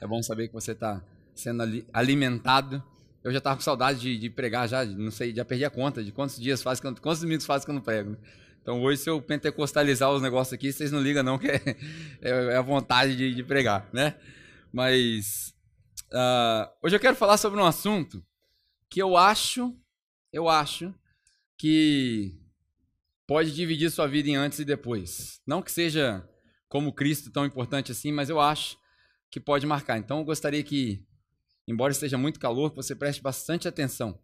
É 0.00 0.06
bom 0.06 0.22
saber 0.22 0.48
que 0.48 0.54
você 0.54 0.72
está 0.72 1.02
sendo 1.34 1.62
alimentado. 1.92 2.82
Eu 3.22 3.30
já 3.30 3.36
estava 3.36 3.56
com 3.56 3.62
saudade 3.62 4.00
de, 4.00 4.16
de, 4.16 4.30
pregar 4.30 4.66
já, 4.66 4.86
não 4.86 5.10
sei, 5.10 5.34
já 5.34 5.44
perdi 5.44 5.66
a 5.66 5.70
conta 5.70 6.02
de 6.02 6.10
quantos 6.10 6.40
dias 6.40 6.62
faz, 6.62 6.80
quantos 6.80 7.20
domingos 7.20 7.44
faz 7.44 7.62
que 7.62 7.70
eu 7.70 7.74
não 7.74 7.82
prego. 7.82 8.16
Então 8.62 8.80
hoje, 8.82 9.02
se 9.02 9.10
eu 9.10 9.20
pentecostalizar 9.20 10.10
os 10.10 10.22
negócios 10.22 10.54
aqui, 10.54 10.72
vocês 10.72 10.90
não 10.90 11.02
ligam 11.02 11.22
não, 11.22 11.38
que 11.38 11.46
é, 11.52 11.62
é, 12.22 12.30
é 12.30 12.56
a 12.56 12.62
vontade 12.62 13.16
de, 13.16 13.34
de, 13.34 13.44
pregar, 13.44 13.86
né? 13.92 14.16
Mas 14.72 15.54
uh, 16.10 16.70
hoje 16.82 16.96
eu 16.96 17.00
quero 17.00 17.14
falar 17.14 17.36
sobre 17.36 17.60
um 17.60 17.66
assunto 17.66 18.24
que 18.88 19.02
eu 19.02 19.14
acho, 19.14 19.76
eu 20.32 20.48
acho 20.48 20.94
que 21.58 22.34
pode 23.26 23.54
dividir 23.54 23.90
sua 23.90 24.06
vida 24.06 24.30
em 24.30 24.36
antes 24.36 24.58
e 24.58 24.64
depois. 24.64 25.42
Não 25.46 25.60
que 25.60 25.70
seja 25.70 26.26
como 26.66 26.94
Cristo 26.94 27.30
tão 27.30 27.44
importante 27.44 27.92
assim, 27.92 28.10
mas 28.10 28.30
eu 28.30 28.40
acho 28.40 28.78
que 29.30 29.40
pode 29.40 29.66
marcar. 29.66 29.98
Então 29.98 30.18
eu 30.18 30.24
gostaria 30.24 30.62
que, 30.62 31.04
embora 31.66 31.92
esteja 31.92 32.18
muito 32.18 32.40
calor, 32.40 32.74
você 32.74 32.94
preste 32.94 33.22
bastante 33.22 33.68
atenção. 33.68 34.18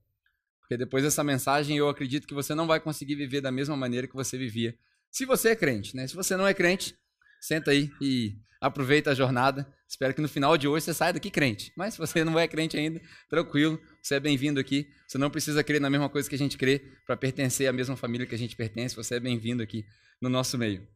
Porque 0.61 0.77
depois 0.77 1.05
dessa 1.05 1.23
mensagem 1.23 1.77
eu 1.77 1.89
acredito 1.89 2.27
que 2.27 2.35
você 2.35 2.55
não 2.55 2.67
vai 2.67 2.81
conseguir 2.81 3.15
viver 3.15 3.41
da 3.41 3.53
mesma 3.53 3.77
maneira 3.77 4.07
que 4.07 4.15
você 4.15 4.39
vivia. 4.39 4.77
Se 5.11 5.27
você 5.27 5.51
é 5.51 5.57
crente, 5.57 5.95
né? 5.95 6.07
Se 6.07 6.15
você 6.15 6.37
não 6.37 6.47
é 6.47 6.55
crente, 6.55 6.97
senta 7.41 7.71
aí 7.71 7.91
e 8.01 8.39
aproveita 8.61 9.11
a 9.11 9.15
jornada. 9.15 9.71
Espero 9.87 10.15
que 10.15 10.23
no 10.23 10.29
final 10.29 10.57
de 10.57 10.67
hoje 10.67 10.87
você 10.87 10.95
saia 10.95 11.13
daqui 11.13 11.31
crente. 11.31 11.71
Mas 11.77 11.95
se 11.95 11.99
você 11.99 12.25
não 12.25 12.39
é 12.39 12.49
crente 12.49 12.79
ainda, 12.79 13.01
tranquilo, 13.29 13.79
você 14.03 14.15
é 14.15 14.21
bem-vindo 14.21 14.59
aqui. 14.59 14.89
Você 15.07 15.19
não 15.19 15.31
precisa 15.31 15.63
crer 15.63 15.81
na 15.81 15.91
mesma 15.91 16.09
coisa 16.09 16.29
que 16.29 16.35
a 16.35 16.39
gente 16.39 16.57
crê 16.57 16.79
para 17.07 17.17
pertencer 17.17 17.69
à 17.69 17.73
mesma 17.73 17.95
família 17.95 18.27
que 18.27 18.35
a 18.35 18.39
gente 18.39 18.57
pertence. 18.57 18.97
Você 18.97 19.17
é 19.17 19.21
bem-vindo 19.21 19.63
aqui 19.63 19.85
no 20.21 20.31
nosso 20.31 20.57
meio. 20.57 20.89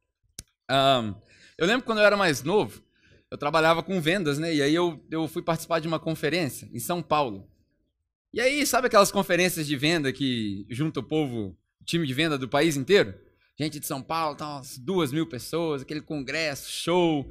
Um, 0.70 1.14
eu 1.58 1.66
lembro 1.66 1.84
quando 1.84 1.98
eu 1.98 2.04
era 2.04 2.16
mais 2.16 2.42
novo, 2.42 2.82
eu 3.30 3.38
trabalhava 3.38 3.82
com 3.82 4.00
vendas, 4.00 4.38
né? 4.38 4.54
E 4.54 4.62
aí 4.62 4.74
eu, 4.74 5.04
eu 5.10 5.28
fui 5.28 5.42
participar 5.42 5.80
de 5.80 5.88
uma 5.88 5.98
conferência 5.98 6.68
em 6.72 6.78
São 6.78 7.02
Paulo. 7.02 7.48
E 8.32 8.40
aí, 8.40 8.66
sabe 8.66 8.86
aquelas 8.86 9.10
conferências 9.10 9.66
de 9.66 9.76
venda 9.76 10.12
que 10.12 10.66
junta 10.68 11.00
o 11.00 11.02
povo, 11.02 11.56
o 11.80 11.84
time 11.84 12.06
de 12.06 12.14
venda 12.14 12.36
do 12.36 12.48
país 12.48 12.76
inteiro? 12.76 13.14
gente 13.58 13.80
de 13.80 13.86
São 13.86 14.00
Paulo, 14.00 14.36
tá 14.36 14.56
umas 14.56 14.78
duas 14.78 15.10
mil 15.10 15.26
pessoas, 15.26 15.82
aquele 15.82 16.00
congresso, 16.00 16.70
show. 16.70 17.28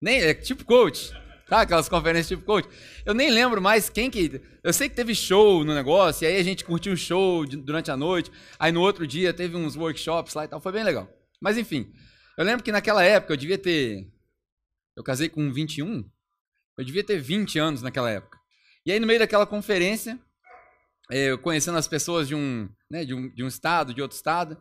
Nem, 0.00 0.20
é 0.20 0.34
tipo 0.34 0.64
coach. 0.64 1.12
Tá? 1.46 1.60
Aquelas 1.60 1.88
conferências 1.88 2.28
tipo 2.28 2.42
coach. 2.42 2.68
Eu 3.04 3.14
nem 3.14 3.30
lembro 3.30 3.62
mais 3.62 3.88
quem 3.88 4.10
que. 4.10 4.40
Eu 4.62 4.72
sei 4.72 4.88
que 4.88 4.96
teve 4.96 5.14
show 5.14 5.64
no 5.64 5.74
negócio, 5.74 6.24
e 6.24 6.26
aí 6.26 6.36
a 6.38 6.42
gente 6.42 6.64
curtiu 6.64 6.94
o 6.94 6.96
show 6.96 7.46
durante 7.46 7.90
a 7.90 7.96
noite. 7.96 8.32
Aí 8.58 8.72
no 8.72 8.80
outro 8.80 9.06
dia 9.06 9.32
teve 9.32 9.56
uns 9.56 9.76
workshops 9.76 10.34
lá 10.34 10.44
e 10.44 10.48
tal. 10.48 10.60
Foi 10.60 10.72
bem 10.72 10.82
legal. 10.82 11.08
Mas 11.40 11.56
enfim, 11.56 11.92
eu 12.36 12.44
lembro 12.44 12.64
que 12.64 12.72
naquela 12.72 13.04
época 13.04 13.34
eu 13.34 13.36
devia 13.36 13.58
ter. 13.58 14.10
Eu 14.96 15.02
casei 15.02 15.28
com 15.28 15.52
21. 15.52 16.08
Eu 16.76 16.84
devia 16.84 17.04
ter 17.04 17.18
20 17.18 17.58
anos 17.58 17.82
naquela 17.82 18.10
época. 18.10 18.38
E 18.86 18.92
aí 18.92 19.00
no 19.00 19.06
meio 19.06 19.18
daquela 19.18 19.46
conferência, 19.46 20.18
é, 21.10 21.30
eu 21.30 21.38
conhecendo 21.38 21.78
as 21.78 21.88
pessoas 21.88 22.28
de 22.28 22.34
um, 22.34 22.68
né, 22.90 23.04
de 23.04 23.14
um, 23.14 23.28
de 23.28 23.42
um 23.42 23.48
estado, 23.48 23.94
de 23.94 24.02
outro 24.02 24.16
estado, 24.16 24.60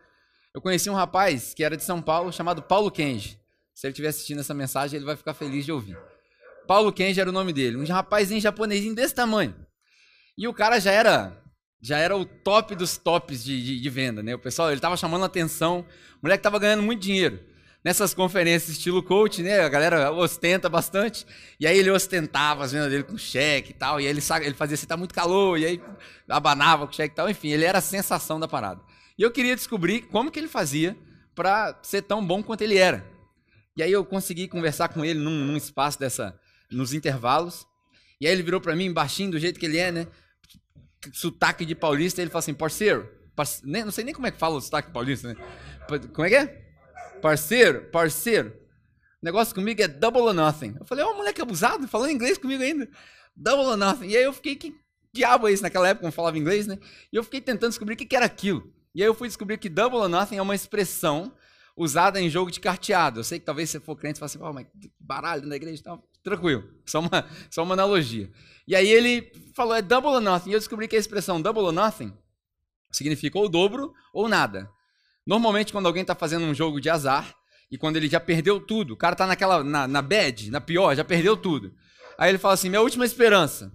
eu 0.54 0.62
conheci 0.62 0.90
um 0.90 0.94
rapaz 0.94 1.54
que 1.54 1.64
era 1.64 1.76
de 1.76 1.84
São 1.84 2.02
Paulo, 2.02 2.32
chamado 2.32 2.62
Paulo 2.62 2.92
Kenji. 2.92 3.40
Se 3.74 3.88
ele 3.88 3.92
estiver 3.92 4.10
assistindo 4.10 4.40
essa 4.40 4.54
mensagem, 4.54 4.98
ele 4.98 5.06
vai 5.06 5.16
ficar 5.16 5.34
feliz 5.34 5.66
de 5.66 5.72
ouvir. 5.72 5.98
Paulo 6.68 6.94
Kenji 6.94 7.20
era 7.20 7.30
o 7.30 7.34
nome 7.34 7.52
dele, 7.52 7.76
um 7.76 7.86
rapazinho 7.86 8.40
japonesinho 8.40 8.94
desse 8.96 9.16
tamanho. 9.16 9.56
E 10.38 10.48
o 10.48 10.54
cara 10.54 10.80
já 10.80 10.92
era 10.92 11.44
já 11.82 11.98
era 11.98 12.16
o 12.16 12.24
top 12.24 12.76
dos 12.76 12.98
tops 12.98 13.44
de, 13.44 13.62
de, 13.62 13.82
de 13.82 13.90
venda, 13.90 14.24
né? 14.24 14.34
O 14.34 14.40
pessoal, 14.40 14.72
ele 14.72 14.80
tava 14.80 14.96
chamando 14.96 15.24
a 15.24 15.26
atenção, 15.26 15.82
o 15.82 16.20
moleque 16.24 16.42
tava 16.42 16.58
ganhando 16.58 16.82
muito 16.82 17.02
dinheiro. 17.02 17.44
Nessas 17.84 18.14
conferências 18.14 18.78
estilo 18.78 19.04
coach, 19.04 19.44
né? 19.44 19.60
A 19.60 19.68
galera 19.68 20.12
ostenta 20.12 20.70
bastante. 20.70 21.26
E 21.60 21.68
aí 21.68 21.78
ele 21.78 21.92
ostentava 21.92 22.64
as 22.64 22.72
vendas 22.72 22.90
dele 22.90 23.04
com 23.04 23.18
cheque 23.18 23.72
e 23.72 23.74
tal. 23.74 24.00
E 24.00 24.06
aí 24.06 24.10
ele, 24.10 24.22
ele 24.42 24.56
fazia 24.56 24.76
assim, 24.76 24.88
tá 24.88 24.96
muito 24.96 25.14
calor. 25.14 25.60
E 25.60 25.66
aí 25.66 25.82
abanava 26.30 26.88
com 26.88 26.94
cheque 26.94 27.14
e 27.14 27.16
tal. 27.16 27.30
Enfim, 27.30 27.50
ele 27.50 27.66
era 27.66 27.80
a 27.80 27.82
sensação 27.82 28.40
da 28.40 28.48
parada. 28.48 28.82
E 29.18 29.22
eu 29.22 29.32
queria 29.32 29.54
descobrir 29.54 30.04
como 30.04 30.32
que 30.32 30.40
ele 30.40 30.48
fazia 30.48 30.96
para 31.36 31.78
ser 31.84 32.04
tão 32.04 32.26
bom 32.26 32.42
quanto 32.42 32.62
ele 32.62 32.78
era. 32.78 33.06
E 33.76 33.84
aí 33.84 33.92
eu 33.92 34.06
consegui 34.06 34.48
conversar 34.48 34.88
com 34.88 35.04
ele 35.04 35.20
num, 35.20 35.46
num 35.46 35.58
espaço 35.58 36.00
dessa, 36.00 36.40
nos 36.72 36.94
intervalos. 36.94 37.68
E 38.22 38.28
aí 38.28 38.32
ele 38.32 38.44
virou 38.44 38.62
para 38.62 38.76
mim, 38.78 38.94
baixinho 38.94 39.32
do 39.32 39.40
jeito 39.40 39.60
que 39.60 39.66
ele 39.66 39.78
é, 39.78 39.92
né? 39.92 40.08
Sotaque 41.12 41.66
de 41.66 41.76
paulista. 41.76 42.22
Ele 42.22 42.30
falou 42.30 42.40
assim, 42.40 42.54
parceiro, 42.54 43.10
parce... 43.36 43.62
não 43.66 43.92
sei 43.92 44.06
nem 44.06 44.14
como 44.14 44.26
é 44.26 44.32
que 44.32 44.40
fala 44.40 44.56
o 44.56 44.62
sotaque 44.62 44.90
paulista, 44.92 45.28
né? 45.28 45.36
Como 46.14 46.26
é 46.26 46.30
que 46.30 46.36
é? 46.36 46.63
Parceiro, 47.24 47.90
parceiro. 47.90 48.50
O 49.22 49.26
negócio 49.26 49.56
comigo 49.56 49.82
é 49.82 49.88
double 49.88 50.24
or 50.24 50.34
nothing. 50.34 50.76
Eu 50.78 50.86
falei, 50.86 51.06
ó, 51.06 51.12
oh, 51.12 51.16
moleque 51.16 51.42
abusado, 51.42 51.88
falando 51.88 52.12
inglês 52.12 52.38
comigo 52.38 52.62
ainda. 52.62 52.86
Double 53.34 53.66
or 53.66 53.78
nothing. 53.78 54.08
E 54.08 54.18
aí 54.18 54.24
eu 54.26 54.34
fiquei, 54.34 54.58
que 54.58 54.76
diabo 55.14 55.48
é 55.48 55.54
isso 55.54 55.64
naquela 55.64 55.88
época, 55.88 56.06
não 56.06 56.12
falava 56.12 56.38
inglês, 56.38 56.68
né? 56.68 56.78
E 57.14 57.16
eu 57.16 57.24
fiquei 57.24 57.40
tentando 57.40 57.70
descobrir 57.70 57.94
o 57.94 57.98
que, 57.98 58.14
era 58.14 58.26
aquilo. 58.26 58.70
E 58.94 59.02
aí 59.02 59.08
eu 59.08 59.14
fui 59.14 59.30
descobrir 59.30 59.58
que 59.58 59.70
double 59.70 60.00
or 60.00 60.10
nothing 60.10 60.36
é 60.36 60.42
uma 60.42 60.54
expressão 60.54 61.34
usada 61.78 62.20
em 62.20 62.30
jogo 62.30 62.52
de 62.52 62.60
carteado. 62.60 63.22
Eu 63.22 63.24
sei 63.24 63.40
que 63.40 63.46
talvez 63.46 63.70
se 63.70 63.80
for 63.80 63.96
crente, 63.96 64.20
você 64.20 64.38
fala 64.38 64.50
assim, 64.52 64.52
oh, 64.52 64.54
mas 64.54 64.68
baralho 65.00 65.48
na 65.48 65.56
igreja 65.56 65.80
e 65.80 65.84
tal. 65.84 66.04
Tranquilo, 66.22 66.70
só 66.86 67.00
uma, 67.00 67.26
só 67.50 67.64
uma 67.64 67.74
analogia. 67.74 68.30
E 68.68 68.76
aí 68.76 68.90
ele 68.90 69.32
falou, 69.56 69.74
é 69.74 69.82
double 69.82 70.10
or 70.10 70.20
nothing. 70.20 70.50
E 70.50 70.54
eu 70.56 70.60
descobri 70.60 70.90
que 70.90 70.98
a 70.98 71.00
expressão 71.00 71.42
double 71.42 71.64
or 71.64 71.72
nothing 71.72 72.14
significa 72.92 73.40
ou 73.40 73.48
dobro 73.48 73.94
ou 74.14 74.28
nada. 74.28 74.70
Normalmente, 75.26 75.72
quando 75.72 75.86
alguém 75.86 76.02
está 76.02 76.16
fazendo 76.16 76.46
um 76.46 76.54
jogo 76.54 76.82
de 76.82 76.90
azar, 76.90 77.36
e 77.72 77.78
quando 77.78 77.98
ele 77.98 78.08
já 78.08 78.20
perdeu 78.20 78.60
tudo, 78.60 78.94
o 78.94 78.98
cara 78.98 79.14
está 79.14 79.26
naquela, 79.26 79.64
na, 79.64 79.88
na 79.88 80.02
bad, 80.02 80.52
na 80.52 80.62
pior, 80.62 80.96
já 80.96 81.04
perdeu 81.04 81.36
tudo. 81.36 81.74
Aí 82.18 82.30
ele 82.30 82.38
fala 82.38 82.54
assim, 82.54 82.70
minha 82.70 82.82
última 82.82 83.06
esperança. 83.06 83.72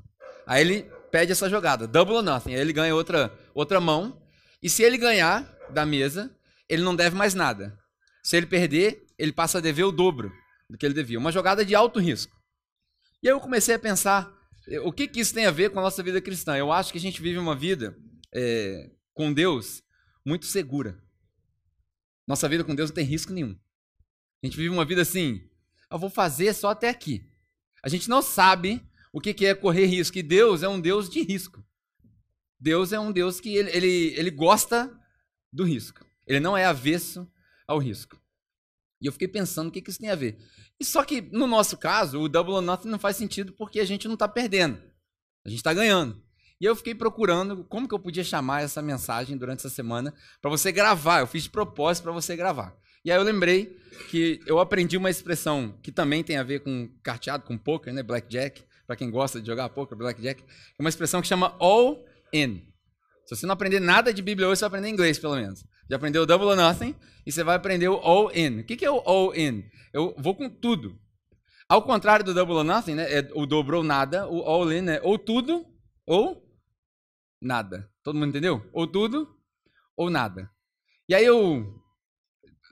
Aí 0.46 0.60
ele 0.60 0.82
pede 1.10 1.32
essa 1.32 1.48
jogada, 1.48 1.86
double 1.86 2.14
or 2.14 2.22
nothing. 2.22 2.54
Aí 2.54 2.60
ele 2.60 2.72
ganha 2.72 2.94
outra, 2.94 3.32
outra 3.54 3.80
mão, 3.80 4.22
e 4.62 4.70
se 4.70 4.82
ele 4.82 4.96
ganhar 4.96 5.52
da 5.70 5.84
mesa, 5.84 6.30
ele 6.68 6.82
não 6.82 6.94
deve 6.94 7.16
mais 7.16 7.34
nada. 7.34 7.76
Se 8.22 8.36
ele 8.36 8.46
perder, 8.46 9.04
ele 9.18 9.32
passa 9.32 9.58
a 9.58 9.60
dever 9.60 9.84
o 9.84 9.92
dobro 9.92 10.32
do 10.68 10.76
que 10.76 10.86
ele 10.86 10.94
devia. 10.94 11.18
Uma 11.18 11.32
jogada 11.32 11.64
de 11.64 11.74
alto 11.74 11.98
risco. 11.98 12.36
E 13.22 13.28
aí 13.28 13.34
eu 13.34 13.40
comecei 13.40 13.74
a 13.74 13.78
pensar, 13.78 14.32
o 14.84 14.92
que, 14.92 15.08
que 15.08 15.20
isso 15.20 15.34
tem 15.34 15.46
a 15.46 15.50
ver 15.50 15.70
com 15.70 15.78
a 15.78 15.82
nossa 15.82 16.02
vida 16.02 16.20
cristã? 16.20 16.56
Eu 16.56 16.70
acho 16.70 16.92
que 16.92 16.98
a 16.98 17.00
gente 17.00 17.20
vive 17.20 17.38
uma 17.38 17.56
vida 17.56 17.96
é, 18.32 18.90
com 19.12 19.32
Deus 19.32 19.82
muito 20.24 20.46
segura. 20.46 20.96
Nossa 22.28 22.48
vida 22.48 22.62
com 22.62 22.74
Deus 22.74 22.90
não 22.90 22.94
tem 22.94 23.06
risco 23.06 23.32
nenhum. 23.32 23.58
A 24.42 24.46
gente 24.46 24.56
vive 24.58 24.68
uma 24.68 24.84
vida 24.84 25.00
assim, 25.02 25.48
eu 25.90 25.98
vou 25.98 26.10
fazer 26.10 26.52
só 26.52 26.68
até 26.68 26.90
aqui. 26.90 27.26
A 27.82 27.88
gente 27.88 28.08
não 28.08 28.20
sabe 28.20 28.86
o 29.12 29.20
que 29.20 29.46
é 29.46 29.54
correr 29.54 29.86
risco. 29.86 30.18
E 30.18 30.22
Deus 30.22 30.62
é 30.62 30.68
um 30.68 30.78
Deus 30.78 31.08
de 31.08 31.22
risco. 31.22 31.64
Deus 32.60 32.92
é 32.92 33.00
um 33.00 33.10
Deus 33.10 33.40
que 33.40 33.56
ele, 33.56 33.70
ele, 33.70 34.14
ele 34.18 34.30
gosta 34.30 34.94
do 35.50 35.64
risco. 35.64 36.04
Ele 36.26 36.38
não 36.38 36.54
é 36.54 36.66
avesso 36.66 37.26
ao 37.66 37.78
risco. 37.78 38.20
E 39.00 39.06
eu 39.06 39.12
fiquei 39.12 39.28
pensando 39.28 39.68
o 39.68 39.70
que, 39.70 39.80
que 39.80 39.88
isso 39.88 40.00
tem 40.00 40.10
a 40.10 40.14
ver. 40.14 40.38
E 40.78 40.84
só 40.84 41.04
que, 41.04 41.22
no 41.22 41.46
nosso 41.46 41.78
caso, 41.78 42.20
o 42.20 42.28
double 42.28 42.54
or 42.54 42.60
nothing 42.60 42.88
não 42.88 42.98
faz 42.98 43.16
sentido 43.16 43.52
porque 43.54 43.80
a 43.80 43.84
gente 43.84 44.06
não 44.06 44.14
está 44.14 44.28
perdendo. 44.28 44.76
A 45.44 45.48
gente 45.48 45.58
está 45.58 45.72
ganhando. 45.72 46.22
E 46.60 46.64
eu 46.64 46.74
fiquei 46.74 46.94
procurando 46.94 47.64
como 47.64 47.86
que 47.86 47.94
eu 47.94 47.98
podia 47.98 48.24
chamar 48.24 48.62
essa 48.62 48.82
mensagem 48.82 49.36
durante 49.36 49.60
essa 49.60 49.70
semana 49.70 50.12
para 50.42 50.50
você 50.50 50.72
gravar. 50.72 51.20
Eu 51.20 51.26
fiz 51.26 51.44
de 51.44 51.50
propósito 51.50 52.04
para 52.04 52.12
você 52.12 52.34
gravar. 52.36 52.76
E 53.04 53.12
aí 53.12 53.18
eu 53.18 53.22
lembrei 53.22 53.76
que 54.10 54.40
eu 54.44 54.58
aprendi 54.58 54.96
uma 54.96 55.08
expressão 55.08 55.78
que 55.82 55.92
também 55.92 56.24
tem 56.24 56.36
a 56.36 56.42
ver 56.42 56.60
com 56.60 56.90
carteado, 57.02 57.44
com 57.44 57.56
poker, 57.56 57.92
né? 57.92 58.02
Blackjack. 58.02 58.64
Para 58.86 58.96
quem 58.96 59.10
gosta 59.10 59.38
de 59.38 59.46
jogar 59.46 59.68
poker, 59.68 59.96
blackjack. 59.96 60.42
É 60.42 60.82
uma 60.82 60.88
expressão 60.88 61.20
que 61.20 61.28
chama 61.28 61.54
all 61.60 62.04
in. 62.32 62.62
Se 63.26 63.36
você 63.36 63.46
não 63.46 63.52
aprender 63.52 63.80
nada 63.80 64.14
de 64.14 64.22
Bíblia 64.22 64.48
hoje, 64.48 64.60
você 64.60 64.64
vai 64.64 64.78
aprender 64.78 64.88
inglês, 64.88 65.18
pelo 65.18 65.36
menos. 65.36 65.62
Já 65.90 65.96
aprendeu 65.96 66.22
o 66.22 66.26
double 66.26 66.46
or 66.48 66.56
nothing 66.56 66.94
e 67.26 67.30
você 67.30 67.44
vai 67.44 67.56
aprender 67.56 67.88
o 67.88 67.96
all 67.96 68.34
in. 68.34 68.60
O 68.60 68.64
que 68.64 68.82
é 68.84 68.90
o 68.90 69.02
all 69.04 69.36
in? 69.36 69.62
Eu 69.92 70.14
vou 70.18 70.34
com 70.34 70.48
tudo. 70.48 70.98
Ao 71.68 71.82
contrário 71.82 72.24
do 72.24 72.32
double 72.32 72.54
or 72.54 72.64
nothing, 72.64 72.94
né? 72.94 73.12
É 73.12 73.30
o 73.34 73.44
dobro 73.44 73.76
ou 73.76 73.84
nada. 73.84 74.26
O 74.26 74.40
all 74.40 74.72
in 74.72 74.88
é 74.88 75.00
ou 75.04 75.18
tudo 75.18 75.66
ou 76.06 76.47
nada. 77.40 77.90
Todo 78.02 78.16
mundo 78.16 78.30
entendeu? 78.30 78.68
Ou 78.72 78.86
tudo 78.86 79.28
ou 79.96 80.10
nada. 80.10 80.50
E 81.08 81.14
aí 81.14 81.24
eu 81.24 81.82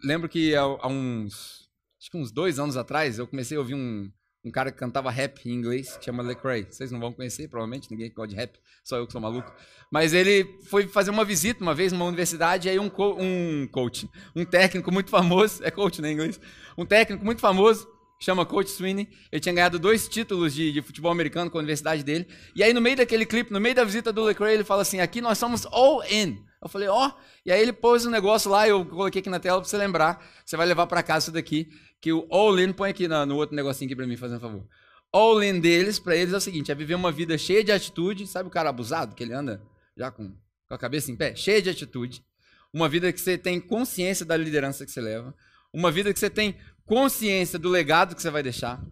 lembro 0.02 0.28
que 0.28 0.54
há, 0.54 0.86
uns, 0.86 1.68
acho 2.00 2.10
que 2.10 2.16
uns 2.16 2.30
dois 2.30 2.58
anos 2.58 2.76
atrás, 2.76 3.18
eu 3.18 3.26
comecei 3.26 3.56
a 3.56 3.60
ouvir 3.60 3.74
um, 3.74 4.10
um 4.44 4.50
cara 4.50 4.70
que 4.70 4.78
cantava 4.78 5.10
rap 5.10 5.44
em 5.44 5.52
inglês, 5.52 5.96
que 5.96 6.04
chama 6.04 6.22
Lecrae. 6.22 6.66
Vocês 6.70 6.92
não 6.92 7.00
vão 7.00 7.12
conhecer, 7.12 7.48
provavelmente, 7.48 7.90
ninguém 7.90 8.12
gosta 8.12 8.28
de 8.28 8.36
rap, 8.36 8.60
só 8.84 8.96
eu 8.96 9.06
que 9.06 9.12
sou 9.12 9.20
maluco. 9.20 9.52
Mas 9.90 10.12
ele 10.12 10.60
foi 10.68 10.86
fazer 10.86 11.10
uma 11.10 11.24
visita 11.24 11.62
uma 11.62 11.74
vez 11.74 11.92
numa 11.92 12.04
universidade, 12.04 12.68
e 12.68 12.70
aí 12.70 12.78
um, 12.78 12.88
co 12.88 13.16
um 13.18 13.66
coach, 13.66 14.08
um 14.34 14.44
técnico 14.44 14.92
muito 14.92 15.10
famoso, 15.10 15.62
é 15.66 15.70
coach 15.70 16.00
né, 16.00 16.10
em 16.10 16.14
inglês, 16.14 16.40
um 16.78 16.86
técnico 16.86 17.24
muito 17.24 17.40
famoso, 17.40 17.88
chama 18.18 18.46
Coach 18.46 18.70
Sweeney, 18.70 19.08
ele 19.30 19.40
tinha 19.40 19.54
ganhado 19.54 19.78
dois 19.78 20.08
títulos 20.08 20.54
de, 20.54 20.72
de, 20.72 20.82
futebol 20.82 21.10
americano 21.12 21.50
com 21.50 21.58
a 21.58 21.60
universidade 21.60 22.02
dele, 22.02 22.26
e 22.54 22.62
aí 22.62 22.72
no 22.72 22.80
meio 22.80 22.96
daquele 22.96 23.26
clipe, 23.26 23.52
no 23.52 23.60
meio 23.60 23.74
da 23.74 23.84
visita 23.84 24.12
do 24.12 24.24
Lecrae, 24.24 24.54
ele 24.54 24.64
fala 24.64 24.82
assim, 24.82 25.00
aqui 25.00 25.20
nós 25.20 25.38
somos 25.38 25.66
all 25.66 26.02
in. 26.10 26.38
Eu 26.62 26.68
falei, 26.68 26.88
ó, 26.88 27.08
oh. 27.08 27.12
e 27.44 27.52
aí 27.52 27.60
ele 27.60 27.72
pôs 27.72 28.06
um 28.06 28.10
negócio 28.10 28.50
lá, 28.50 28.66
eu 28.66 28.84
coloquei 28.84 29.20
aqui 29.20 29.30
na 29.30 29.38
tela 29.38 29.60
para 29.60 29.68
você 29.68 29.76
lembrar, 29.76 30.24
você 30.44 30.56
vai 30.56 30.66
levar 30.66 30.86
para 30.86 31.02
casa 31.02 31.26
isso 31.26 31.32
daqui, 31.32 31.68
que 32.00 32.12
o 32.12 32.26
all 32.30 32.58
in, 32.58 32.72
põe 32.72 32.90
aqui 32.90 33.06
no, 33.06 33.26
no 33.26 33.36
outro 33.36 33.54
negocinho 33.54 33.88
aqui 33.88 33.96
para 33.96 34.06
mim, 34.06 34.16
fazendo 34.16 34.38
um 34.38 34.40
favor. 34.40 34.66
all 35.12 35.42
in 35.42 35.60
deles, 35.60 35.98
para 35.98 36.16
eles 36.16 36.32
é 36.32 36.36
o 36.36 36.40
seguinte: 36.40 36.70
é 36.70 36.74
viver 36.74 36.94
uma 36.94 37.12
vida 37.12 37.36
cheia 37.38 37.62
de 37.62 37.72
atitude. 37.72 38.26
Sabe 38.26 38.48
o 38.48 38.52
cara 38.52 38.68
abusado 38.68 39.14
que 39.14 39.22
ele 39.22 39.32
anda 39.32 39.62
já 39.96 40.10
com, 40.10 40.34
com 40.68 40.74
a 40.74 40.78
cabeça 40.78 41.10
em 41.10 41.16
pé? 41.16 41.34
Cheia 41.34 41.60
de 41.60 41.70
atitude. 41.70 42.24
Uma 42.72 42.88
vida 42.88 43.12
que 43.12 43.20
você 43.20 43.38
tem 43.38 43.60
consciência 43.60 44.26
da 44.26 44.36
liderança 44.36 44.84
que 44.84 44.90
você 44.90 45.00
leva. 45.00 45.34
Uma 45.72 45.90
vida 45.90 46.12
que 46.12 46.18
você 46.18 46.30
tem 46.30 46.56
consciência 46.86 47.58
do 47.58 47.68
legado 47.68 48.14
que 48.14 48.22
você 48.22 48.30
vai 48.30 48.42
deixar. 48.42 48.82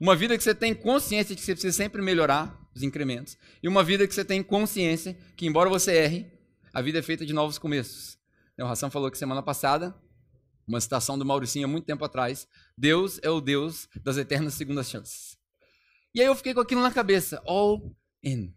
Uma 0.00 0.16
vida 0.16 0.36
que 0.36 0.42
você 0.42 0.54
tem 0.54 0.74
consciência 0.74 1.34
de 1.34 1.40
que 1.40 1.46
você 1.46 1.52
precisa 1.52 1.76
sempre 1.76 2.02
melhorar 2.02 2.58
os 2.74 2.82
incrementos. 2.82 3.36
E 3.62 3.68
uma 3.68 3.84
vida 3.84 4.08
que 4.08 4.14
você 4.14 4.24
tem 4.24 4.42
consciência 4.42 5.16
que, 5.36 5.46
embora 5.46 5.70
você 5.70 5.94
erre, 5.94 6.26
a 6.72 6.82
vida 6.82 6.98
é 6.98 7.02
feita 7.02 7.24
de 7.24 7.32
novos 7.32 7.58
começos. 7.58 8.18
O 8.58 8.64
Ração 8.64 8.90
falou 8.90 9.10
que 9.10 9.18
semana 9.18 9.42
passada, 9.42 9.94
uma 10.66 10.80
citação 10.80 11.18
do 11.18 11.24
Mauricinho 11.24 11.66
há 11.66 11.68
muito 11.68 11.84
tempo 11.84 12.04
atrás, 12.04 12.48
Deus 12.76 13.20
é 13.22 13.30
o 13.30 13.40
Deus 13.40 13.88
das 14.02 14.16
eternas 14.16 14.54
segundas 14.54 14.88
chances. 14.88 15.36
E 16.14 16.20
aí 16.20 16.26
eu 16.26 16.34
fiquei 16.34 16.54
com 16.54 16.60
aquilo 16.60 16.82
na 16.82 16.90
cabeça, 16.90 17.42
all 17.46 17.94
in. 18.22 18.54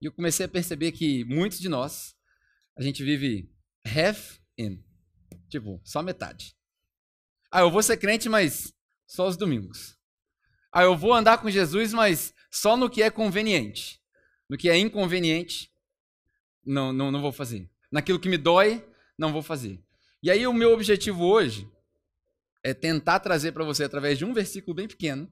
E 0.00 0.06
eu 0.06 0.12
comecei 0.12 0.46
a 0.46 0.48
perceber 0.48 0.92
que 0.92 1.24
muitos 1.24 1.60
de 1.60 1.68
nós, 1.68 2.14
a 2.76 2.82
gente 2.82 3.04
vive 3.04 3.50
half 3.84 4.38
in. 4.58 4.82
Tipo, 5.48 5.80
só 5.84 6.02
metade. 6.02 6.56
Ah, 7.52 7.60
eu 7.60 7.70
vou 7.70 7.82
ser 7.82 7.98
crente, 7.98 8.30
mas 8.30 8.72
só 9.06 9.28
os 9.28 9.36
domingos. 9.36 9.94
Ah, 10.72 10.84
eu 10.84 10.96
vou 10.96 11.12
andar 11.12 11.36
com 11.36 11.50
Jesus, 11.50 11.92
mas 11.92 12.32
só 12.50 12.78
no 12.78 12.88
que 12.88 13.02
é 13.02 13.10
conveniente. 13.10 14.00
No 14.48 14.56
que 14.56 14.70
é 14.70 14.78
inconveniente, 14.78 15.70
não, 16.64 16.94
não, 16.94 17.10
não 17.12 17.20
vou 17.20 17.30
fazer. 17.30 17.68
Naquilo 17.90 18.18
que 18.18 18.28
me 18.28 18.38
dói, 18.38 18.82
não 19.18 19.32
vou 19.32 19.42
fazer. 19.42 19.78
E 20.22 20.30
aí 20.30 20.46
o 20.46 20.52
meu 20.54 20.72
objetivo 20.72 21.24
hoje 21.24 21.70
é 22.62 22.72
tentar 22.72 23.20
trazer 23.20 23.52
para 23.52 23.64
você, 23.64 23.84
através 23.84 24.16
de 24.16 24.24
um 24.24 24.32
versículo 24.32 24.74
bem 24.74 24.88
pequeno, 24.88 25.30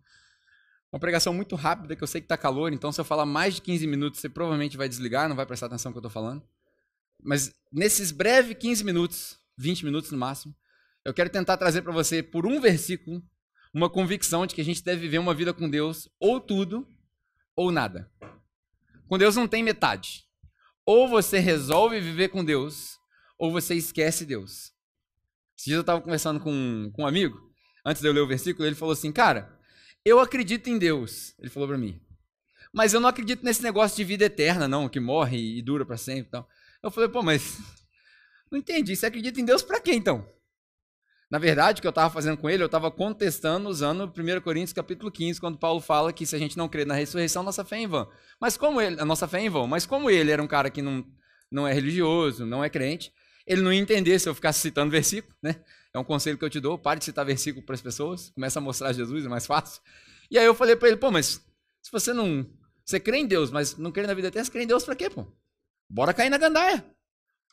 uma 0.93 0.99
pregação 0.99 1.33
muito 1.33 1.55
rápida, 1.55 1.97
que 1.97 2.03
eu 2.03 2.07
sei 2.07 2.21
que 2.21 2.27
está 2.27 2.37
calor, 2.37 2.73
então 2.73 2.93
se 2.93 3.01
eu 3.01 3.05
falar 3.05 3.25
mais 3.25 3.55
de 3.55 3.63
15 3.63 3.87
minutos, 3.87 4.21
você 4.21 4.29
provavelmente 4.29 4.77
vai 4.77 4.89
desligar, 4.89 5.29
não 5.29 5.37
vai 5.37 5.47
prestar 5.47 5.67
atenção 5.67 5.91
no 5.91 5.95
que 5.95 5.99
eu 5.99 6.09
estou 6.09 6.11
falando. 6.11 6.43
Mas 7.23 7.55
nesses 7.73 8.11
breves 8.11 8.57
15 8.59 8.85
minutos, 8.85 9.39
20 9.57 9.85
minutos 9.85 10.11
no 10.11 10.19
máximo, 10.19 10.55
eu 11.05 11.15
quero 11.15 11.31
tentar 11.31 11.57
trazer 11.57 11.83
para 11.83 11.93
você, 11.93 12.23
por 12.23 12.47
um 12.47 12.61
versículo, 12.61 13.23
uma 13.73 13.89
convicção 13.89 14.47
de 14.47 14.55
que 14.55 14.61
a 14.61 14.65
gente 14.65 14.83
deve 14.83 15.01
viver 15.01 15.19
uma 15.19 15.35
vida 15.35 15.53
com 15.53 15.69
Deus, 15.69 16.09
ou 16.19 16.41
tudo, 16.41 16.87
ou 17.57 17.71
nada. 17.71 18.11
Com 19.09 19.19
Deus 19.19 19.37
não 19.37 19.49
tem 19.49 19.63
metade. 19.63 20.25
Ou 20.85 21.09
você 21.09 21.39
resolve 21.39 22.01
viver 22.01 22.29
com 22.29 22.45
Deus, 22.45 22.99
ou 23.39 23.51
você 23.51 23.75
esquece 23.75 24.25
Deus. 24.25 24.73
Esses 25.57 25.67
dias 25.67 25.77
eu 25.77 25.81
estava 25.83 26.01
conversando 26.01 26.41
com, 26.41 26.91
com 26.95 27.03
um 27.03 27.07
amigo, 27.07 27.39
antes 27.85 28.03
de 28.03 28.09
eu 28.09 28.13
ler 28.13 28.21
o 28.21 28.27
versículo, 28.27 28.67
ele 28.67 28.75
falou 28.75 28.93
assim: 28.93 29.13
Cara, 29.13 29.59
eu 30.05 30.19
acredito 30.19 30.69
em 30.69 30.79
Deus. 30.79 31.35
Ele 31.39 31.51
falou 31.51 31.69
para 31.69 31.79
mim. 31.79 32.01
Mas 32.73 32.95
eu 32.95 33.01
não 33.01 33.09
acredito 33.09 33.45
nesse 33.45 33.63
negócio 33.63 33.97
de 33.97 34.05
vida 34.05 34.25
eterna, 34.25 34.69
não, 34.69 34.89
que 34.89 35.01
morre 35.01 35.59
e 35.59 35.63
dura 35.63 35.85
para 35.85 35.97
sempre. 35.97 36.29
Então. 36.29 36.47
Eu 36.83 36.91
falei, 36.91 37.09
pô, 37.09 37.23
mas. 37.23 37.59
Não 38.51 38.59
entendi. 38.59 38.97
Você 38.97 39.07
acredita 39.07 39.41
em 39.41 39.45
Deus 39.45 39.63
para 39.63 39.81
quê 39.81 39.93
então? 39.93 40.27
Na 41.31 41.39
verdade, 41.39 41.79
o 41.79 41.81
que 41.81 41.87
eu 41.87 41.91
estava 41.91 42.13
fazendo 42.13 42.37
com 42.37 42.51
ele, 42.51 42.61
eu 42.61 42.67
estava 42.67 42.91
contestando 42.91 43.69
usando 43.69 44.05
1 44.05 44.41
Coríntios 44.41 44.73
capítulo 44.73 45.13
15, 45.13 45.41
quando 45.41 45.59
Paulo 45.59 45.81
fala 45.81 46.13
que 46.13 46.27
se 46.27 46.35
a 46.35 46.39
gente 46.39 46.59
não 46.59 46.69
crê 46.69 46.85
na 46.85 46.95
ressurreição, 46.95 47.45
nossa 47.45 47.65
fé 47.65 47.77
é 47.77 47.83
em 47.83 47.87
vão. 47.87 48.11
Mas 48.41 48.57
como 48.57 48.81
ele, 48.81 49.01
a 49.01 49.05
nossa 49.05 49.29
fé 49.29 49.39
é 49.39 49.45
em 49.45 49.49
vão, 49.49 49.69
mas 49.69 49.87
como 49.87 50.11
ele 50.11 50.33
era 50.33 50.43
um 50.43 50.49
cara 50.49 50.69
que 50.71 50.83
não, 50.83 51.07
não 51.49 51.69
é 51.69 51.73
religioso, 51.73 52.45
não 52.45 52.65
é 52.65 52.69
crente, 52.69 53.13
ele 53.47 53.63
não 53.63 53.73
ia 53.73 53.79
entender 53.79 54.19
se 54.19 54.29
eu 54.29 54.35
ficasse 54.35 54.59
citando 54.59 54.91
versículo, 54.91 55.33
né? 55.41 55.63
É 55.95 55.99
um 56.01 56.05
conselho 56.05 56.37
que 56.37 56.45
eu 56.45 56.51
te 56.51 56.59
dou, 56.59 56.77
pare 56.77 56.99
de 56.99 57.05
citar 57.05 57.25
versículo 57.25 57.65
para 57.65 57.77
as 57.77 57.81
pessoas, 57.81 58.31
começa 58.31 58.59
a 58.59 58.63
mostrar 58.63 58.93
Jesus, 58.93 59.25
é 59.25 59.29
mais 59.29 59.47
fácil. 59.47 59.81
E 60.31 60.37
aí 60.37 60.45
eu 60.45 60.55
falei 60.55 60.75
para 60.75 60.89
ele, 60.89 60.97
pô, 60.97 61.13
mas 61.13 61.41
se 61.81 61.93
você 61.93 62.13
não, 62.13 62.45
você 62.85 62.99
crê 62.99 63.19
em 63.19 63.27
Deus, 63.27 63.53
mas 63.53 63.77
não 63.77 63.93
crê 63.93 64.05
na 64.05 64.15
vida 64.15 64.29
eterna, 64.29 64.45
você 64.45 64.51
crê 64.51 64.65
em 64.65 64.67
Deus 64.67 64.85
para 64.85 64.97
quê, 64.97 65.09
pô? 65.09 65.27
Bora 65.89 66.13
cair 66.13 66.29
na 66.29 66.39
gandaia. 66.39 66.85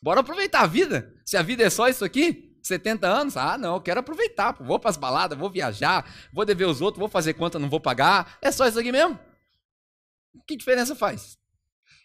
Bora 0.02 0.22
aproveitar 0.22 0.62
a 0.62 0.68
vida. 0.68 1.14
Se 1.26 1.38
a 1.38 1.42
vida 1.42 1.64
é 1.64 1.70
só 1.70 1.88
isso 1.88 2.06
aqui, 2.06 2.47
70 2.68 3.08
anos? 3.08 3.38
Ah, 3.38 3.58
não, 3.58 3.76
eu 3.76 3.82
quero 3.82 4.00
aproveitar. 4.00 4.54
Pô. 4.54 4.64
Vou 4.64 4.80
para 4.80 4.90
as 4.90 4.98
baladas, 4.98 5.38
vou 5.38 5.50
viajar, 5.50 6.10
vou 6.32 6.46
dever 6.46 6.66
os 6.66 6.82
outros, 6.82 7.00
vou 7.00 7.10
fazer 7.10 7.34
conta, 7.34 7.58
não 7.58 7.70
vou 7.70 7.80
pagar. 7.80 8.38
É 8.42 8.52
só 8.52 8.68
isso 8.68 8.80
aqui 8.80 8.92
mesmo? 8.92 9.20
Que 10.46 10.56
diferença 10.56 10.96
faz? 10.96 11.38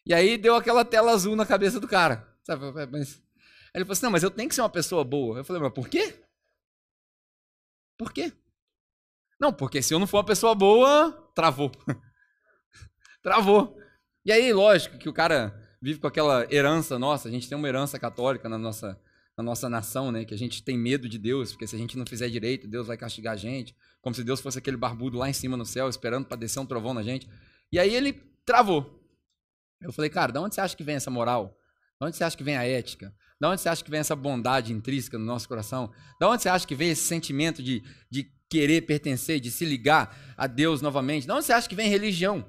E 0.07 0.13
aí 0.15 0.37
deu 0.37 0.57
aquela 0.57 0.85
tela 0.85 1.13
azul 1.13 1.37
na 1.37 1.47
cabeça 1.47 1.79
do 1.79 1.89
cara. 1.89 2.29
Sabe? 2.45 2.73
Mas... 2.91 3.23
Ele 3.75 3.85
falou 3.85 3.93
assim: 3.93 4.05
não, 4.05 4.11
mas 4.11 4.23
eu 4.23 4.31
tenho 4.31 4.49
que 4.49 4.55
ser 4.55 4.63
uma 4.63 4.69
pessoa 4.69 5.05
boa. 5.05 5.39
Eu 5.39 5.45
falei, 5.45 5.63
mas 5.63 5.73
por 5.73 5.89
quê? 5.89 6.23
Por 7.97 8.13
quê? 8.13 8.33
Não, 9.41 9.53
porque 9.53 9.83
se 9.83 9.95
eu 9.95 9.99
não 9.99 10.07
for 10.07 10.19
uma 10.19 10.25
pessoa 10.25 10.55
boa, 10.55 11.31
travou. 11.35 11.71
travou. 13.23 13.77
E 14.25 14.31
aí, 14.31 14.53
lógico 14.53 14.99
que 14.99 15.09
o 15.09 15.13
cara 15.13 15.59
vive 15.81 15.99
com 15.99 16.07
aquela 16.07 16.47
herança 16.53 16.99
nossa, 16.99 17.29
a 17.29 17.31
gente 17.31 17.49
tem 17.49 17.59
uma 17.59 17.67
herança 17.67 17.99
católica 17.99 18.49
na 18.49 18.57
nossa 18.57 19.01
na 19.37 19.43
nossa 19.43 19.69
nação, 19.69 20.13
né? 20.13 20.25
Que 20.25 20.35
a 20.35 20.39
gente 20.39 20.63
tem 20.63 20.77
medo 20.77 21.09
de 21.09 21.19
Deus, 21.19 21.53
porque 21.53 21.67
se 21.67 21.75
a 21.75 21.79
gente 21.79 21.97
não 21.97 22.07
fizer 22.07 22.29
direito, 22.29 22.69
Deus 22.69 22.87
vai 22.87 22.97
castigar 22.97 23.35
a 23.35 23.37
gente. 23.37 23.75
Como 24.01 24.15
se 24.15 24.23
Deus 24.23 24.41
fosse 24.41 24.59
aquele 24.59 24.77
barbudo 24.77 25.19
lá 25.19 25.29
em 25.29 25.33
cima 25.33 25.57
no 25.57 25.65
céu, 25.65 25.89
esperando 25.89 26.27
para 26.27 26.37
descer 26.37 26.61
um 26.61 26.67
trovão 26.67 26.93
na 26.93 27.03
gente. 27.03 27.29
E 27.71 27.79
aí 27.79 27.95
ele 27.95 28.13
travou. 28.45 29.01
Eu 29.81 29.93
falei, 29.93 30.11
cara, 30.11 30.33
de 30.33 30.39
onde 30.39 30.55
você 30.55 30.61
acha 30.61 30.77
que 30.77 30.85
vem 30.85 30.97
essa 30.97 31.11
moral? 31.11 31.57
De 32.01 32.07
onde 32.07 32.17
você 32.17 32.25
acha 32.25 32.37
que 32.37 32.45
vem 32.45 32.57
a 32.57 32.65
ética? 32.65 33.15
De 33.41 33.47
onde 33.47 33.61
você 33.61 33.69
acha 33.69 33.83
que 33.83 33.91
vem 33.91 34.01
essa 34.01 34.15
bondade 34.15 34.73
intrínseca 34.73 35.19
no 35.19 35.25
nosso 35.25 35.49
coração? 35.49 35.91
De 36.21 36.27
onde 36.27 36.43
você 36.43 36.49
acha 36.49 36.67
que 36.67 36.75
vem 36.75 36.91
esse 36.91 37.03
sentimento 37.03 37.63
de, 37.63 37.83
de 38.11 38.31
querer 38.49 38.83
pertencer, 38.83 39.41
de 39.41 39.51
se 39.51 39.65
ligar 39.65 40.35
a 40.37 40.47
Deus 40.47 40.81
novamente? 40.81 41.27
De 41.27 41.33
onde 41.33 41.45
você 41.45 41.53
acha 41.53 41.69
que 41.69 41.75
vem 41.75 41.89
religião? 41.89 42.43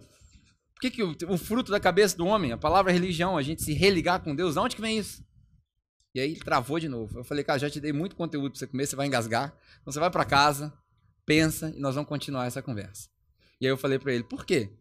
Por 0.73 0.81
que, 0.81 0.91
que 0.91 1.03
o, 1.03 1.15
o 1.29 1.37
fruto 1.37 1.71
da 1.71 1.79
cabeça 1.79 2.17
do 2.17 2.25
homem, 2.25 2.51
a 2.51 2.57
palavra 2.57 2.91
religião, 2.91 3.37
a 3.37 3.41
gente 3.41 3.63
se 3.63 3.73
religar 3.73 4.21
com 4.21 4.35
Deus, 4.35 4.53
de 4.53 4.59
onde 4.59 4.75
que 4.75 4.81
vem 4.81 4.99
isso? 4.99 5.23
E 6.13 6.19
aí 6.19 6.35
travou 6.35 6.79
de 6.79 6.87
novo. 6.87 7.19
Eu 7.19 7.23
falei, 7.23 7.43
cara, 7.43 7.59
já 7.59 7.69
te 7.69 7.79
dei 7.79 7.91
muito 7.91 8.15
conteúdo 8.15 8.51
para 8.51 8.59
você 8.59 8.67
comer, 8.67 8.85
você 8.85 8.95
vai 8.95 9.07
engasgar. 9.07 9.57
Então 9.81 9.91
você 9.91 9.99
vai 9.99 10.11
para 10.11 10.25
casa, 10.25 10.73
pensa 11.25 11.73
e 11.75 11.79
nós 11.79 11.95
vamos 11.95 12.07
continuar 12.07 12.45
essa 12.45 12.61
conversa. 12.61 13.09
E 13.59 13.65
aí 13.65 13.71
eu 13.71 13.77
falei 13.77 13.97
para 13.97 14.13
ele, 14.13 14.23
por 14.23 14.45
quê? 14.45 14.71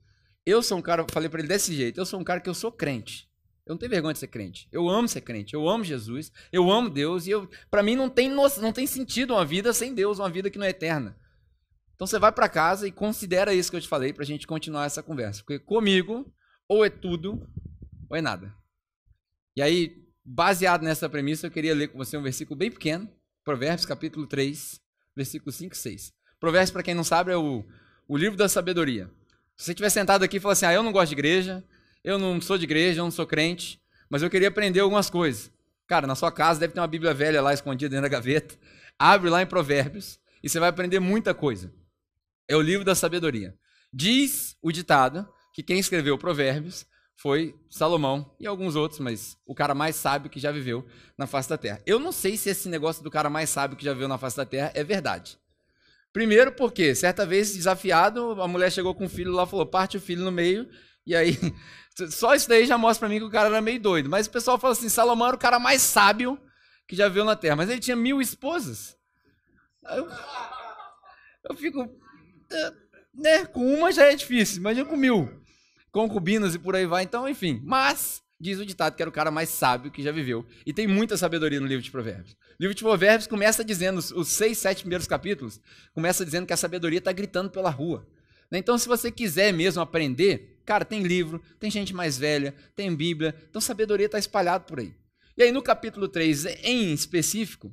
Eu 0.45 0.63
sou 0.63 0.79
um 0.79 0.83
cara, 0.83 1.07
falei 1.11 1.29
para 1.29 1.41
ele 1.41 1.49
desse 1.49 1.75
jeito, 1.75 1.99
eu 1.99 2.05
sou 2.05 2.21
um 2.21 2.25
cara 2.25 2.41
que 2.41 2.51
eu 2.51 2.55
sou 2.55 2.71
crente. 2.71 3.31
Eu 3.65 3.75
não 3.75 3.79
tenho 3.79 3.91
vergonha 3.91 4.13
de 4.13 4.19
ser 4.19 4.27
crente. 4.27 4.69
Eu 4.73 4.89
amo 4.89 5.07
ser 5.07 5.21
crente. 5.21 5.55
Eu 5.55 5.69
amo 5.69 5.85
Jesus. 5.85 6.33
Eu 6.51 6.71
amo 6.71 6.91
Deus. 6.91 7.27
E 7.27 7.31
eu, 7.31 7.49
para 7.71 7.83
mim 7.83 7.95
não 7.95 8.11
tem, 8.11 8.29
não 8.29 8.73
tem 8.73 8.87
sentido 8.87 9.35
uma 9.35 9.45
vida 9.45 9.73
sem 9.73 9.95
Deus, 9.95 10.19
uma 10.19 10.29
vida 10.29 10.51
que 10.51 10.59
não 10.59 10.67
é 10.67 10.71
eterna. 10.71 11.17
Então 11.95 12.07
você 12.07 12.19
vai 12.19 12.33
para 12.33 12.49
casa 12.49 12.89
e 12.89 12.93
considera 12.93 13.55
isso 13.55 13.71
que 13.71 13.77
eu 13.77 13.81
te 13.81 13.87
falei 13.87 14.13
para 14.13 14.25
a 14.25 14.27
gente 14.27 14.49
continuar 14.49 14.87
essa 14.87 15.03
conversa. 15.03 15.43
Porque 15.43 15.61
comigo, 15.61 16.27
ou 16.69 16.85
é 16.85 16.91
tudo, 16.91 17.49
ou 18.11 18.17
é 18.17 18.21
nada. 18.21 18.53
E 19.55 19.63
aí, 19.63 20.05
Baseado 20.25 20.83
nessa 20.83 21.09
premissa, 21.09 21.47
eu 21.47 21.51
queria 21.51 21.75
ler 21.75 21.89
com 21.89 21.99
você 21.99 22.17
um 22.17 22.23
versículo 22.23 22.57
bem 22.57 22.71
pequeno, 22.71 23.11
Provérbios 23.45 23.85
capítulo 23.85 24.27
3, 24.27 24.81
versículo 25.17 25.51
5 25.51 25.75
e 25.75 25.79
6. 25.79 26.13
Provérbios, 26.39 26.71
para 26.71 26.83
quem 26.83 26.95
não 26.95 27.03
sabe, 27.03 27.33
é 27.33 27.37
o, 27.37 27.65
o 28.07 28.17
livro 28.17 28.37
da 28.37 28.49
sabedoria. 28.49 29.11
Se 29.57 29.67
você 29.67 29.73
estiver 29.73 29.91
sentado 29.91 30.23
aqui 30.23 30.37
e 30.37 30.41
falar 30.41 30.53
assim, 30.53 30.67
ah, 30.67 30.73
eu 30.73 30.83
não 30.83 30.93
gosto 30.93 31.09
de 31.09 31.15
igreja, 31.15 31.65
eu 32.05 32.19
não 32.19 32.41
sou 32.41 32.57
de 32.57 32.65
igreja, 32.65 33.01
eu 33.01 33.05
não 33.05 33.11
sou 33.11 33.27
crente, 33.27 33.81
mas 34.09 34.23
eu 34.23 34.31
queria 34.31 34.49
aprender 34.49 34.81
algumas 34.81 35.11
coisas. 35.11 35.51
Cara, 35.89 36.07
na 36.07 36.15
sua 36.15 36.31
casa 36.31 36.61
deve 36.61 36.73
ter 36.73 36.81
uma 36.81 36.87
Bíblia 36.87 37.13
velha 37.13 37.43
lá 37.43 37.53
escondida 37.53 37.91
dentro 37.91 38.03
da 38.03 38.09
gaveta. 38.09 38.55
Abre 38.99 39.29
lá 39.29 39.43
em 39.43 39.47
Provérbios 39.47 40.21
e 40.43 40.49
você 40.49 40.61
vai 40.61 40.69
aprender 40.69 41.01
muita 41.01 41.35
coisa. 41.35 41.73
É 42.47 42.57
o 42.57 42.61
livro 42.61 42.85
da 42.85 42.95
sabedoria. 42.95 43.57
Diz 43.93 44.57
o 44.63 44.71
ditado 44.71 45.29
que 45.53 45.63
quem 45.63 45.79
escreveu 45.79 46.17
Provérbios 46.17 46.87
foi 47.23 47.55
Salomão 47.71 48.35
e 48.41 48.49
alguns 48.49 48.75
outros, 48.75 48.99
mas 48.99 49.39
o 49.47 49.55
cara 49.55 49.77
mais 49.77 49.95
sábio 49.95 50.29
que 50.29 50.41
já 50.41 50.51
viveu 50.51 50.85
na 51.17 51.25
face 51.25 51.49
da 51.49 51.57
terra. 51.57 51.81
Eu 51.87 52.01
não 52.01 52.11
sei 52.11 52.37
se 52.37 52.51
esse 52.51 52.69
negócio 52.69 53.01
do 53.01 53.13
cara 53.13 53.31
mais 53.31 53.49
sábio 53.49 53.77
que 53.77 53.85
já 53.85 53.93
viveu 53.93 54.09
na 54.09 54.19
face 54.19 54.37
da 54.37 54.45
terra 54.45 54.73
é 54.75 54.83
verdade. 54.83 55.39
Primeiro 56.13 56.51
porque, 56.51 56.97
certa 56.97 57.25
vez, 57.25 57.55
desafiado, 57.55 58.43
a 58.43 58.49
mulher 58.49 58.73
chegou 58.73 58.93
com 58.93 59.05
o 59.05 59.09
filho 59.09 59.31
lá, 59.31 59.47
falou, 59.47 59.65
parte 59.65 59.97
o 59.97 60.01
filho 60.01 60.25
no 60.25 60.33
meio, 60.33 60.69
e 61.07 61.15
aí, 61.15 61.39
só 62.11 62.35
isso 62.35 62.49
daí 62.49 62.67
já 62.67 62.77
mostra 62.77 63.07
para 63.07 63.15
mim 63.15 63.21
que 63.21 63.27
o 63.27 63.31
cara 63.31 63.47
era 63.51 63.61
meio 63.61 63.81
doido. 63.81 64.11
Mas 64.11 64.27
o 64.27 64.31
pessoal 64.31 64.59
fala 64.59 64.73
assim, 64.73 64.89
Salomão 64.89 65.29
era 65.29 65.37
o 65.37 65.39
cara 65.39 65.61
mais 65.61 65.81
sábio 65.81 66.37
que 66.89 66.97
já 66.97 67.07
viveu 67.07 67.25
na 67.25 67.37
terra, 67.37 67.55
mas 67.55 67.71
ele 67.71 67.81
tinha 67.81 67.95
mil 67.95 68.21
esposas. 68.21 68.97
Eu, 69.91 70.09
eu 71.49 71.57
fico, 71.57 71.89
né, 73.15 73.47
com 73.47 73.65
uma 73.77 73.93
já 73.93 74.11
é 74.11 74.17
difícil, 74.17 74.59
imagina 74.59 74.85
com 74.85 74.97
mil 74.97 75.41
concubinas 75.93 76.55
e 76.55 76.59
por 76.59 76.75
aí 76.75 76.87
vai. 76.87 77.05
Então, 77.05 77.29
enfim. 77.29 77.61
Mas, 77.63 78.23
diz 78.41 78.59
o 78.59 78.67
ditado 78.67 78.97
que 78.97 79.03
era 79.03 79.09
o 79.09 79.13
cara 79.13 79.31
mais 79.31 79.51
sábio 79.51 79.93
que 79.93 80.03
já 80.03 80.11
viveu. 80.11 80.45
E 80.67 80.73
tem 80.73 80.89
muita 80.89 81.17
sabedoria 81.17 81.61
no 81.61 81.67
livro 81.67 81.83
de 81.83 81.91
Provérbios. 81.91 82.33
O 82.33 82.63
livro 82.63 82.75
de 82.75 82.83
Provérbios 82.83 83.29
começa 83.29 83.65
dizendo, 83.65 83.99
os 83.99 84.29
seis, 84.29 84.59
sete 84.59 84.81
primeiros 84.81 85.07
capítulos, 85.07 85.61
começa 85.95 86.25
dizendo 86.25 86.47
que 86.47 86.53
a 86.53 86.57
sabedoria 86.57 86.99
está 86.99 87.13
gritando 87.13 87.51
pela 87.51 87.71
rua. 87.71 88.05
Né? 88.51 88.59
Então, 88.59 88.77
se 88.77 88.89
você 88.89 89.13
quiser 89.13 89.53
mesmo 89.53 89.81
aprender, 89.81 90.61
cara, 90.65 90.85
tem 90.85 91.03
livro, 91.03 91.41
tem 91.61 91.71
gente 91.71 91.95
mais 91.95 92.19
velha, 92.19 92.55
tem 92.75 92.95
Bíblia. 92.95 93.35
Então, 93.49 93.61
sabedoria 93.61 94.07
está 94.07 94.19
espalhada 94.19 94.65
por 94.65 94.81
aí. 94.81 94.95
E 95.37 95.43
aí, 95.43 95.53
no 95.53 95.63
capítulo 95.63 96.09
3, 96.09 96.47
em 96.65 96.93
específico, 96.93 97.73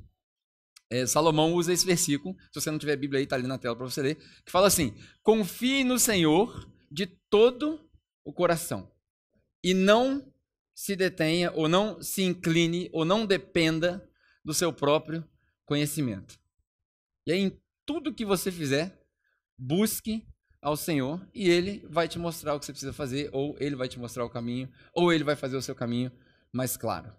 é, 0.90 1.06
Salomão 1.06 1.52
usa 1.54 1.72
esse 1.72 1.86
versículo, 1.86 2.36
se 2.52 2.60
você 2.60 2.70
não 2.70 2.78
tiver 2.78 2.96
Bíblia 2.96 3.18
aí, 3.18 3.24
está 3.24 3.36
ali 3.36 3.46
na 3.46 3.58
tela 3.58 3.76
para 3.76 3.84
você 3.88 4.02
ler, 4.02 4.16
que 4.44 4.50
fala 4.50 4.66
assim: 4.66 4.92
confie 5.22 5.84
no 5.84 5.98
Senhor 5.98 6.68
de 6.90 7.06
todo 7.06 7.89
o 8.24 8.32
coração 8.32 8.90
e 9.62 9.74
não 9.74 10.32
se 10.74 10.96
detenha 10.96 11.52
ou 11.52 11.68
não 11.68 12.02
se 12.02 12.22
incline 12.22 12.88
ou 12.92 13.04
não 13.04 13.26
dependa 13.26 14.08
do 14.44 14.54
seu 14.54 14.72
próprio 14.72 15.28
conhecimento. 15.66 16.38
E 17.26 17.32
aí, 17.32 17.40
em 17.40 17.60
tudo 17.84 18.14
que 18.14 18.24
você 18.24 18.50
fizer, 18.50 18.98
busque 19.56 20.26
ao 20.62 20.76
Senhor 20.76 21.26
e 21.34 21.48
Ele 21.48 21.86
vai 21.88 22.08
te 22.08 22.18
mostrar 22.18 22.54
o 22.54 22.60
que 22.60 22.66
você 22.66 22.72
precisa 22.72 22.92
fazer, 22.92 23.28
ou 23.32 23.56
Ele 23.60 23.76
vai 23.76 23.88
te 23.88 23.98
mostrar 23.98 24.24
o 24.24 24.30
caminho, 24.30 24.70
ou 24.94 25.12
Ele 25.12 25.24
vai 25.24 25.36
fazer 25.36 25.56
o 25.56 25.62
seu 25.62 25.74
caminho 25.74 26.10
mais 26.52 26.76
claro. 26.76 27.14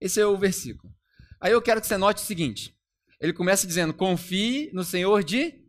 Esse 0.00 0.20
é 0.20 0.26
o 0.26 0.36
versículo. 0.36 0.94
Aí 1.40 1.52
eu 1.52 1.62
quero 1.62 1.80
que 1.80 1.86
você 1.86 1.96
note 1.96 2.22
o 2.22 2.26
seguinte: 2.26 2.76
ele 3.20 3.32
começa 3.32 3.66
dizendo: 3.66 3.94
confie 3.94 4.70
no 4.72 4.84
Senhor 4.84 5.22
de 5.22 5.64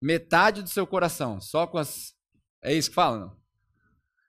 metade 0.00 0.62
do 0.62 0.68
seu 0.68 0.86
coração, 0.86 1.40
só 1.40 1.66
com 1.66 1.78
as. 1.78 2.16
É 2.62 2.74
isso 2.74 2.88
que 2.88 2.94
fala, 2.94 3.18
não? 3.18 3.36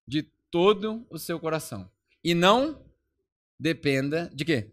De 0.08 0.24
todo 0.52 1.06
o 1.10 1.18
seu 1.18 1.40
coração. 1.40 1.90
E 2.24 2.34
não 2.34 2.86
dependa 3.60 4.30
de 4.34 4.46
quê? 4.46 4.72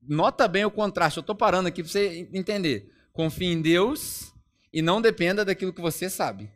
Nota 0.00 0.48
bem 0.48 0.64
o 0.64 0.70
contraste. 0.70 1.18
Eu 1.18 1.22
estou 1.22 1.36
parando 1.36 1.68
aqui 1.68 1.82
para 1.82 1.92
você 1.92 2.28
entender. 2.32 2.92
Confie 3.12 3.46
em 3.46 3.60
Deus 3.60 4.32
e 4.72 4.80
não 4.80 5.02
dependa 5.02 5.44
daquilo 5.44 5.72
que 5.72 5.80
você 5.80 6.08
sabe. 6.08 6.50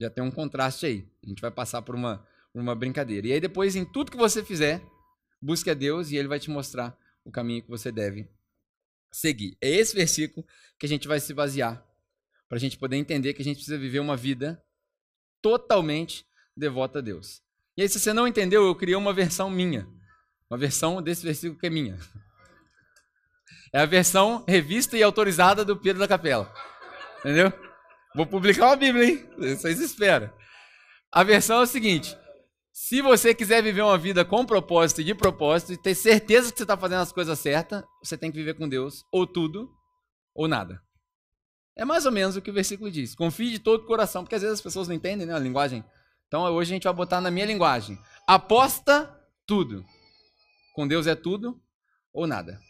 Já 0.00 0.10
tem 0.10 0.24
um 0.24 0.30
contraste 0.30 0.86
aí. 0.86 1.08
A 1.24 1.28
gente 1.28 1.40
vai 1.40 1.50
passar 1.50 1.82
por 1.82 1.94
uma, 1.94 2.26
uma 2.52 2.74
brincadeira. 2.74 3.28
E 3.28 3.32
aí 3.32 3.40
depois, 3.40 3.76
em 3.76 3.84
tudo 3.84 4.10
que 4.10 4.16
você 4.16 4.42
fizer, 4.42 4.82
busque 5.40 5.70
a 5.70 5.74
Deus 5.74 6.10
e 6.10 6.16
Ele 6.16 6.28
vai 6.28 6.40
te 6.40 6.50
mostrar 6.50 6.98
o 7.24 7.30
caminho 7.30 7.62
que 7.62 7.70
você 7.70 7.92
deve 7.92 8.28
seguir. 9.10 9.56
É 9.60 9.70
esse 9.70 9.94
versículo 9.94 10.44
que 10.78 10.86
a 10.86 10.88
gente 10.88 11.06
vai 11.06 11.20
se 11.20 11.32
basear 11.32 11.84
para 12.54 12.58
a 12.58 12.60
gente 12.60 12.78
poder 12.78 12.96
entender 12.96 13.34
que 13.34 13.42
a 13.42 13.44
gente 13.44 13.56
precisa 13.56 13.76
viver 13.76 13.98
uma 13.98 14.16
vida 14.16 14.62
totalmente 15.42 16.24
devota 16.56 17.00
a 17.00 17.02
Deus. 17.02 17.42
E 17.76 17.82
aí, 17.82 17.88
se 17.88 17.98
você 17.98 18.12
não 18.12 18.28
entendeu, 18.28 18.64
eu 18.64 18.76
criei 18.76 18.94
uma 18.94 19.12
versão 19.12 19.50
minha. 19.50 19.88
Uma 20.48 20.56
versão 20.56 21.02
desse 21.02 21.24
versículo 21.24 21.58
que 21.58 21.66
é 21.66 21.70
minha. 21.70 21.98
É 23.72 23.80
a 23.80 23.86
versão 23.86 24.44
revista 24.46 24.96
e 24.96 25.02
autorizada 25.02 25.64
do 25.64 25.76
Pedro 25.76 25.98
da 25.98 26.06
Capela. 26.06 26.48
Entendeu? 27.18 27.52
Vou 28.14 28.24
publicar 28.24 28.66
uma 28.66 28.76
Bíblia, 28.76 29.04
hein? 29.04 29.28
Vocês 29.36 29.80
esperam. 29.80 30.32
A 31.10 31.24
versão 31.24 31.58
é 31.58 31.62
o 31.62 31.66
seguinte: 31.66 32.16
se 32.72 33.02
você 33.02 33.34
quiser 33.34 33.64
viver 33.64 33.82
uma 33.82 33.98
vida 33.98 34.24
com 34.24 34.46
propósito 34.46 35.00
e 35.00 35.04
de 35.04 35.12
propósito 35.12 35.72
e 35.72 35.76
ter 35.76 35.96
certeza 35.96 36.52
que 36.52 36.58
você 36.58 36.62
está 36.62 36.76
fazendo 36.76 37.00
as 37.00 37.10
coisas 37.10 37.36
certas, 37.36 37.82
você 38.00 38.16
tem 38.16 38.30
que 38.30 38.38
viver 38.38 38.54
com 38.54 38.68
Deus, 38.68 39.04
ou 39.10 39.26
tudo, 39.26 39.68
ou 40.32 40.46
nada. 40.46 40.83
É 41.76 41.84
mais 41.84 42.06
ou 42.06 42.12
menos 42.12 42.36
o 42.36 42.42
que 42.42 42.50
o 42.50 42.54
versículo 42.54 42.90
diz. 42.90 43.14
Confie 43.14 43.50
de 43.50 43.58
todo 43.58 43.82
o 43.82 43.86
coração, 43.86 44.22
porque 44.22 44.34
às 44.34 44.42
vezes 44.42 44.54
as 44.54 44.60
pessoas 44.60 44.86
não 44.86 44.94
entendem 44.94 45.26
né, 45.26 45.34
a 45.34 45.38
linguagem. 45.38 45.84
Então 46.28 46.42
hoje 46.52 46.72
a 46.72 46.74
gente 46.74 46.84
vai 46.84 46.92
botar 46.92 47.20
na 47.20 47.30
minha 47.30 47.46
linguagem. 47.46 47.98
Aposta 48.26 49.12
tudo. 49.46 49.84
Com 50.74 50.86
Deus 50.86 51.06
é 51.06 51.14
tudo 51.14 51.60
ou 52.12 52.26
nada. 52.26 52.60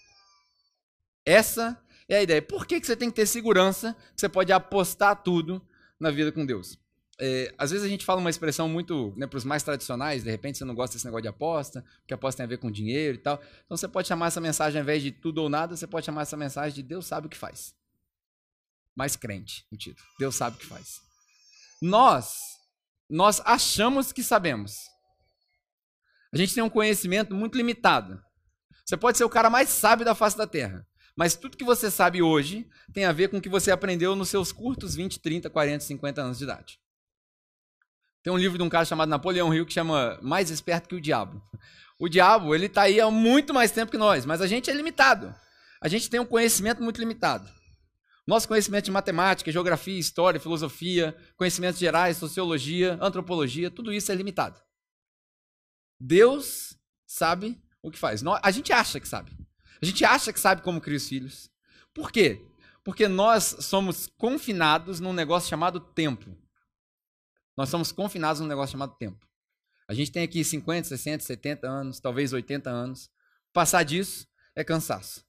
Essa 1.25 1.81
é 2.09 2.17
a 2.17 2.23
ideia. 2.23 2.43
Por 2.43 2.67
que, 2.67 2.81
que 2.81 2.87
você 2.87 2.97
tem 2.97 3.11
que 3.11 3.17
ter 3.17 3.27
segurança 3.27 3.95
que 4.15 4.21
você 4.21 4.29
pode 4.29 4.53
apostar 4.53 5.23
tudo 5.23 5.63
na 5.99 6.11
vida 6.11 6.33
com 6.33 6.45
Deus? 6.45 6.79
É, 7.19 7.55
às 7.57 7.71
vezes 7.71 7.87
a 7.87 7.89
gente 7.89 8.05
fala 8.05 8.21
uma 8.21 8.31
expressão 8.31 8.69
muito 8.69 9.15
né, 9.17 9.27
para 9.27 9.37
os 9.37 9.45
mais 9.45 9.63
tradicionais, 9.63 10.25
de 10.25 10.31
repente 10.31 10.59
você 10.59 10.65
não 10.65 10.75
gosta 10.75 10.97
desse 10.97 11.05
negócio 11.05 11.23
de 11.23 11.29
aposta, 11.29 11.85
porque 12.01 12.13
aposta 12.13 12.39
tem 12.39 12.45
a 12.45 12.49
ver 12.49 12.59
com 12.59 12.71
dinheiro 12.71 13.17
e 13.17 13.21
tal. 13.21 13.41
Então 13.65 13.77
você 13.77 13.87
pode 13.87 14.09
chamar 14.09 14.27
essa 14.27 14.41
mensagem, 14.41 14.81
ao 14.81 14.83
invés 14.83 15.03
de 15.03 15.13
tudo 15.13 15.39
ou 15.39 15.49
nada, 15.49 15.77
você 15.77 15.87
pode 15.87 16.05
chamar 16.05 16.23
essa 16.23 16.37
mensagem 16.37 16.75
de 16.75 16.83
Deus 16.83 17.07
sabe 17.07 17.29
o 17.29 17.31
que 17.31 17.37
faz. 17.37 17.75
Mais 18.97 19.17
crente, 19.17 19.65
título. 19.77 20.07
Deus 20.19 20.37
sabe 20.37 20.57
o 20.57 20.59
que 20.61 20.67
faz. 20.67 21.01
Nós, 21.83 22.39
nós 23.11 23.41
achamos 23.45 24.13
que 24.13 24.23
sabemos. 24.23 24.77
A 26.33 26.37
gente 26.37 26.55
tem 26.55 26.63
um 26.63 26.71
conhecimento 26.71 27.35
muito 27.35 27.57
limitado. 27.57 28.21
Você 28.85 28.97
pode 28.97 29.19
ser 29.19 29.25
o 29.25 29.31
cara 29.31 29.49
mais 29.49 29.69
sábio 29.69 30.05
da 30.05 30.15
face 30.15 30.37
da 30.37 30.47
terra. 30.47 30.87
Mas 31.17 31.37
tudo 31.37 31.57
que 31.57 31.65
você 31.65 31.91
sabe 31.91 32.23
hoje 32.23 32.69
tem 32.93 33.05
a 33.05 33.13
ver 33.13 33.29
com 33.29 33.39
o 33.39 33.41
que 33.41 33.49
você 33.49 33.71
aprendeu 33.71 34.17
nos 34.17 34.29
seus 34.29 34.51
curtos 34.51 34.95
20, 34.95 35.21
30, 35.21 35.49
40, 35.49 35.85
50 35.85 36.23
anos 36.23 36.39
de 36.39 36.45
idade. 36.45 36.81
Tem 38.23 38.33
um 38.33 38.39
livro 38.39 38.59
de 38.59 38.65
um 38.65 38.69
cara 38.69 38.85
chamado 38.85 39.09
Napoleão 39.09 39.55
Hill 39.55 39.67
que 39.67 39.73
chama 39.73 40.19
Mais 40.23 40.51
Esperto 40.51 40.89
que 40.89 40.95
o 40.97 41.01
Diabo. 41.01 41.43
O 42.01 42.09
diabo, 42.09 42.55
ele 42.55 42.67
está 42.67 42.83
aí 42.83 43.01
há 43.01 43.09
muito 43.11 43.55
mais 43.55 43.71
tempo 43.71 43.93
que 43.93 43.99
nós, 43.99 44.27
mas 44.27 44.41
a 44.41 44.47
gente 44.47 44.69
é 44.69 44.75
limitado. 44.75 45.33
A 45.81 45.87
gente 45.87 46.11
tem 46.11 46.19
um 46.19 46.27
conhecimento 46.27 46.83
muito 46.83 46.99
limitado. 46.99 47.49
Nosso 48.27 48.49
conhecimento 48.49 48.87
de 48.87 48.91
matemática, 48.91 49.53
geografia, 49.53 49.99
história, 49.99 50.41
filosofia, 50.41 51.15
conhecimentos 51.37 51.79
gerais, 51.79 52.17
sociologia, 52.17 52.99
antropologia, 53.01 53.71
tudo 53.71 53.93
isso 53.93 54.11
é 54.11 54.15
limitado. 54.15 54.61
Deus 56.01 56.79
sabe 57.07 57.63
o 57.83 57.91
que 57.91 57.99
faz. 57.99 58.23
A 58.43 58.51
gente 58.51 58.73
acha 58.73 58.99
que 58.99 59.07
sabe. 59.07 59.37
A 59.81 59.85
gente 59.85 60.05
acha 60.05 60.33
que 60.33 60.41
sabe 60.41 60.63
como 60.63 60.81
criar 60.81 60.97
os 60.97 61.09
filhos. 61.09 61.51
Por 61.93 62.11
quê? 62.11 62.43
Porque 62.83 63.09
nós 63.09 63.57
somos 63.61 64.07
confinados 64.17 65.01
num 65.01 65.13
negócio 65.13 65.49
chamado 65.49 65.79
tempo. 65.79 66.37
Nós 67.57 67.69
somos 67.69 67.93
confinados 67.93 68.41
num 68.41 68.49
negócio 68.49 68.73
chamado 68.73 68.97
tempo. 68.97 69.27
A 69.87 69.95
gente 69.95 70.11
tem 70.11 70.23
aqui 70.23 70.43
50, 70.43 70.89
60, 70.89 71.25
70 71.25 71.69
anos, 71.69 72.01
talvez 72.01 72.33
80 72.33 72.71
anos. 72.71 73.11
Passar 73.53 73.83
disso 73.83 74.27
é 74.57 74.65
cansaço. 74.65 75.24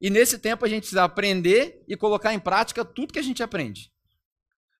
E 0.00 0.10
nesse 0.10 0.38
tempo 0.38 0.64
a 0.64 0.68
gente 0.68 0.82
precisa 0.82 1.04
aprender 1.04 1.82
e 1.88 1.96
colocar 1.96 2.32
em 2.32 2.38
prática 2.38 2.84
tudo 2.84 3.12
que 3.12 3.18
a 3.18 3.22
gente 3.22 3.42
aprende. 3.42 3.92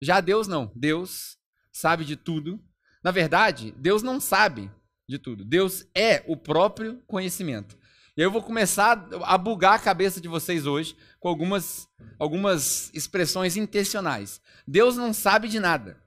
Já 0.01 0.21
Deus 0.21 0.47
não. 0.47 0.73
Deus 0.75 1.37
sabe 1.73 2.05
de 2.05 2.17
tudo. 2.17 2.63
Na 3.03 3.11
verdade, 3.11 3.75
Deus 3.77 4.03
não 4.03 4.21
sabe 4.21 4.71
de 5.09 5.19
tudo. 5.19 5.45
Deus 5.45 5.87
é 5.95 6.23
o 6.27 6.37
próprio 6.37 7.03
conhecimento. 7.07 7.77
E 8.17 8.21
eu 8.21 8.31
vou 8.31 8.43
começar 8.43 9.09
a 9.23 9.39
bugar 9.39 9.75
a 9.75 9.79
cabeça 9.79 10.21
de 10.21 10.29
vocês 10.29 10.67
hoje 10.67 10.97
com 11.21 11.29
algumas, 11.29 11.89
algumas 12.19 12.93
expressões 12.93 13.57
intencionais. 13.57 14.41
Deus 14.67 14.97
não 14.97 15.13
sabe 15.13 15.49
de 15.49 15.61
nada. 15.61 16.03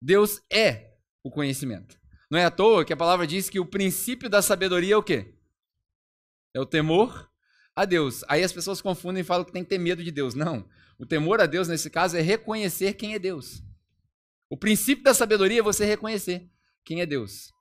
Deus 0.00 0.42
é 0.52 0.92
o 1.22 1.30
conhecimento. 1.30 1.98
Não 2.30 2.38
é 2.38 2.44
à 2.44 2.50
toa 2.50 2.84
que 2.84 2.92
a 2.92 2.96
palavra 2.96 3.26
diz 3.26 3.48
que 3.48 3.58
o 3.58 3.66
princípio 3.66 4.28
da 4.28 4.42
sabedoria 4.42 4.94
é 4.94 4.96
o 4.96 5.02
quê? 5.02 5.34
É 6.54 6.60
o 6.60 6.66
temor 6.66 7.30
a 7.74 7.84
Deus. 7.84 8.24
Aí 8.28 8.42
as 8.42 8.52
pessoas 8.52 8.80
confundem 8.80 9.20
e 9.22 9.24
falam 9.24 9.44
que 9.44 9.52
tem 9.52 9.62
que 9.62 9.70
ter 9.70 9.78
medo 9.78 10.02
de 10.02 10.10
Deus. 10.10 10.34
Não. 10.34 10.68
O 10.98 11.04
temor 11.04 11.40
a 11.40 11.46
Deus, 11.46 11.68
nesse 11.68 11.90
caso, 11.90 12.16
é 12.16 12.20
reconhecer 12.20 12.94
quem 12.94 13.14
é 13.14 13.18
Deus. 13.18 13.62
O 14.48 14.56
princípio 14.56 15.02
da 15.02 15.14
sabedoria 15.14 15.60
é 15.60 15.62
você 15.62 15.84
reconhecer 15.84 16.48
quem 16.84 17.00
é 17.00 17.06
Deus. 17.06 17.52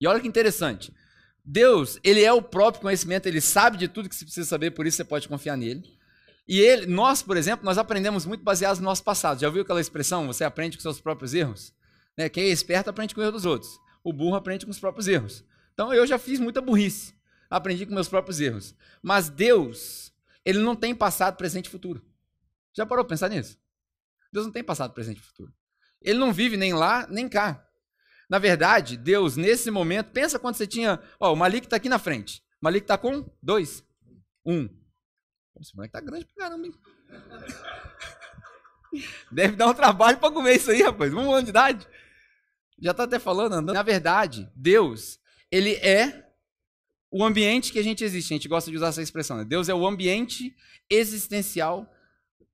E 0.00 0.06
olha 0.06 0.20
que 0.20 0.28
interessante. 0.28 0.92
Deus, 1.44 1.98
ele 2.04 2.22
é 2.22 2.32
o 2.32 2.40
próprio 2.40 2.82
conhecimento, 2.82 3.26
ele 3.26 3.40
sabe 3.40 3.76
de 3.76 3.88
tudo 3.88 4.08
que 4.08 4.14
você 4.14 4.24
precisa 4.24 4.48
saber, 4.48 4.70
por 4.70 4.86
isso 4.86 4.96
você 4.96 5.04
pode 5.04 5.28
confiar 5.28 5.56
nele. 5.56 5.82
E 6.46 6.60
ele, 6.60 6.86
nós, 6.86 7.22
por 7.22 7.36
exemplo, 7.36 7.64
nós 7.64 7.78
aprendemos 7.78 8.26
muito 8.26 8.42
baseados 8.42 8.78
no 8.78 8.84
nosso 8.84 9.02
passado. 9.02 9.40
Já 9.40 9.46
ouviu 9.46 9.62
aquela 9.62 9.80
expressão? 9.80 10.26
Você 10.26 10.44
aprende 10.44 10.76
com 10.76 10.82
seus 10.82 11.00
próprios 11.00 11.34
erros? 11.34 11.72
Né? 12.16 12.28
Quem 12.28 12.44
é 12.44 12.48
esperto 12.48 12.90
aprende 12.90 13.14
com 13.14 13.20
o 13.20 13.24
erro 13.24 13.32
dos 13.32 13.44
outros. 13.44 13.78
O 14.02 14.12
burro 14.12 14.34
aprende 14.34 14.64
com 14.64 14.70
os 14.70 14.78
próprios 14.78 15.06
erros. 15.06 15.44
Então 15.72 15.92
eu 15.92 16.06
já 16.06 16.18
fiz 16.18 16.40
muita 16.40 16.60
burrice. 16.60 17.14
Aprendi 17.52 17.84
com 17.84 17.92
meus 17.92 18.08
próprios 18.08 18.40
erros. 18.40 18.74
Mas 19.02 19.28
Deus, 19.28 20.10
ele 20.42 20.58
não 20.60 20.74
tem 20.74 20.94
passado, 20.94 21.36
presente 21.36 21.66
e 21.66 21.70
futuro. 21.70 22.02
Já 22.72 22.86
parou 22.86 23.04
para 23.04 23.10
pensar 23.10 23.28
nisso? 23.28 23.58
Deus 24.32 24.46
não 24.46 24.52
tem 24.52 24.64
passado, 24.64 24.94
presente 24.94 25.18
e 25.18 25.22
futuro. 25.22 25.52
Ele 26.00 26.18
não 26.18 26.32
vive 26.32 26.56
nem 26.56 26.72
lá, 26.72 27.06
nem 27.08 27.28
cá. 27.28 27.68
Na 28.26 28.38
verdade, 28.38 28.96
Deus, 28.96 29.36
nesse 29.36 29.70
momento, 29.70 30.12
pensa 30.12 30.38
quando 30.38 30.54
você 30.54 30.66
tinha. 30.66 30.98
Ó, 31.20 31.34
o 31.34 31.36
Malik 31.36 31.66
está 31.66 31.76
aqui 31.76 31.90
na 31.90 31.98
frente. 31.98 32.42
O 32.58 32.64
Malik 32.64 32.84
está 32.84 32.96
com 32.96 33.30
dois. 33.42 33.84
Um. 34.46 34.66
Esse 35.60 35.76
moleque 35.76 35.92
tá 35.92 36.00
grande 36.00 36.24
pra 36.24 36.44
caramba, 36.44 36.66
hein? 36.66 36.74
Deve 39.30 39.56
dar 39.56 39.68
um 39.68 39.74
trabalho 39.74 40.16
para 40.16 40.32
comer 40.32 40.56
isso 40.56 40.70
aí, 40.70 40.80
rapaz. 40.82 41.12
Um 41.12 41.30
ano 41.30 41.44
de 41.44 41.50
idade. 41.50 41.86
Já 42.80 42.94
tá 42.94 43.02
até 43.02 43.18
falando, 43.18 43.52
andando. 43.52 43.74
Na 43.74 43.82
verdade, 43.82 44.50
Deus, 44.56 45.20
ele 45.50 45.74
é 45.74 46.31
o 47.12 47.22
ambiente 47.22 47.70
que 47.72 47.78
a 47.78 47.82
gente 47.82 48.02
existe. 48.02 48.32
A 48.32 48.36
gente 48.36 48.48
gosta 48.48 48.70
de 48.70 48.76
usar 48.76 48.88
essa 48.88 49.02
expressão. 49.02 49.36
Né? 49.36 49.44
Deus 49.44 49.68
é 49.68 49.74
o 49.74 49.86
ambiente 49.86 50.56
existencial 50.88 51.86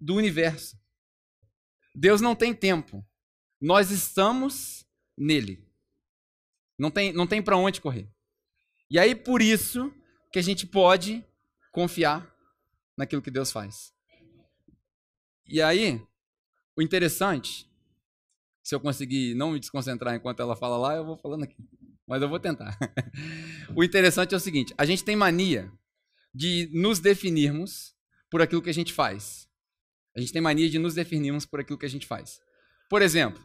do 0.01 0.17
universo. 0.17 0.77
Deus 1.95 2.21
não 2.21 2.35
tem 2.35 2.53
tempo. 2.53 3.07
Nós 3.61 3.91
estamos 3.93 4.85
nele. 5.17 5.65
Não 6.77 6.91
tem, 6.91 7.13
não 7.13 7.27
tem 7.27 7.41
para 7.41 7.57
onde 7.57 7.81
correr. 7.81 8.11
E 8.91 8.99
aí, 8.99 9.15
por 9.15 9.41
isso, 9.41 9.93
que 10.33 10.39
a 10.39 10.43
gente 10.43 10.67
pode 10.67 11.25
confiar 11.73 12.35
naquilo 12.97 13.23
que 13.23 13.31
Deus 13.31 13.53
faz. 13.53 13.93
E 15.47 15.63
aí, 15.63 16.05
o 16.77 16.83
interessante, 16.83 17.69
se 18.63 18.75
eu 18.75 18.81
conseguir 18.81 19.35
não 19.35 19.53
me 19.53 19.61
desconcentrar 19.61 20.15
enquanto 20.15 20.41
ela 20.41 20.57
fala 20.57 20.77
lá, 20.77 20.95
eu 20.95 21.05
vou 21.05 21.17
falando 21.17 21.45
aqui. 21.45 21.57
Mas 22.09 22.23
eu 22.23 22.29
vou 22.29 22.41
tentar. 22.41 22.77
o 23.77 23.85
interessante 23.85 24.33
é 24.33 24.37
o 24.37 24.41
seguinte: 24.41 24.75
a 24.79 24.87
gente 24.87 25.05
tem 25.05 25.15
mania 25.15 25.71
de 26.35 26.71
nos 26.73 26.99
definirmos 26.99 27.95
por 28.31 28.41
aquilo 28.41 28.63
que 28.63 28.71
a 28.71 28.75
gente 28.75 28.93
faz. 28.93 29.47
A 30.17 30.21
gente 30.21 30.33
tem 30.33 30.41
mania 30.41 30.69
de 30.69 30.79
nos 30.79 30.95
definirmos 30.95 31.45
por 31.45 31.61
aquilo 31.61 31.79
que 31.79 31.87
a 31.87 31.91
gente 31.91 32.07
faz. 32.07 32.41
Por 32.89 33.03
exemplo, 33.03 33.43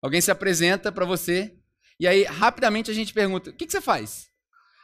alguém 0.00 0.20
se 0.20 0.30
apresenta 0.30 0.92
para 0.92 1.04
você 1.04 1.58
e 1.98 2.06
aí 2.06 2.22
rapidamente 2.22 2.90
a 2.90 2.94
gente 2.94 3.12
pergunta: 3.12 3.50
o 3.50 3.52
que, 3.52 3.66
que 3.66 3.72
você 3.72 3.80
faz? 3.80 4.30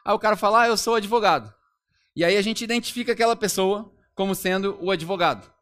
Aí 0.05 0.13
o 0.13 0.19
cara 0.19 0.37
fala: 0.37 0.63
ah, 0.63 0.69
eu 0.69 0.77
sou 0.77 0.97
advogado. 0.97 1.55
E 2.17 2.25
aí 2.25 2.37
a 2.37 2.43
gente 2.43 2.65
identifica 2.65 3.13
aquela 3.13 3.37
pessoa 3.37 3.93
como 4.15 4.35
sendo 4.35 4.77
o 4.81 4.91
advogado. 4.91 5.53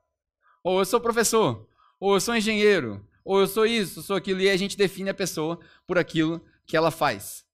Ou 0.65 0.79
eu 0.79 0.85
sou 0.85 1.01
professor, 1.01 1.69
ou 2.01 2.15
eu 2.15 2.21
sou 2.21 2.37
engenheiro, 2.37 3.07
ou 3.25 3.41
eu 3.41 3.47
sou 3.47 3.67
isso, 3.67 4.01
eu 4.01 4.03
sou 4.03 4.17
aquilo, 4.17 4.41
e 4.41 4.51
a 4.51 4.57
gente 4.57 4.77
define 4.77 5.11
a 5.11 5.15
pessoa 5.15 5.59
por 5.87 5.99
aquilo 5.99 6.45
que 6.73 6.77
ela 6.79 6.91
faz. 6.91 7.45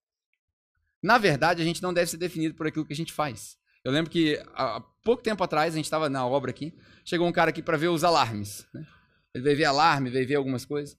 Na 1.02 1.18
verdade, 1.18 1.60
a 1.60 1.64
gente 1.64 1.82
não 1.82 1.92
deve 1.92 2.08
ser 2.08 2.18
definido 2.18 2.54
por 2.54 2.68
aquilo 2.68 2.86
que 2.86 2.92
a 2.92 2.96
gente 2.96 3.12
faz. 3.12 3.58
Eu 3.84 3.90
lembro 3.90 4.08
que 4.08 4.40
há 4.54 4.80
pouco 5.02 5.24
tempo 5.24 5.42
atrás, 5.42 5.74
a 5.74 5.76
gente 5.76 5.86
estava 5.86 6.08
na 6.08 6.24
obra 6.24 6.52
aqui, 6.52 6.72
chegou 7.04 7.26
um 7.26 7.32
cara 7.32 7.50
aqui 7.50 7.60
para 7.60 7.76
ver 7.76 7.88
os 7.88 8.04
alarmes. 8.04 8.64
Né? 8.72 8.86
Ele 9.34 9.42
veio 9.42 9.56
ver 9.56 9.64
alarme, 9.64 10.08
veio 10.08 10.28
ver 10.28 10.36
algumas 10.36 10.64
coisas. 10.64 10.96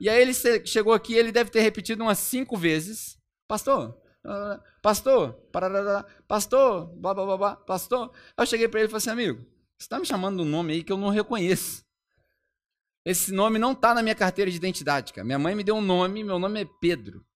E 0.00 0.08
aí 0.08 0.18
ele 0.18 0.32
chegou 0.64 0.94
aqui, 0.94 1.12
ele 1.12 1.30
deve 1.30 1.50
ter 1.50 1.60
repetido 1.60 2.02
umas 2.02 2.18
cinco 2.18 2.56
vezes: 2.56 3.18
Pastor, 3.46 4.00
pastor, 4.80 5.34
parará, 5.52 6.06
pastor, 6.26 6.86
blá, 6.96 7.12
blá, 7.12 7.26
blá, 7.26 7.36
blá, 7.36 7.56
pastor. 7.56 8.10
Aí 8.34 8.44
eu 8.44 8.46
cheguei 8.46 8.66
para 8.66 8.80
ele 8.80 8.88
e 8.88 8.90
falei 8.90 8.96
assim: 8.96 9.10
Amigo, 9.10 9.40
você 9.76 9.84
está 9.84 9.98
me 9.98 10.06
chamando 10.06 10.40
um 10.40 10.46
nome 10.46 10.72
aí 10.72 10.82
que 10.82 10.90
eu 10.90 10.96
não 10.96 11.10
reconheço. 11.10 11.84
Esse 13.04 13.30
nome 13.30 13.58
não 13.58 13.72
está 13.72 13.92
na 13.92 14.02
minha 14.02 14.14
carteira 14.14 14.50
de 14.50 14.56
identidade, 14.56 15.12
cara. 15.12 15.26
Minha 15.26 15.38
mãe 15.38 15.54
me 15.54 15.62
deu 15.62 15.76
um 15.76 15.82
nome, 15.82 16.24
meu 16.24 16.38
nome 16.38 16.62
é 16.62 16.68
Pedro. 16.80 17.27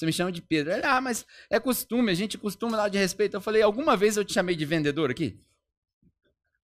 Você 0.00 0.06
me 0.06 0.14
chama 0.14 0.32
de 0.32 0.40
Pedro. 0.40 0.72
Ele, 0.72 0.82
ah, 0.86 0.98
mas 0.98 1.26
é 1.50 1.60
costume, 1.60 2.10
a 2.10 2.14
gente 2.14 2.38
costuma 2.38 2.74
dar 2.74 2.88
de 2.88 2.96
respeito. 2.96 3.36
Eu 3.36 3.40
falei, 3.42 3.60
alguma 3.60 3.98
vez 3.98 4.16
eu 4.16 4.24
te 4.24 4.32
chamei 4.32 4.56
de 4.56 4.64
vendedor 4.64 5.10
aqui? 5.10 5.38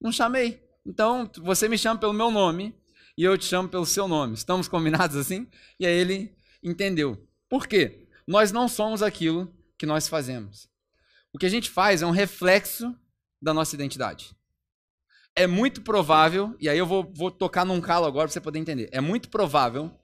Não 0.01 0.11
chamei. 0.11 0.67
Então, 0.87 1.31
você 1.43 1.69
me 1.69 1.77
chama 1.77 2.01
pelo 2.01 2.15
meu 2.15 2.31
nome 2.31 2.75
e 3.15 3.23
eu 3.25 3.37
te 3.37 3.45
chamo 3.45 3.69
pelo 3.69 3.85
seu 3.85 4.09
nome. 4.09 4.33
Estamos 4.33 4.69
combinados 4.69 5.17
assim? 5.17 5.47
E 5.79 5.85
aí 5.85 5.93
ele 5.93 6.35
entendeu. 6.63 7.29
Por 7.47 7.67
quê? 7.67 8.09
Nós 8.27 8.53
não 8.53 8.69
somos 8.69 9.03
aquilo 9.03 9.55
que 9.77 9.85
nós 9.85 10.09
fazemos. 10.09 10.67
O 11.31 11.37
que 11.37 11.45
a 11.45 11.51
gente 11.51 11.69
faz 11.69 12.01
é 12.01 12.07
um 12.07 12.13
reflexo 12.13 12.99
da 13.43 13.53
nossa 13.53 13.75
identidade. 13.75 14.35
É 15.35 15.47
muito 15.47 15.83
provável, 15.83 16.57
e 16.59 16.71
aí 16.71 16.79
eu 16.79 16.87
vou, 16.87 17.13
vou 17.15 17.31
tocar 17.31 17.67
num 17.67 17.83
calo 17.83 18.07
agora 18.07 18.27
para 18.27 18.33
você 18.33 18.41
poder 18.41 18.61
entender. 18.61 18.89
É 18.93 19.01
muito 19.03 19.29
provável 19.29 19.95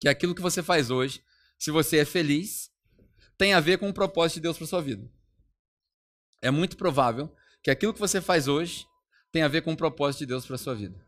que 0.00 0.08
aquilo 0.08 0.34
que 0.34 0.42
você 0.42 0.60
faz 0.60 0.90
hoje 0.90 1.22
se 1.58 1.70
você 1.70 1.98
é 1.98 2.04
feliz, 2.04 2.70
tem 3.36 3.54
a 3.54 3.60
ver 3.60 3.78
com 3.78 3.88
o 3.88 3.94
propósito 3.94 4.36
de 4.36 4.42
Deus 4.42 4.56
para 4.56 4.66
sua 4.66 4.80
vida. 4.80 5.10
É 6.40 6.50
muito 6.50 6.76
provável 6.76 7.34
que 7.62 7.70
aquilo 7.70 7.92
que 7.92 8.00
você 8.00 8.20
faz 8.20 8.46
hoje 8.46 8.86
tem 9.32 9.42
a 9.42 9.48
ver 9.48 9.62
com 9.62 9.72
o 9.72 9.76
propósito 9.76 10.20
de 10.20 10.26
Deus 10.26 10.46
para 10.46 10.56
sua 10.56 10.74
vida. 10.74 11.04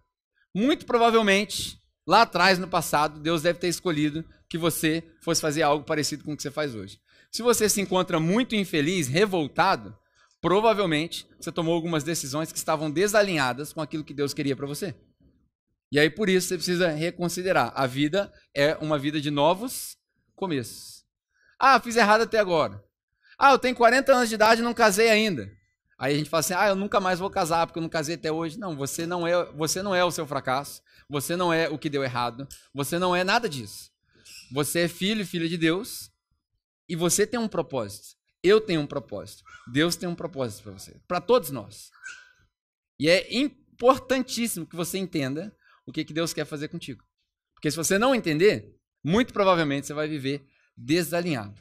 Muito 0.54 0.84
provavelmente, 0.84 1.78
lá 2.06 2.22
atrás 2.22 2.58
no 2.58 2.68
passado, 2.68 3.20
Deus 3.20 3.42
deve 3.42 3.58
ter 3.58 3.68
escolhido 3.68 4.24
que 4.48 4.58
você 4.58 5.04
fosse 5.22 5.40
fazer 5.40 5.62
algo 5.62 5.84
parecido 5.84 6.24
com 6.24 6.32
o 6.32 6.36
que 6.36 6.42
você 6.42 6.50
faz 6.50 6.74
hoje. 6.74 7.00
Se 7.30 7.42
você 7.42 7.68
se 7.68 7.80
encontra 7.80 8.18
muito 8.18 8.56
infeliz, 8.56 9.06
revoltado, 9.06 9.96
provavelmente 10.40 11.26
você 11.38 11.52
tomou 11.52 11.74
algumas 11.74 12.02
decisões 12.02 12.50
que 12.50 12.58
estavam 12.58 12.90
desalinhadas 12.90 13.72
com 13.72 13.80
aquilo 13.80 14.04
que 14.04 14.12
Deus 14.12 14.34
queria 14.34 14.56
para 14.56 14.66
você. 14.66 14.94
E 15.92 15.98
aí 15.98 16.10
por 16.10 16.28
isso 16.28 16.48
você 16.48 16.56
precisa 16.56 16.90
reconsiderar. 16.90 17.72
A 17.74 17.86
vida 17.86 18.32
é 18.54 18.76
uma 18.78 18.98
vida 18.98 19.20
de 19.20 19.30
novos 19.30 19.96
começo. 20.40 21.04
Ah, 21.58 21.78
fiz 21.78 21.94
errado 21.96 22.22
até 22.22 22.38
agora. 22.38 22.82
Ah, 23.38 23.52
eu 23.52 23.58
tenho 23.58 23.76
40 23.76 24.12
anos 24.12 24.28
de 24.28 24.34
idade 24.34 24.60
e 24.60 24.64
não 24.64 24.74
casei 24.74 25.10
ainda. 25.10 25.50
Aí 25.98 26.14
a 26.14 26.18
gente 26.18 26.30
fala 26.30 26.40
assim: 26.40 26.54
"Ah, 26.54 26.68
eu 26.68 26.74
nunca 26.74 26.98
mais 26.98 27.18
vou 27.18 27.30
casar 27.30 27.66
porque 27.66 27.78
eu 27.78 27.82
não 27.82 27.88
casei 27.88 28.14
até 28.14 28.32
hoje". 28.32 28.58
Não, 28.58 28.74
você 28.74 29.06
não 29.06 29.26
é, 29.26 29.44
você 29.52 29.82
não 29.82 29.94
é 29.94 30.04
o 30.04 30.10
seu 30.10 30.26
fracasso. 30.26 30.82
Você 31.08 31.36
não 31.36 31.52
é 31.52 31.68
o 31.68 31.78
que 31.78 31.90
deu 31.90 32.02
errado. 32.02 32.48
Você 32.74 32.98
não 32.98 33.14
é 33.14 33.22
nada 33.22 33.48
disso. 33.48 33.90
Você 34.52 34.80
é 34.80 34.88
filho 34.88 35.22
e 35.22 35.26
filha 35.26 35.48
de 35.48 35.58
Deus 35.58 36.10
e 36.88 36.96
você 36.96 37.26
tem 37.26 37.38
um 37.38 37.48
propósito. 37.48 38.16
Eu 38.42 38.60
tenho 38.60 38.80
um 38.80 38.86
propósito. 38.86 39.44
Deus 39.70 39.94
tem 39.94 40.08
um 40.08 40.14
propósito 40.14 40.62
para 40.62 40.72
você, 40.72 41.00
para 41.06 41.20
todos 41.20 41.50
nós. 41.50 41.90
E 42.98 43.08
é 43.08 43.32
importantíssimo 43.34 44.66
que 44.66 44.76
você 44.76 44.98
entenda 44.98 45.54
o 45.86 45.92
que, 45.92 46.04
que 46.04 46.12
Deus 46.12 46.32
quer 46.32 46.44
fazer 46.44 46.68
contigo. 46.68 47.04
Porque 47.54 47.70
se 47.70 47.76
você 47.76 47.98
não 47.98 48.14
entender, 48.14 48.79
muito 49.02 49.32
provavelmente 49.32 49.86
você 49.86 49.94
vai 49.94 50.08
viver 50.08 50.46
desalinhado. 50.76 51.60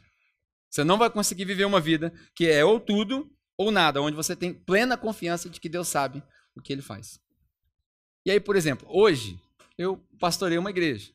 Você 0.70 0.84
não 0.84 0.98
vai 0.98 1.10
conseguir 1.10 1.46
viver 1.46 1.66
uma 1.66 1.80
vida 1.80 2.14
que 2.36 2.48
é 2.48 2.64
ou 2.64 2.80
tudo 2.80 3.30
ou 3.58 3.72
nada, 3.72 4.02
onde 4.02 4.16
você 4.16 4.36
tem 4.36 4.54
plena 4.54 4.98
confiança 4.98 5.50
de 5.50 5.60
que 5.60 5.68
Deus 5.68 5.88
sabe 5.88 6.24
o 6.56 6.62
que 6.62 6.72
ele 6.72 6.82
faz. 6.82 7.20
E 8.26 8.32
aí, 8.32 8.40
por 8.40 8.56
exemplo, 8.56 8.88
hoje 8.90 9.40
eu 9.78 9.98
pastorei 10.20 10.58
uma 10.58 10.70
igreja. 10.70 11.12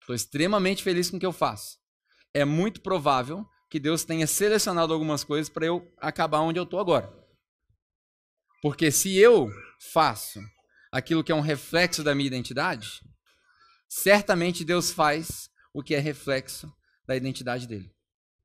Estou 0.00 0.14
extremamente 0.14 0.82
feliz 0.82 1.10
com 1.10 1.16
o 1.16 1.20
que 1.20 1.26
eu 1.26 1.32
faço. 1.32 1.78
É 2.32 2.44
muito 2.44 2.80
provável 2.80 3.46
que 3.68 3.80
Deus 3.80 4.04
tenha 4.04 4.26
selecionado 4.26 4.92
algumas 4.92 5.24
coisas 5.24 5.48
para 5.48 5.66
eu 5.66 5.92
acabar 5.98 6.40
onde 6.40 6.58
eu 6.58 6.64
estou 6.64 6.80
agora. 6.80 7.12
Porque 8.62 8.90
se 8.90 9.16
eu 9.16 9.50
faço 9.92 10.40
aquilo 10.92 11.24
que 11.24 11.32
é 11.32 11.34
um 11.34 11.40
reflexo 11.40 12.02
da 12.02 12.14
minha 12.14 12.26
identidade, 12.26 13.00
certamente 13.90 14.64
Deus 14.64 14.92
faz 14.92 15.50
o 15.74 15.82
que 15.82 15.96
é 15.96 15.98
reflexo 15.98 16.72
da 17.04 17.16
identidade 17.16 17.66
dele. 17.66 17.92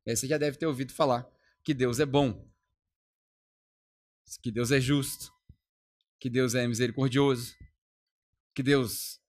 Aí 0.06 0.16
você 0.16 0.28
já 0.28 0.40
deve 0.40 0.58
ter 0.58 0.66
ouvido 0.66 0.92
falar 0.92 1.30
que 1.64 1.74
Deus 1.74 2.00
é 2.00 2.06
bom, 2.06 2.52
que 4.42 4.52
Deus 4.52 4.72
é 4.72 4.82
justo, 4.82 5.32
que 6.20 6.30
Deus 6.30 6.56
é 6.56 6.68
misericordioso, 6.68 7.56
que 8.56 8.64
Deus 8.64 9.22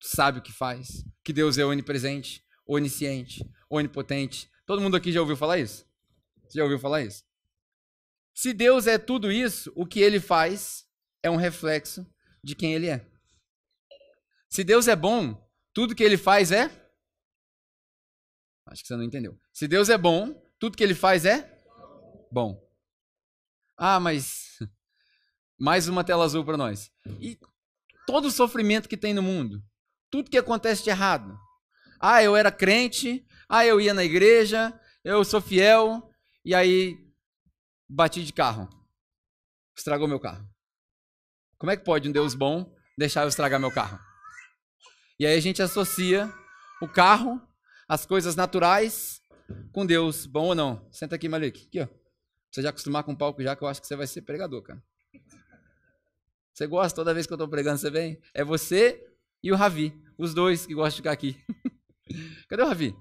sabe 0.00 0.38
o 0.38 0.42
que 0.42 0.52
faz, 0.52 1.02
que 1.24 1.32
Deus 1.32 1.56
é 1.56 1.64
onipresente, 1.64 2.44
onisciente, 2.66 3.42
onipotente. 3.70 4.50
Todo 4.66 4.82
mundo 4.82 4.96
aqui 4.96 5.10
já 5.10 5.20
ouviu 5.20 5.36
falar 5.36 5.58
isso? 5.58 5.86
Você 6.46 6.58
já 6.58 6.62
ouviu 6.62 6.78
falar 6.78 7.02
isso? 7.02 7.24
Se 8.34 8.52
Deus 8.52 8.86
é 8.86 8.98
tudo 8.98 9.32
isso, 9.32 9.72
o 9.74 9.86
que 9.86 10.00
ele 10.00 10.20
faz 10.20 10.86
é 11.22 11.30
um 11.30 11.36
reflexo 11.36 12.06
de 12.42 12.54
quem 12.54 12.74
ele 12.74 12.88
é. 12.88 13.06
Se 14.48 14.62
Deus 14.62 14.88
é 14.88 14.96
bom, 14.96 15.43
tudo 15.74 15.94
que 15.94 16.02
ele 16.02 16.16
faz 16.16 16.52
é? 16.52 16.70
Acho 18.66 18.82
que 18.82 18.88
você 18.88 18.96
não 18.96 19.02
entendeu. 19.02 19.38
Se 19.52 19.68
Deus 19.68 19.88
é 19.88 19.98
bom, 19.98 20.32
tudo 20.58 20.76
que 20.76 20.82
ele 20.82 20.94
faz 20.94 21.26
é? 21.26 21.62
Bom. 22.30 22.64
Ah, 23.76 24.00
mas. 24.00 24.58
Mais 25.58 25.88
uma 25.88 26.02
tela 26.02 26.24
azul 26.24 26.44
para 26.44 26.56
nós. 26.56 26.90
E 27.20 27.38
todo 28.06 28.26
o 28.26 28.30
sofrimento 28.30 28.88
que 28.88 28.96
tem 28.96 29.14
no 29.14 29.22
mundo, 29.22 29.62
tudo 30.10 30.30
que 30.30 30.38
acontece 30.38 30.82
de 30.82 30.90
errado. 30.90 31.38
Ah, 32.00 32.22
eu 32.22 32.34
era 32.34 32.50
crente, 32.50 33.26
ah, 33.48 33.64
eu 33.64 33.80
ia 33.80 33.94
na 33.94 34.04
igreja, 34.04 34.78
eu 35.04 35.24
sou 35.24 35.40
fiel, 35.40 36.10
e 36.44 36.54
aí 36.54 36.98
bati 37.88 38.24
de 38.24 38.32
carro. 38.32 38.68
Estragou 39.76 40.08
meu 40.08 40.18
carro. 40.18 40.48
Como 41.56 41.70
é 41.70 41.76
que 41.76 41.84
pode 41.84 42.08
um 42.08 42.12
Deus 42.12 42.34
bom 42.34 42.74
deixar 42.98 43.22
eu 43.22 43.28
estragar 43.28 43.60
meu 43.60 43.72
carro? 43.72 43.98
E 45.18 45.26
aí 45.26 45.36
a 45.36 45.40
gente 45.40 45.62
associa 45.62 46.32
o 46.82 46.88
carro, 46.88 47.40
as 47.88 48.04
coisas 48.04 48.34
naturais, 48.34 49.22
com 49.72 49.86
Deus. 49.86 50.26
Bom 50.26 50.46
ou 50.46 50.54
não? 50.54 50.88
Senta 50.90 51.14
aqui, 51.14 51.28
Malik. 51.28 51.66
Aqui, 51.68 51.80
ó. 51.80 51.88
Você 52.50 52.62
já 52.62 52.70
acostumar 52.70 53.04
com 53.04 53.12
o 53.12 53.16
palco 53.16 53.42
já, 53.42 53.54
que 53.54 53.62
eu 53.62 53.68
acho 53.68 53.80
que 53.80 53.86
você 53.86 53.96
vai 53.96 54.06
ser 54.06 54.22
pregador, 54.22 54.62
cara. 54.62 54.82
Você 56.52 56.66
gosta 56.66 56.94
toda 56.94 57.12
vez 57.12 57.26
que 57.26 57.32
eu 57.32 57.36
estou 57.36 57.48
pregando, 57.48 57.78
você 57.78 57.90
vem? 57.90 58.20
É 58.32 58.44
você 58.44 59.04
e 59.42 59.50
o 59.50 59.56
Ravi, 59.56 59.92
os 60.16 60.32
dois 60.32 60.64
que 60.64 60.74
gostam 60.74 60.90
de 60.90 60.96
ficar 60.96 61.12
aqui. 61.12 61.36
Cadê 62.48 62.62
o 62.62 62.66
Ravi? 62.66 62.96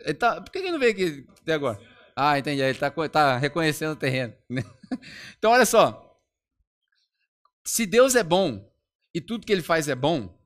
Ele 0.00 0.14
tá, 0.14 0.40
por 0.40 0.50
que 0.50 0.58
ele 0.58 0.72
não 0.72 0.78
veio 0.78 0.92
aqui 0.92 1.26
até 1.40 1.54
agora? 1.54 1.80
Ah, 2.14 2.38
entendi. 2.38 2.60
Ele 2.60 2.70
está 2.72 2.90
tá 3.08 3.36
reconhecendo 3.38 3.92
o 3.92 3.96
terreno. 3.96 4.34
então, 5.38 5.52
olha 5.52 5.64
só. 5.64 6.06
Se 7.64 7.86
Deus 7.86 8.14
é 8.14 8.22
bom 8.22 8.68
e 9.14 9.20
tudo 9.20 9.46
que 9.46 9.52
ele 9.52 9.62
faz 9.62 9.88
é 9.88 9.94
bom, 9.94 10.39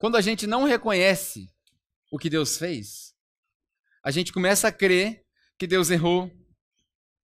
quando 0.00 0.16
a 0.16 0.22
gente 0.22 0.46
não 0.46 0.64
reconhece 0.64 1.52
o 2.10 2.18
que 2.18 2.30
Deus 2.30 2.56
fez, 2.56 3.12
a 4.02 4.10
gente 4.10 4.32
começa 4.32 4.66
a 4.66 4.72
crer 4.72 5.22
que 5.58 5.66
Deus 5.66 5.90
errou, 5.90 6.32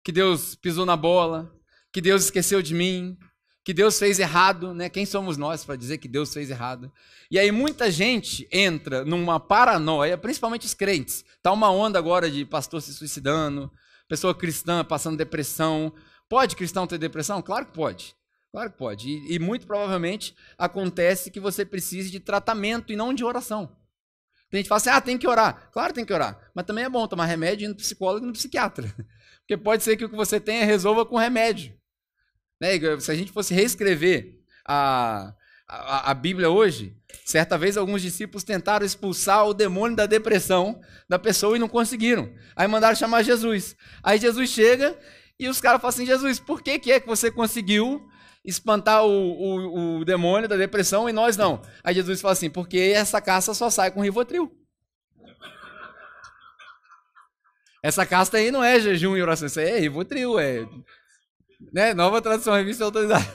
que 0.03 0.11
Deus 0.11 0.55
pisou 0.55 0.83
na 0.83 0.97
bola, 0.97 1.55
que 1.93 2.01
Deus 2.01 2.23
esqueceu 2.23 2.63
de 2.63 2.73
mim, 2.73 3.15
que 3.63 3.75
Deus 3.75 3.99
fez 3.99 4.17
errado, 4.17 4.73
né? 4.73 4.89
Quem 4.89 5.05
somos 5.05 5.37
nós 5.37 5.63
para 5.63 5.75
dizer 5.75 5.99
que 5.99 6.07
Deus 6.07 6.33
fez 6.33 6.49
errado? 6.49 6.91
E 7.29 7.37
aí 7.37 7.51
muita 7.51 7.91
gente 7.91 8.47
entra 8.51 9.05
numa 9.05 9.39
paranoia, 9.39 10.17
principalmente 10.17 10.65
os 10.65 10.73
crentes. 10.73 11.23
Tá 11.43 11.51
uma 11.51 11.69
onda 11.69 11.99
agora 11.99 12.29
de 12.29 12.43
pastor 12.43 12.81
se 12.81 12.91
suicidando, 12.91 13.71
pessoa 14.07 14.33
cristã 14.33 14.83
passando 14.83 15.15
depressão. 15.15 15.93
Pode 16.27 16.55
cristão 16.55 16.87
ter 16.87 16.97
depressão? 16.97 17.39
Claro 17.39 17.67
que 17.67 17.73
pode. 17.73 18.15
Claro 18.53 18.69
que 18.69 18.77
pode. 18.77 19.09
E, 19.09 19.33
e, 19.33 19.39
muito 19.39 19.65
provavelmente 19.65 20.35
acontece 20.59 21.31
que 21.31 21.39
você 21.39 21.65
precise 21.65 22.11
de 22.11 22.19
tratamento 22.19 22.93
e 22.93 22.95
não 22.95 23.11
de 23.11 23.25
oração. 23.25 23.75
Tem 24.47 24.59
gente 24.59 24.65
que 24.65 24.69
fala 24.69 24.77
assim, 24.77 24.89
ah, 24.91 25.01
tem 25.01 25.17
que 25.17 25.27
orar. 25.27 25.71
Claro, 25.71 25.91
tem 25.91 26.05
que 26.05 26.13
orar. 26.13 26.39
Mas 26.53 26.63
também 26.65 26.83
é 26.83 26.89
bom 26.89 27.07
tomar 27.07 27.25
remédio 27.25 27.65
indo 27.65 27.71
no 27.71 27.77
psicólogo 27.77 28.23
e 28.23 28.27
no 28.27 28.33
psiquiatra. 28.33 28.93
Porque 29.41 29.57
pode 29.57 29.81
ser 29.81 29.97
que 29.97 30.05
o 30.05 30.09
que 30.09 30.15
você 30.15 30.39
tenha 30.39 30.65
resolva 30.65 31.03
com 31.03 31.17
remédio. 31.17 31.73
Né? 32.61 32.77
Se 32.99 33.11
a 33.11 33.15
gente 33.15 33.31
fosse 33.31 33.55
reescrever 33.55 34.39
a, 34.63 35.33
a, 35.67 36.11
a, 36.11 36.13
Bíblia 36.13 36.51
hoje, 36.51 36.95
certa 37.25 37.57
vez 37.57 37.75
alguns 37.75 38.03
discípulos 38.03 38.43
tentaram 38.43 38.85
expulsar 38.85 39.47
o 39.47 39.53
demônio 39.55 39.97
da 39.97 40.05
depressão 40.05 40.79
da 41.09 41.17
pessoa 41.17 41.55
e 41.55 41.59
não 41.59 41.67
conseguiram. 41.67 42.31
Aí 42.55 42.67
mandaram 42.67 42.95
chamar 42.95 43.23
Jesus. 43.23 43.75
Aí 44.03 44.19
Jesus 44.19 44.51
chega 44.51 44.95
e 45.39 45.49
os 45.49 45.59
caras 45.59 45.81
falam 45.81 45.89
assim: 45.89 46.05
Jesus, 46.05 46.39
por 46.39 46.61
que, 46.61 46.77
que 46.77 46.91
é 46.91 46.99
que 46.99 47.07
você 47.07 47.31
conseguiu 47.31 48.07
espantar 48.43 49.05
o, 49.05 49.09
o, 49.09 49.99
o 49.99 50.05
demônio 50.05 50.49
da 50.49 50.57
depressão 50.57 51.09
e 51.09 51.13
nós 51.13 51.37
não? 51.37 51.61
Aí 51.83 51.95
Jesus 51.95 52.21
fala 52.21 52.33
assim: 52.33 52.49
porque 52.49 52.77
essa 52.95 53.21
caça 53.21 53.53
só 53.53 53.69
sai 53.69 53.91
com 53.91 54.01
Rivotril. 54.01 54.51
Essa 57.81 58.05
casta 58.05 58.37
aí 58.37 58.49
não 58.49 58.63
é 58.63 58.79
jejum 58.79 59.17
e 59.17 59.21
oração, 59.21 59.47
isso 59.47 59.59
aí 59.59 59.69
é 59.69 59.79
Rivotril, 59.79 60.39
é 60.39 60.65
né? 61.71 61.93
nova 61.93 62.21
tradução, 62.21 62.53
revista 62.55 62.83
autorizada. 62.83 63.25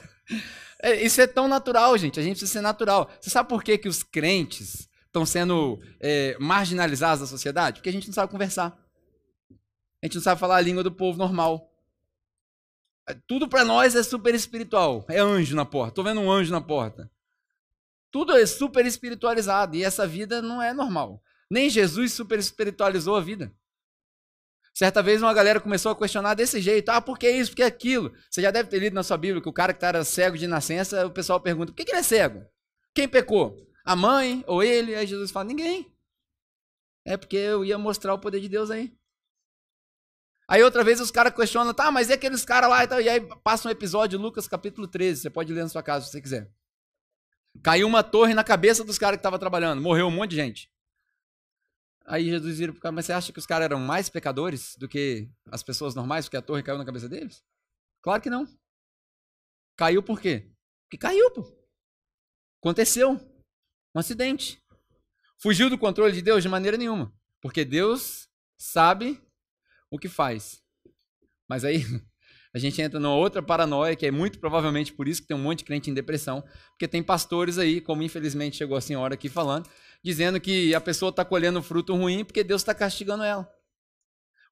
É, 0.81 0.95
isso 1.03 1.21
é 1.21 1.27
tão 1.27 1.49
natural, 1.49 1.97
gente. 1.99 2.21
A 2.21 2.23
gente 2.23 2.37
precisa 2.37 2.53
ser 2.53 2.61
natural. 2.61 3.11
Você 3.21 3.31
sabe 3.31 3.49
por 3.49 3.65
que, 3.65 3.77
que 3.79 3.89
os 3.89 4.03
crentes 4.03 4.89
estão 5.07 5.27
sendo 5.27 5.81
é, 6.01 6.37
marginalizados 6.39 7.21
da 7.21 7.27
sociedade? 7.27 7.79
Porque 7.79 7.89
a 7.89 7.93
gente 7.93 8.07
não 8.07 8.15
sabe 8.15 8.31
conversar. 8.31 8.79
A 10.01 10.07
gente 10.07 10.15
não 10.15 10.23
sabe 10.23 10.41
falar 10.41 10.57
a 10.57 10.61
língua 10.61 10.85
do 10.85 10.93
povo 10.93 11.19
normal. 11.19 11.69
Tudo 13.27 13.49
para 13.49 13.65
nós 13.65 13.95
é 13.95 14.03
super 14.03 14.35
espiritual. 14.35 15.05
É 15.09 15.19
anjo 15.19 15.57
na 15.57 15.65
porta. 15.65 15.95
Tô 15.95 16.03
vendo 16.03 16.21
um 16.21 16.31
anjo 16.31 16.53
na 16.53 16.61
porta. 16.61 17.11
Tudo 18.11 18.37
é 18.37 18.47
super 18.47 18.85
espiritualizado. 18.87 19.77
E 19.77 19.85
essa 19.85 20.07
vida 20.07 20.41
não 20.43 20.63
é 20.63 20.73
normal. 20.73 21.23
Nem 21.51 21.71
Jesus 21.71 22.13
super 22.13 22.39
espiritualizou 22.39 23.17
a 23.17 23.21
vida. 23.21 23.53
Certa 24.75 25.03
vez 25.03 25.21
uma 25.21 25.35
galera 25.35 25.61
começou 25.61 25.91
a 25.91 25.97
questionar 25.97 26.35
desse 26.35 26.61
jeito. 26.61 26.89
Ah, 26.91 27.01
por 27.01 27.19
que 27.19 27.29
isso? 27.29 27.51
Por 27.51 27.57
que 27.57 27.63
aquilo? 27.65 28.15
Você 28.31 28.41
já 28.41 28.51
deve 28.51 28.69
ter 28.69 28.79
lido 28.79 28.95
na 28.95 29.03
sua 29.03 29.17
Bíblia 29.17 29.43
que 29.43 29.49
o 29.49 29.53
cara 29.53 29.75
que 29.75 29.85
era 29.85 30.05
cego 30.05 30.39
de 30.39 30.47
nascença, 30.47 31.05
o 31.05 31.11
pessoal 31.11 31.41
pergunta, 31.41 31.73
por 31.73 31.77
que, 31.77 31.85
que 31.85 31.91
ele 31.91 31.99
é 31.99 32.03
cego? 32.03 32.47
Quem 32.95 33.09
pecou? 33.09 33.57
A 33.85 33.97
mãe 33.97 34.45
ou 34.47 34.63
ele? 34.63 34.95
Aí 34.95 35.07
Jesus 35.07 35.33
fala, 35.33 35.47
ninguém. 35.47 35.93
É 37.05 37.17
porque 37.17 37.37
eu 37.37 37.65
ia 37.65 37.77
mostrar 37.77 38.15
o 38.15 38.19
poder 38.19 38.39
de 38.39 38.49
Deus 38.49 38.71
aí. 38.71 38.93
Aí 40.51 40.63
outra 40.63 40.83
vez 40.83 40.99
os 40.99 41.11
caras 41.11 41.35
questionam, 41.35 41.75
tá, 41.75 41.93
mas 41.93 42.09
e 42.09 42.15
aqueles 42.15 42.43
caras 42.43 42.71
lá 42.71 42.83
e 42.83 42.89
tal? 42.89 43.01
E 43.03 43.09
aí 43.09 43.21
passa 43.45 43.69
um 43.69 43.71
episódio, 43.71 44.19
Lucas 44.19 44.49
capítulo 44.49 44.89
13, 44.89 45.21
você 45.21 45.31
pode 45.31 45.53
ler 45.53 45.63
na 45.63 45.69
sua 45.69 45.83
casa 45.83 46.07
se 46.07 46.11
você 46.11 46.23
quiser. 46.23 46.51
Caiu 47.63 47.87
uma 47.87 48.03
torre 48.03 48.33
na 48.33 48.43
cabeça 48.43 48.83
dos 48.83 48.99
caras 48.99 49.17
que 49.17 49.21
estavam 49.21 49.39
trabalhando, 49.39 49.83
morreu 49.83 50.07
um 50.07 50.11
monte 50.11 50.31
de 50.31 50.37
gente. 50.37 50.73
Aí 52.07 52.25
Jesus 52.25 52.59
vira 52.59 52.73
pro 52.73 52.81
cara, 52.81 52.93
mas 52.93 53.05
você 53.05 53.13
acha 53.13 53.31
que 53.31 53.39
os 53.39 53.45
caras 53.45 53.67
eram 53.67 53.79
mais 53.79 54.09
pecadores 54.09 54.75
do 54.79 54.89
que 54.89 55.29
as 55.53 55.63
pessoas 55.63 55.95
normais, 55.95 56.25
porque 56.25 56.39
a 56.39 56.43
torre 56.43 56.63
caiu 56.63 56.79
na 56.79 56.85
cabeça 56.87 57.11
deles? 57.11 57.45
Claro 58.01 58.23
que 58.23 58.31
não. 58.31 58.49
Caiu 59.77 60.03
por 60.03 60.19
quê? 60.19 60.51
Porque 60.85 60.97
caiu, 60.97 61.31
pô. 61.31 61.53
Aconteceu. 62.63 63.21
Um 63.95 63.99
acidente. 63.99 64.65
Fugiu 65.37 65.69
do 65.69 65.77
controle 65.77 66.15
de 66.15 66.23
Deus 66.23 66.43
de 66.43 66.49
maneira 66.49 66.79
nenhuma. 66.79 67.13
Porque 67.43 67.67
Deus 67.67 68.31
sabe 68.57 69.23
o 69.91 69.99
que 69.99 70.09
faz. 70.09 70.63
Mas 71.49 71.65
aí 71.65 71.85
a 72.55 72.59
gente 72.59 72.81
entra 72.81 72.99
numa 72.99 73.15
outra 73.15 73.43
paranoia, 73.43 73.97
que 73.97 74.07
é 74.07 74.11
muito 74.11 74.39
provavelmente 74.39 74.93
por 74.93 75.09
isso 75.09 75.23
que 75.23 75.29
tem 75.29 75.37
um 75.37 75.41
monte 75.41 75.59
de 75.61 75.65
crente 75.65 75.91
em 75.91 75.95
depressão, 75.95 76.43
porque 76.71 76.89
tem 76.89 77.03
pastores 77.03 77.59
aí, 77.59 77.81
como 77.81 78.03
infelizmente 78.03 78.57
chegou 78.57 78.77
a 78.77 78.81
senhora 78.81 79.15
aqui 79.15 79.29
falando, 79.29 79.69
dizendo 80.03 80.41
que 80.41 80.75
a 80.75 80.81
pessoa 80.81 81.11
está 81.11 81.25
colhendo 81.25 81.63
fruto 81.63 81.95
ruim 81.95 82.25
porque 82.25 82.45
Deus 82.45 82.63
está 82.63 82.75
castigando 82.75 83.23
ela. 83.23 83.49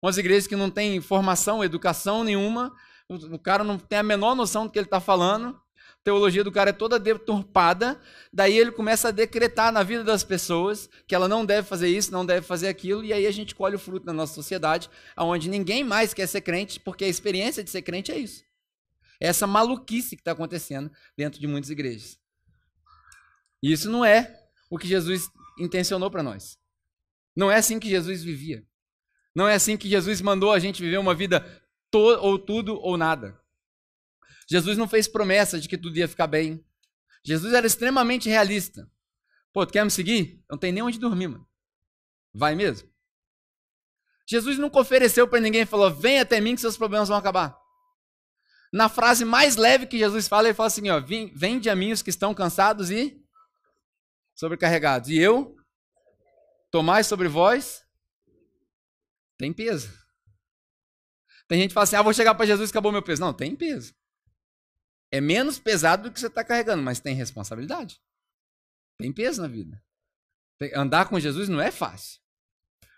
Umas 0.02 0.18
igrejas 0.18 0.46
que 0.46 0.56
não 0.56 0.70
têm 0.70 1.00
formação, 1.00 1.64
educação 1.64 2.22
nenhuma, 2.22 2.72
o 3.08 3.38
cara 3.38 3.64
não 3.64 3.78
tem 3.78 3.98
a 3.98 4.02
menor 4.02 4.34
noção 4.34 4.66
do 4.66 4.72
que 4.72 4.78
ele 4.78 4.86
está 4.86 5.00
falando, 5.00 5.58
teologia 6.06 6.44
do 6.44 6.52
cara 6.52 6.70
é 6.70 6.72
toda 6.72 7.00
deturpada, 7.00 8.00
daí 8.32 8.56
ele 8.56 8.70
começa 8.70 9.08
a 9.08 9.10
decretar 9.10 9.72
na 9.72 9.82
vida 9.82 10.04
das 10.04 10.22
pessoas 10.22 10.88
que 11.04 11.16
ela 11.16 11.26
não 11.26 11.44
deve 11.44 11.66
fazer 11.66 11.88
isso, 11.88 12.12
não 12.12 12.24
deve 12.24 12.46
fazer 12.46 12.68
aquilo, 12.68 13.02
e 13.02 13.12
aí 13.12 13.26
a 13.26 13.30
gente 13.32 13.56
colhe 13.56 13.74
o 13.74 13.78
fruto 13.78 14.06
na 14.06 14.12
nossa 14.12 14.32
sociedade, 14.32 14.88
onde 15.18 15.50
ninguém 15.50 15.82
mais 15.82 16.14
quer 16.14 16.28
ser 16.28 16.42
crente, 16.42 16.78
porque 16.78 17.04
a 17.04 17.08
experiência 17.08 17.64
de 17.64 17.70
ser 17.70 17.82
crente 17.82 18.12
é 18.12 18.18
isso. 18.20 18.44
É 19.18 19.26
essa 19.26 19.48
maluquice 19.48 20.14
que 20.14 20.20
está 20.20 20.30
acontecendo 20.30 20.92
dentro 21.16 21.40
de 21.40 21.46
muitas 21.48 21.70
igrejas. 21.70 22.16
E 23.60 23.72
isso 23.72 23.90
não 23.90 24.04
é 24.04 24.46
o 24.70 24.78
que 24.78 24.86
Jesus 24.86 25.28
intencionou 25.58 26.08
para 26.08 26.22
nós. 26.22 26.56
Não 27.34 27.50
é 27.50 27.56
assim 27.56 27.80
que 27.80 27.88
Jesus 27.88 28.22
vivia. 28.22 28.64
Não 29.34 29.48
é 29.48 29.54
assim 29.54 29.76
que 29.76 29.88
Jesus 29.88 30.20
mandou 30.20 30.52
a 30.52 30.60
gente 30.60 30.80
viver 30.80 30.98
uma 30.98 31.16
vida 31.16 31.44
ou 31.92 32.38
tudo 32.38 32.78
ou 32.80 32.96
nada. 32.96 33.36
Jesus 34.48 34.78
não 34.78 34.88
fez 34.88 35.08
promessa 35.08 35.60
de 35.60 35.68
que 35.68 35.76
tudo 35.76 35.98
ia 35.98 36.08
ficar 36.08 36.26
bem. 36.26 36.64
Jesus 37.24 37.52
era 37.52 37.66
extremamente 37.66 38.28
realista. 38.28 38.88
Pô, 39.52 39.66
tu 39.66 39.72
quer 39.72 39.84
me 39.84 39.90
seguir? 39.90 40.44
Não 40.48 40.56
tem 40.56 40.70
nem 40.70 40.82
onde 40.82 40.98
dormir, 40.98 41.28
mano. 41.28 41.48
Vai 42.32 42.54
mesmo? 42.54 42.88
Jesus 44.28 44.58
nunca 44.58 44.80
ofereceu 44.80 45.26
para 45.26 45.40
ninguém 45.40 45.62
e 45.62 45.66
falou: 45.66 45.90
vem 45.90 46.20
até 46.20 46.40
mim 46.40 46.54
que 46.54 46.60
seus 46.60 46.76
problemas 46.76 47.08
vão 47.08 47.16
acabar. 47.16 47.58
Na 48.72 48.88
frase 48.88 49.24
mais 49.24 49.56
leve 49.56 49.86
que 49.86 49.98
Jesus 49.98 50.28
fala, 50.28 50.48
ele 50.48 50.54
fala 50.54 50.66
assim: 50.66 50.88
ó, 50.90 51.00
vende 51.00 51.70
a 51.70 51.76
mim 51.76 51.92
os 51.92 52.02
que 52.02 52.10
estão 52.10 52.34
cansados 52.34 52.90
e 52.90 53.24
sobrecarregados. 54.34 55.08
E 55.08 55.16
eu, 55.16 55.56
tomai 56.70 57.02
sobre 57.02 57.28
vós, 57.28 57.84
tem 59.38 59.52
peso. 59.52 59.90
Tem 61.48 61.60
gente 61.60 61.68
que 61.68 61.74
fala 61.74 61.84
assim: 61.84 61.96
ah, 61.96 62.02
vou 62.02 62.12
chegar 62.12 62.34
para 62.34 62.46
Jesus 62.46 62.68
e 62.68 62.72
acabou 62.72 62.92
meu 62.92 63.02
peso. 63.02 63.20
Não, 63.20 63.32
tem 63.32 63.54
peso. 63.54 63.94
É 65.16 65.20
menos 65.20 65.58
pesado 65.58 66.02
do 66.02 66.12
que 66.12 66.20
você 66.20 66.26
está 66.26 66.44
carregando, 66.44 66.82
mas 66.82 67.00
tem 67.00 67.14
responsabilidade. 67.14 67.98
Tem 68.98 69.10
peso 69.10 69.40
na 69.40 69.48
vida. 69.48 69.82
Andar 70.74 71.08
com 71.08 71.18
Jesus 71.18 71.48
não 71.48 71.58
é 71.58 71.70
fácil. 71.70 72.20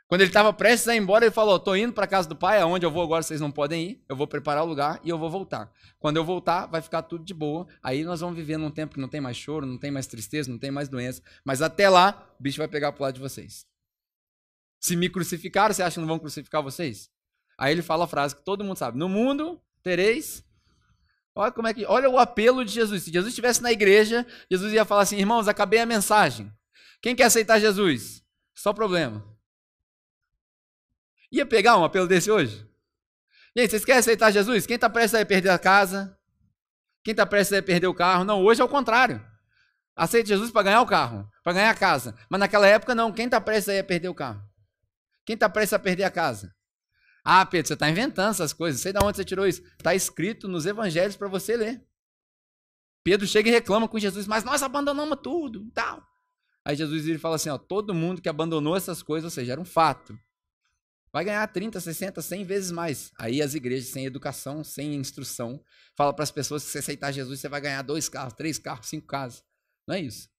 Quando 0.09 0.23
ele 0.23 0.31
estava 0.31 0.53
prestes 0.53 0.89
a 0.89 0.97
ir 0.97 0.99
embora, 0.99 1.27
ele 1.27 1.33
falou: 1.33 1.55
Estou 1.55 1.77
indo 1.77 1.93
para 1.93 2.07
a 2.07 2.09
casa 2.09 2.29
do 2.29 2.35
pai, 2.35 2.61
aonde 2.61 2.85
eu 2.85 2.91
vou 2.91 3.05
agora 3.05 3.23
vocês 3.23 3.41
não 3.41 3.53
podem 3.53 3.91
ir. 3.91 4.05
Eu 4.09 4.17
vou 4.17 4.27
preparar 4.27 4.65
o 4.65 4.67
lugar 4.67 5.01
e 5.05 5.11
eu 5.11 5.17
vou 5.17 5.31
voltar. 5.31 5.71
Quando 6.01 6.17
eu 6.17 6.25
voltar, 6.25 6.67
vai 6.67 6.83
ficar 6.83 7.03
tudo 7.03 7.25
de 7.25 7.33
boa. 7.33 7.69
Aí 7.81 8.03
nós 8.03 8.19
vamos 8.19 8.35
viver 8.35 8.57
num 8.57 8.71
tempo 8.71 8.95
que 8.95 9.01
não 9.01 9.09
tem 9.09 9.21
mais 9.21 9.37
choro, 9.37 9.65
não 9.65 9.79
tem 9.79 9.93
mais 9.93 10.09
tristeza, 10.09 10.51
não 10.51 10.59
tem 10.59 10.73
mais 10.73 10.89
doença. 10.89 11.23
Mas 11.45 11.63
até 11.63 11.89
lá, 11.89 12.29
o 12.37 12.43
bicho 12.43 12.59
vai 12.59 12.67
pegar 12.67 12.91
pro 12.91 13.05
lado 13.05 13.15
de 13.15 13.21
vocês. 13.21 13.65
Se 14.81 14.97
me 14.97 15.09
crucificaram, 15.09 15.73
você 15.73 15.85
acha 15.85 15.95
que 15.95 16.01
não 16.01 16.09
vão 16.09 16.19
crucificar 16.19 16.65
vocês? 16.65 17.09
Aí 17.57 17.71
ele 17.71 17.83
fala 17.83 18.07
a 18.07 18.09
frase 18.09 18.35
que 18.35 18.45
todo 18.45 18.65
mundo 18.65 18.77
sabe: 18.77 18.99
No 18.99 19.09
mundo 19.09 19.63
tereis. 19.85 20.45
Olha 21.39 21.53
como 21.53 21.69
é 21.69 21.73
que. 21.73 21.87
Olha 21.87 22.11
o 22.11 22.19
apelo 22.19 22.65
de 22.65 22.73
Jesus. 22.73 23.05
Se 23.05 23.13
Jesus 23.13 23.29
estivesse 23.29 23.63
na 23.63 23.71
igreja, 23.71 24.27
Jesus 24.51 24.73
ia 24.73 24.85
falar 24.85 25.03
assim: 25.03 25.17
irmãos, 25.17 25.47
acabei 25.47 25.79
a 25.79 25.87
mensagem. 25.87 26.53
Quem 27.01 27.15
quer 27.15 27.25
aceitar 27.25 27.61
Jesus? 27.61 28.25
Só 28.57 28.73
problema. 28.73 29.25
Ia 31.31 31.47
pegar 31.47 31.77
um 31.77 31.85
apelo 31.85 32.09
desse 32.09 32.29
hoje? 32.29 32.69
Gente, 33.57 33.71
vocês 33.71 33.85
querem 33.85 34.01
aceitar 34.01 34.33
Jesus? 34.33 34.67
Quem 34.67 34.75
está 34.75 34.91
prestes 34.91 35.21
a 35.21 35.25
perder 35.25 35.51
a 35.51 35.59
casa? 35.61 36.19
Quem 37.05 37.13
está 37.13 37.25
prestes 37.25 37.57
a 37.57 37.63
perder 37.63 37.87
o 37.87 37.95
carro? 37.95 38.25
Não, 38.25 38.43
hoje 38.43 38.61
é 38.61 38.65
o 38.65 38.69
contrário. 38.69 39.25
Aceita 39.95 40.27
Jesus 40.27 40.51
para 40.51 40.65
ganhar 40.65 40.83
o 40.83 40.87
carro, 40.87 41.31
para 41.45 41.53
ganhar 41.53 41.71
a 41.71 41.75
casa. 41.75 42.17
Mas 42.29 42.41
naquela 42.41 42.67
época, 42.67 42.97
não. 42.97 43.13
Quem 43.13 43.27
está 43.27 43.41
prestes 43.41 43.79
a 43.79 43.85
perder 43.85 44.09
o 44.09 44.15
carro? 44.15 44.43
Quem 45.25 45.35
está 45.35 45.49
prestes 45.49 45.75
a 45.75 45.79
perder 45.79 46.03
a 46.03 46.11
casa? 46.11 46.53
Ah, 47.31 47.45
Pedro, 47.45 47.69
você 47.69 47.75
está 47.75 47.91
inventando 47.91 48.31
essas 48.31 48.55
coisas. 48.55 48.81
Sei 48.81 48.91
de 48.91 48.99
onde 49.05 49.19
você 49.19 49.23
tirou 49.23 49.47
isso. 49.47 49.63
Está 49.77 49.95
escrito 49.95 50.49
nos 50.49 50.65
evangelhos 50.65 51.15
para 51.15 51.29
você 51.29 51.59
ler. 51.59 51.87
Pedro 53.05 53.27
chega 53.27 53.51
e 53.51 53.53
reclama 53.53 53.87
com 53.87 53.99
Jesus, 53.99 54.27
mas 54.27 54.45
nós 54.45 54.63
abandonamos 54.63 55.19
tudo 55.23 55.63
e 55.63 55.71
tal. 55.73 56.03
Aí 56.65 56.75
Jesus 56.75 57.07
ele 57.07 57.19
fala 57.19 57.37
assim: 57.37 57.51
ó, 57.51 57.59
todo 57.59 57.93
mundo 57.93 58.23
que 58.23 58.31
abandonou 58.31 58.75
essas 58.75 59.03
coisas, 59.03 59.27
ou 59.27 59.31
seja, 59.31 59.53
era 59.53 59.61
um 59.61 59.65
fato, 59.67 60.19
vai 61.13 61.23
ganhar 61.23 61.47
30, 61.47 61.79
60, 61.79 62.23
100 62.23 62.45
vezes 62.45 62.71
mais. 62.71 63.13
Aí 63.19 63.43
as 63.43 63.55
igrejas 63.55 63.91
sem 63.91 64.07
educação, 64.07 64.65
sem 64.65 64.95
instrução, 64.95 65.63
fala 65.95 66.15
para 66.15 66.23
as 66.23 66.31
pessoas 66.31 66.65
que 66.65 66.71
se 66.71 66.79
aceitar 66.79 67.13
Jesus, 67.13 67.41
você 67.41 67.49
vai 67.49 67.61
ganhar 67.61 67.83
dois 67.83 68.09
carros, 68.09 68.33
três 68.33 68.59
carros, 68.59 68.89
cinco 68.89 69.07
casas. 69.07 69.45
Não 69.87 69.97
é 69.97 70.01
isso. 70.01 70.31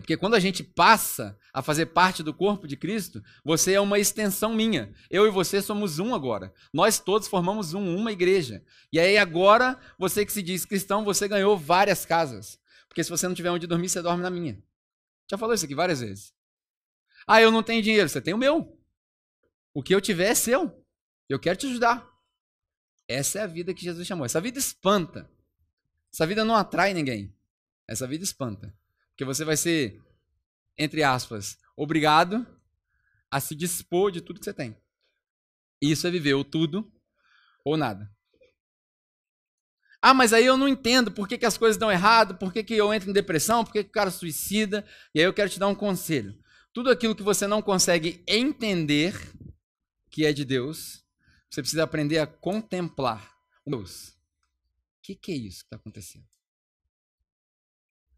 É 0.00 0.02
porque 0.02 0.16
quando 0.16 0.34
a 0.34 0.40
gente 0.40 0.64
passa 0.64 1.38
a 1.52 1.60
fazer 1.60 1.86
parte 1.86 2.22
do 2.22 2.32
corpo 2.32 2.66
de 2.66 2.74
Cristo, 2.74 3.22
você 3.44 3.74
é 3.74 3.80
uma 3.80 3.98
extensão 3.98 4.54
minha. 4.54 4.94
Eu 5.10 5.26
e 5.26 5.30
você 5.30 5.60
somos 5.60 5.98
um 5.98 6.14
agora. 6.14 6.54
Nós 6.72 6.98
todos 6.98 7.28
formamos 7.28 7.74
um, 7.74 7.96
uma 7.96 8.10
igreja. 8.10 8.64
E 8.90 8.98
aí 8.98 9.18
agora, 9.18 9.78
você 9.98 10.24
que 10.24 10.32
se 10.32 10.42
diz 10.42 10.64
cristão, 10.64 11.04
você 11.04 11.28
ganhou 11.28 11.54
várias 11.54 12.06
casas. 12.06 12.58
Porque 12.88 13.04
se 13.04 13.10
você 13.10 13.28
não 13.28 13.34
tiver 13.34 13.50
onde 13.50 13.66
dormir, 13.66 13.90
você 13.90 14.00
dorme 14.00 14.22
na 14.22 14.30
minha. 14.30 14.62
Já 15.30 15.36
falou 15.36 15.54
isso 15.54 15.66
aqui 15.66 15.74
várias 15.74 16.00
vezes. 16.00 16.32
Ah, 17.26 17.42
eu 17.42 17.50
não 17.50 17.62
tenho 17.62 17.82
dinheiro. 17.82 18.08
Você 18.08 18.22
tem 18.22 18.32
o 18.32 18.38
meu. 18.38 18.74
O 19.74 19.82
que 19.82 19.94
eu 19.94 20.00
tiver 20.00 20.30
é 20.30 20.34
seu. 20.34 20.82
Eu 21.28 21.38
quero 21.38 21.58
te 21.58 21.66
ajudar. 21.66 22.08
Essa 23.06 23.40
é 23.40 23.42
a 23.42 23.46
vida 23.46 23.74
que 23.74 23.84
Jesus 23.84 24.06
chamou. 24.06 24.24
Essa 24.24 24.40
vida 24.40 24.58
espanta. 24.58 25.30
Essa 26.10 26.26
vida 26.26 26.42
não 26.42 26.56
atrai 26.56 26.94
ninguém. 26.94 27.36
Essa 27.86 28.06
vida 28.06 28.24
espanta. 28.24 28.74
Porque 29.20 29.34
você 29.34 29.44
vai 29.44 29.54
ser, 29.54 30.00
entre 30.78 31.02
aspas, 31.02 31.58
obrigado 31.76 32.46
a 33.30 33.38
se 33.38 33.54
dispor 33.54 34.10
de 34.10 34.22
tudo 34.22 34.40
que 34.40 34.46
você 34.46 34.54
tem. 34.54 34.74
Isso 35.78 36.06
é 36.06 36.10
viver 36.10 36.32
o 36.32 36.42
tudo 36.42 36.90
ou 37.62 37.76
nada. 37.76 38.10
Ah, 40.00 40.14
mas 40.14 40.32
aí 40.32 40.46
eu 40.46 40.56
não 40.56 40.66
entendo 40.66 41.12
por 41.12 41.28
que, 41.28 41.36
que 41.36 41.44
as 41.44 41.58
coisas 41.58 41.76
dão 41.76 41.92
errado, 41.92 42.38
por 42.38 42.50
que, 42.50 42.64
que 42.64 42.74
eu 42.74 42.94
entro 42.94 43.10
em 43.10 43.12
depressão, 43.12 43.62
por 43.62 43.74
que, 43.74 43.84
que 43.84 43.90
o 43.90 43.92
cara 43.92 44.10
suicida. 44.10 44.86
E 45.14 45.20
aí 45.20 45.26
eu 45.26 45.34
quero 45.34 45.50
te 45.50 45.58
dar 45.58 45.68
um 45.68 45.74
conselho. 45.74 46.42
Tudo 46.72 46.88
aquilo 46.88 47.14
que 47.14 47.22
você 47.22 47.46
não 47.46 47.60
consegue 47.60 48.24
entender 48.26 49.14
que 50.08 50.24
é 50.24 50.32
de 50.32 50.46
Deus, 50.46 51.04
você 51.50 51.60
precisa 51.60 51.84
aprender 51.84 52.20
a 52.20 52.26
contemplar. 52.26 53.36
Deus, 53.66 54.08
o 54.08 55.02
que, 55.02 55.14
que 55.14 55.30
é 55.30 55.36
isso 55.36 55.58
que 55.58 55.66
está 55.66 55.76
acontecendo? 55.76 56.29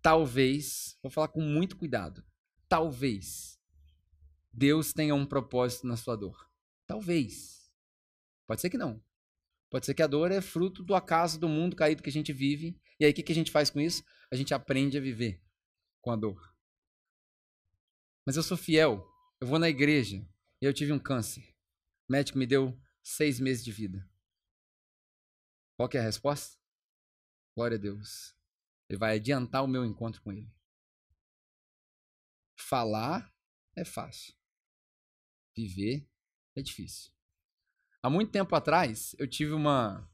Talvez, 0.03 0.99
vou 1.01 1.11
falar 1.11 1.29
com 1.29 1.41
muito 1.41 1.77
cuidado, 1.77 2.25
talvez 2.69 3.53
Deus 4.53 4.93
tenha 4.93 5.15
um 5.15 5.25
propósito 5.25 5.87
na 5.87 5.97
sua 5.97 6.17
dor. 6.17 6.51
Talvez. 6.87 7.73
Pode 8.47 8.61
ser 8.61 8.69
que 8.69 8.77
não. 8.77 9.03
Pode 9.71 9.87
ser 9.87 9.95
que 9.95 10.03
a 10.03 10.07
dor 10.07 10.31
é 10.31 10.43
fruto 10.43 10.83
do 10.83 10.95
acaso 10.95 11.41
do 11.41 11.49
mundo 11.49 11.75
caído 11.75 12.03
que 12.03 12.11
a 12.11 12.13
gente 12.13 12.33
vive. 12.33 12.79
E 13.01 13.05
aí 13.05 13.13
o 13.13 13.15
que, 13.15 13.23
que 13.23 13.33
a 13.33 13.35
gente 13.35 13.51
faz 13.51 13.71
com 13.71 13.81
isso? 13.81 14.05
A 14.31 14.37
gente 14.37 14.53
aprende 14.53 14.99
a 14.99 15.01
viver 15.01 15.43
com 16.03 16.11
a 16.11 16.17
dor. 16.17 16.55
Mas 18.27 18.37
eu 18.37 18.43
sou 18.43 18.57
fiel. 18.57 19.09
Eu 19.41 19.47
vou 19.47 19.59
na 19.59 19.71
igreja 19.71 20.29
e 20.61 20.67
eu 20.67 20.75
tive 20.75 20.93
um 20.93 20.99
câncer. 20.99 21.43
O 22.09 22.13
médico 22.13 22.39
me 22.39 22.47
deu 22.47 22.79
seis 23.03 23.41
meses 23.41 23.65
de 23.65 23.73
vida. 23.73 24.07
Qual 25.77 25.89
é 25.95 25.99
a 25.99 26.03
resposta? 26.03 26.59
Glória 27.57 27.77
a 27.77 27.81
Deus. 27.81 28.37
Ele 28.93 28.99
vai 28.99 29.17
adiantar 29.17 29.65
o 29.65 29.67
meu 29.67 29.87
encontro 29.87 30.21
com 30.21 30.31
ele. 30.31 30.53
Falar 32.55 33.33
é 33.75 33.87
fácil. 33.87 34.35
Viver 35.57 36.07
é 36.55 36.61
difícil. 36.61 37.11
Há 38.03 38.11
muito 38.11 38.31
tempo 38.31 38.55
atrás, 38.55 39.17
eu 39.19 39.27
tive 39.27 39.53
uma, 39.53 40.07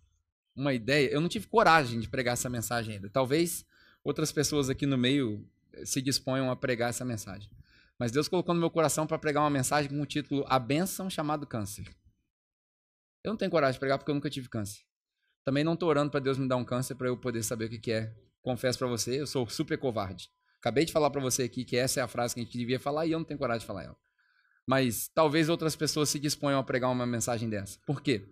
uma 0.54 0.72
ideia. 0.72 1.08
Eu 1.08 1.20
não 1.20 1.28
tive 1.28 1.48
coragem 1.48 1.98
de 1.98 2.08
pregar 2.08 2.34
essa 2.34 2.48
mensagem 2.48 2.94
ainda. 2.94 3.10
Talvez 3.10 3.66
outras 4.04 4.30
pessoas 4.30 4.70
aqui 4.70 4.86
no 4.86 4.96
meio 4.96 5.44
se 5.84 6.00
disponham 6.00 6.48
a 6.48 6.54
pregar 6.54 6.90
essa 6.90 7.04
mensagem. 7.04 7.50
Mas 7.98 8.12
Deus 8.12 8.28
colocou 8.28 8.54
no 8.54 8.60
meu 8.60 8.70
coração 8.70 9.08
para 9.08 9.18
pregar 9.18 9.42
uma 9.42 9.50
mensagem 9.50 9.90
com 9.90 10.00
o 10.00 10.06
título 10.06 10.44
A 10.48 10.56
Bênção 10.56 11.10
Chamado 11.10 11.48
Câncer. 11.48 11.92
Eu 13.24 13.30
não 13.30 13.36
tenho 13.36 13.50
coragem 13.50 13.72
de 13.72 13.80
pregar 13.80 13.98
porque 13.98 14.12
eu 14.12 14.14
nunca 14.14 14.30
tive 14.30 14.48
câncer. 14.48 14.82
Também 15.44 15.64
não 15.64 15.74
estou 15.74 15.88
orando 15.88 16.12
para 16.12 16.20
Deus 16.20 16.38
me 16.38 16.46
dar 16.46 16.56
um 16.56 16.64
câncer 16.64 16.94
para 16.94 17.08
eu 17.08 17.16
poder 17.16 17.42
saber 17.42 17.64
o 17.64 17.70
que, 17.70 17.78
que 17.80 17.90
é. 17.90 18.27
Confesso 18.48 18.78
para 18.78 18.88
você, 18.88 19.20
eu 19.20 19.26
sou 19.26 19.46
super 19.46 19.76
covarde. 19.76 20.30
Acabei 20.58 20.86
de 20.86 20.90
falar 20.90 21.10
para 21.10 21.20
você 21.20 21.42
aqui 21.42 21.66
que 21.66 21.76
essa 21.76 22.00
é 22.00 22.02
a 22.02 22.08
frase 22.08 22.32
que 22.32 22.40
a 22.40 22.44
gente 22.44 22.56
devia 22.56 22.80
falar 22.80 23.04
e 23.04 23.12
eu 23.12 23.18
não 23.18 23.26
tenho 23.26 23.36
coragem 23.36 23.60
de 23.60 23.66
falar 23.66 23.84
ela. 23.84 23.96
Mas 24.66 25.06
talvez 25.08 25.50
outras 25.50 25.76
pessoas 25.76 26.08
se 26.08 26.18
disponham 26.18 26.58
a 26.58 26.64
pregar 26.64 26.90
uma 26.90 27.04
mensagem 27.04 27.50
dessa. 27.50 27.78
Por 27.86 28.00
quê? 28.00 28.26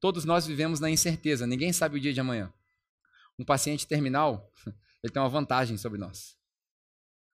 Todos 0.00 0.24
nós 0.24 0.44
vivemos 0.44 0.80
na 0.80 0.90
incerteza, 0.90 1.46
ninguém 1.46 1.72
sabe 1.72 1.96
o 1.96 2.00
dia 2.00 2.12
de 2.12 2.18
amanhã. 2.18 2.52
Um 3.38 3.44
paciente 3.44 3.86
terminal, 3.86 4.50
ele 5.00 5.12
tem 5.12 5.22
uma 5.22 5.28
vantagem 5.28 5.76
sobre 5.76 5.96
nós. 5.96 6.36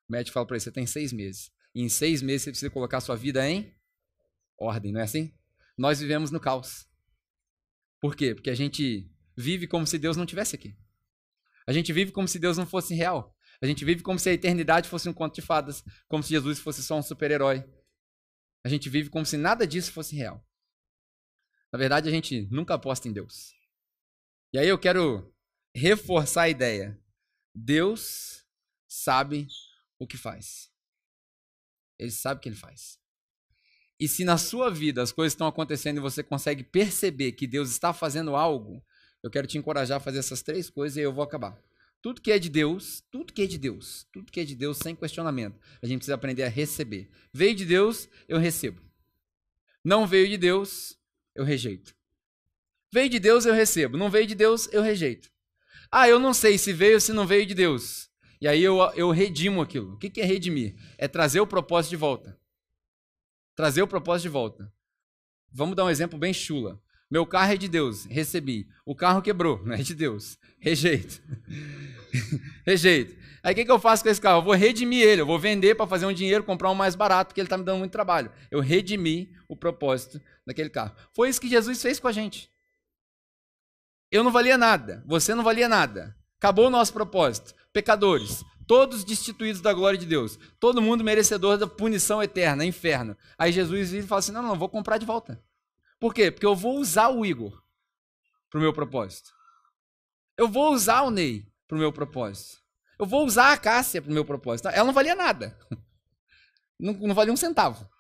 O 0.07 0.12
médico 0.12 0.35
fala 0.35 0.45
para 0.45 0.57
ele: 0.57 0.61
você 0.61 0.71
tem 0.71 0.87
seis 0.87 1.14
meses. 1.14 1.51
E 1.75 1.81
em 1.81 1.88
seis 1.88 2.21
meses 2.21 2.43
você 2.43 2.51
precisa 2.51 2.71
colocar 2.71 3.01
sua 3.01 3.17
vida 3.17 3.49
em 3.49 3.75
ordem, 4.59 4.93
não 4.93 5.01
é 5.01 5.05
assim? 5.05 5.33
Nós 5.79 5.99
vivemos 5.99 6.31
no 6.31 6.38
caos. 6.38 6.87
Por 8.03 8.14
quê? 8.14 8.35
Porque 8.35 8.51
a 8.51 8.55
gente 8.55 9.11
vive 9.35 9.67
como 9.67 9.87
se 9.87 9.97
Deus 9.99 10.14
não 10.14 10.27
tivesse 10.27 10.55
aqui. 10.55 10.77
A 11.69 11.73
gente 11.73 11.93
vive 11.93 12.11
como 12.11 12.27
se 12.27 12.39
Deus 12.39 12.57
não 12.57 12.65
fosse 12.65 12.95
real. 12.95 13.37
A 13.61 13.67
gente 13.67 13.85
vive 13.85 14.03
como 14.03 14.19
se 14.19 14.31
a 14.31 14.33
eternidade 14.33 14.89
fosse 14.89 15.07
um 15.07 15.13
conto 15.13 15.35
de 15.35 15.43
fadas, 15.43 15.85
como 16.09 16.23
se 16.23 16.31
Jesus 16.31 16.59
fosse 16.59 16.83
só 16.83 16.97
um 16.97 17.03
super-herói, 17.03 17.63
a 18.65 18.71
gente 18.71 18.89
vive 18.89 19.11
como 19.11 19.27
se 19.27 19.37
nada 19.37 19.67
disso 19.67 19.93
fosse 19.93 20.17
real. 20.17 20.43
Na 21.71 21.79
verdade, 21.79 22.09
a 22.09 22.11
gente 22.11 22.49
nunca 22.51 22.73
aposta 22.73 23.07
em 23.07 23.13
Deus. 23.13 23.53
E 24.51 24.59
aí 24.59 24.67
eu 24.67 24.79
quero 24.79 25.31
reforçar 25.75 26.43
a 26.43 26.49
ideia. 26.49 26.99
Deus 27.55 28.47
sabe 28.89 29.47
o 29.99 30.07
que 30.07 30.17
faz. 30.17 30.71
Ele 31.99 32.11
sabe 32.11 32.39
o 32.39 32.41
que 32.41 32.49
ele 32.49 32.57
faz. 32.57 32.99
E 34.01 34.09
se 34.09 34.25
na 34.25 34.39
sua 34.39 34.71
vida 34.71 35.03
as 35.03 35.13
coisas 35.13 35.35
estão 35.35 35.47
acontecendo 35.47 35.99
e 35.99 36.01
você 36.01 36.23
consegue 36.23 36.65
perceber 36.65 37.33
que 37.33 37.47
Deus 37.47 37.69
está 37.69 37.93
fazendo 37.93 38.35
algo, 38.35 38.83
eu 39.29 39.31
quero 39.31 39.47
te 39.47 39.59
encorajar 39.59 39.99
a 39.99 40.01
fazer 40.01 40.19
essas 40.19 40.43
três 40.43 40.71
coisas 40.71 40.97
e 40.97 41.01
eu 41.03 41.12
vou 41.12 41.23
acabar. 41.23 41.57
Tudo 42.01 42.23
que 42.23 42.33
é 42.33 42.38
de 42.38 42.49
Deus, 42.49 43.05
tudo 43.11 43.31
que 43.31 43.43
é 43.43 43.47
de 43.47 43.59
Deus, 43.59 44.07
tudo 44.11 44.33
que 44.33 44.41
é 44.41 44.45
de 44.45 44.55
Deus 44.55 44.79
sem 44.79 44.97
questionamento, 44.97 45.61
a 45.83 45.87
gente 45.87 45.99
precisa 45.99 46.14
aprender 46.14 46.45
a 46.45 46.49
receber. 46.49 47.11
Veio 47.31 47.55
de 47.55 47.67
Deus, 47.67 48.09
eu 48.27 48.38
recebo. 48.38 48.81
Não 49.85 50.07
veio 50.07 50.29
de 50.29 50.38
Deus, 50.38 50.99
eu 51.35 51.45
rejeito. 51.45 51.95
Veio 52.91 53.11
de 53.11 53.19
Deus, 53.19 53.45
eu 53.45 53.53
recebo. 53.53 53.99
Não 53.99 54.11
veio 54.11 54.27
de 54.27 54.35
Deus, 54.35 54.67
eu 54.73 54.81
rejeito. 54.81 55.31
Ah, 55.91 56.09
eu 56.09 56.19
não 56.19 56.33
sei 56.33 56.57
se 56.57 56.73
veio 56.73 56.95
ou 56.95 57.01
se 57.01 57.12
não 57.12 57.27
veio 57.27 57.45
de 57.45 57.55
Deus. 57.55 58.09
E 58.41 58.49
aí 58.49 58.64
eu, 58.64 58.79
eu 58.95 59.11
redimo 59.11 59.61
aquilo. 59.61 59.93
O 59.93 59.99
que 59.99 60.21
é 60.21 60.25
redimir? 60.25 60.75
É 60.97 61.07
trazer 61.07 61.41
o 61.41 61.47
propósito 61.47 61.91
de 61.91 61.97
volta. 61.97 62.41
Trazer 63.55 63.83
o 63.83 63.88
propósito 63.88 64.23
de 64.23 64.29
volta. 64.31 64.73
Vamos 65.53 65.77
dar 65.77 65.85
um 65.85 65.91
exemplo 65.91 66.19
bem 66.19 66.33
chula. 66.33 66.81
Meu 67.11 67.25
carro 67.25 67.53
é 67.53 67.57
de 67.57 67.68
Deus, 67.68 68.05
recebi. 68.05 68.68
O 68.85 68.94
carro 68.94 69.23
quebrou, 69.23 69.62
não 69.64 69.75
é 69.75 69.79
de 69.79 69.94
Deus. 69.94 70.38
Rejeito. 70.59 71.23
Rejeito. 72.66 73.16
Aí 73.42 73.53
o 73.53 73.55
que, 73.55 73.64
que 73.64 73.71
eu 73.71 73.79
faço 73.79 74.03
com 74.03 74.11
esse 74.11 74.21
carro? 74.21 74.40
Eu 74.40 74.44
vou 74.44 74.55
redimir 74.55 75.03
ele, 75.07 75.23
eu 75.23 75.27
vou 75.27 75.38
vender 75.38 75.75
para 75.75 75.87
fazer 75.87 76.05
um 76.05 76.12
dinheiro, 76.12 76.44
comprar 76.44 76.71
um 76.71 76.75
mais 76.75 76.94
barato, 76.94 77.29
porque 77.29 77.40
ele 77.40 77.47
está 77.47 77.57
me 77.57 77.64
dando 77.64 77.79
muito 77.79 77.92
trabalho. 77.92 78.31
Eu 78.51 78.61
redimi 78.61 79.33
o 79.49 79.57
propósito 79.57 80.21
daquele 80.47 80.68
carro. 80.68 80.94
Foi 81.14 81.29
isso 81.29 81.40
que 81.40 81.49
Jesus 81.49 81.81
fez 81.81 81.99
com 81.99 82.09
a 82.09 82.12
gente. 82.12 82.51
Eu 84.11 84.25
não 84.25 84.31
valia 84.31 84.59
nada, 84.59 85.03
você 85.07 85.35
não 85.35 85.44
valia 85.44 85.68
nada. 85.68 86.16
Acabou 86.38 86.66
o 86.66 86.71
nosso 86.71 86.92
propósito. 86.92 87.55
Pecadores, 87.73 88.44
todos 88.66 89.05
destituídos 89.05 89.61
da 89.61 89.73
glória 89.73 89.99
de 89.99 90.07
Deus, 90.07 90.38
todo 90.61 90.83
mundo 90.83 91.05
merecedor 91.05 91.57
da 91.57 91.66
punição 91.66 92.23
eterna, 92.23 92.64
inferno. 92.64 93.16
Aí 93.38 93.53
Jesus 93.53 93.90
vira 93.90 94.05
e 94.05 94.09
fala 94.09 94.18
assim: 94.18 94.33
não, 94.33 94.42
não, 94.42 94.59
vou 94.59 94.68
comprar 94.68 94.99
de 94.99 95.07
volta. 95.07 95.42
Por 95.99 96.15
quê? 96.15 96.31
Porque 96.31 96.47
eu 96.47 96.55
vou 96.55 96.79
usar 96.79 97.09
o 97.09 97.25
Igor 97.25 97.63
para 98.51 98.59
o 98.59 98.63
meu 98.63 98.73
propósito. 98.73 99.31
Eu 100.37 100.49
vou 100.49 100.73
usar 100.73 101.03
o 101.03 101.11
Ney 101.11 101.51
para 101.67 101.77
o 101.77 101.81
meu 101.81 101.93
propósito. 101.93 102.63
Eu 102.99 103.07
vou 103.07 103.25
usar 103.25 103.53
a 103.53 103.57
Cássia 103.57 104.01
para 104.01 104.11
o 104.11 104.15
meu 104.15 104.25
propósito. 104.25 104.69
Ela 104.69 104.85
não 104.85 104.93
valia 104.93 105.15
nada. 105.15 105.59
Não, 106.81 106.93
não 106.93 107.13
valia 107.13 107.33
um 107.33 107.37
centavo. 107.37 107.91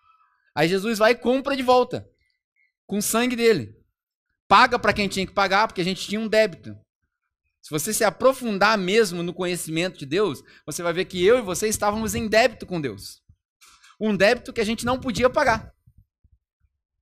Aí 0.54 0.68
Jesus 0.68 0.98
vai 1.00 1.10
e 1.10 1.16
compra 1.16 1.56
de 1.56 1.64
volta. 1.64 2.08
Com 2.86 2.98
o 2.98 3.02
sangue 3.02 3.34
dele. 3.34 3.76
Paga 4.46 4.78
para 4.78 4.92
quem 4.92 5.08
tinha 5.08 5.26
que 5.26 5.32
pagar, 5.32 5.66
porque 5.66 5.80
a 5.80 5.84
gente 5.84 6.06
tinha 6.06 6.20
um 6.20 6.28
débito. 6.28 6.78
Se 7.60 7.70
você 7.70 7.92
se 7.92 8.04
aprofundar 8.04 8.78
mesmo 8.78 9.20
no 9.20 9.34
conhecimento 9.34 9.98
de 9.98 10.06
Deus, 10.06 10.44
você 10.64 10.80
vai 10.80 10.92
ver 10.92 11.06
que 11.06 11.24
eu 11.24 11.38
e 11.38 11.42
você 11.42 11.66
estávamos 11.66 12.14
em 12.14 12.28
débito 12.28 12.66
com 12.66 12.80
Deus. 12.80 13.20
Um 14.00 14.16
débito 14.16 14.52
que 14.52 14.60
a 14.60 14.64
gente 14.64 14.86
não 14.86 15.00
podia 15.00 15.28
pagar. 15.28 15.74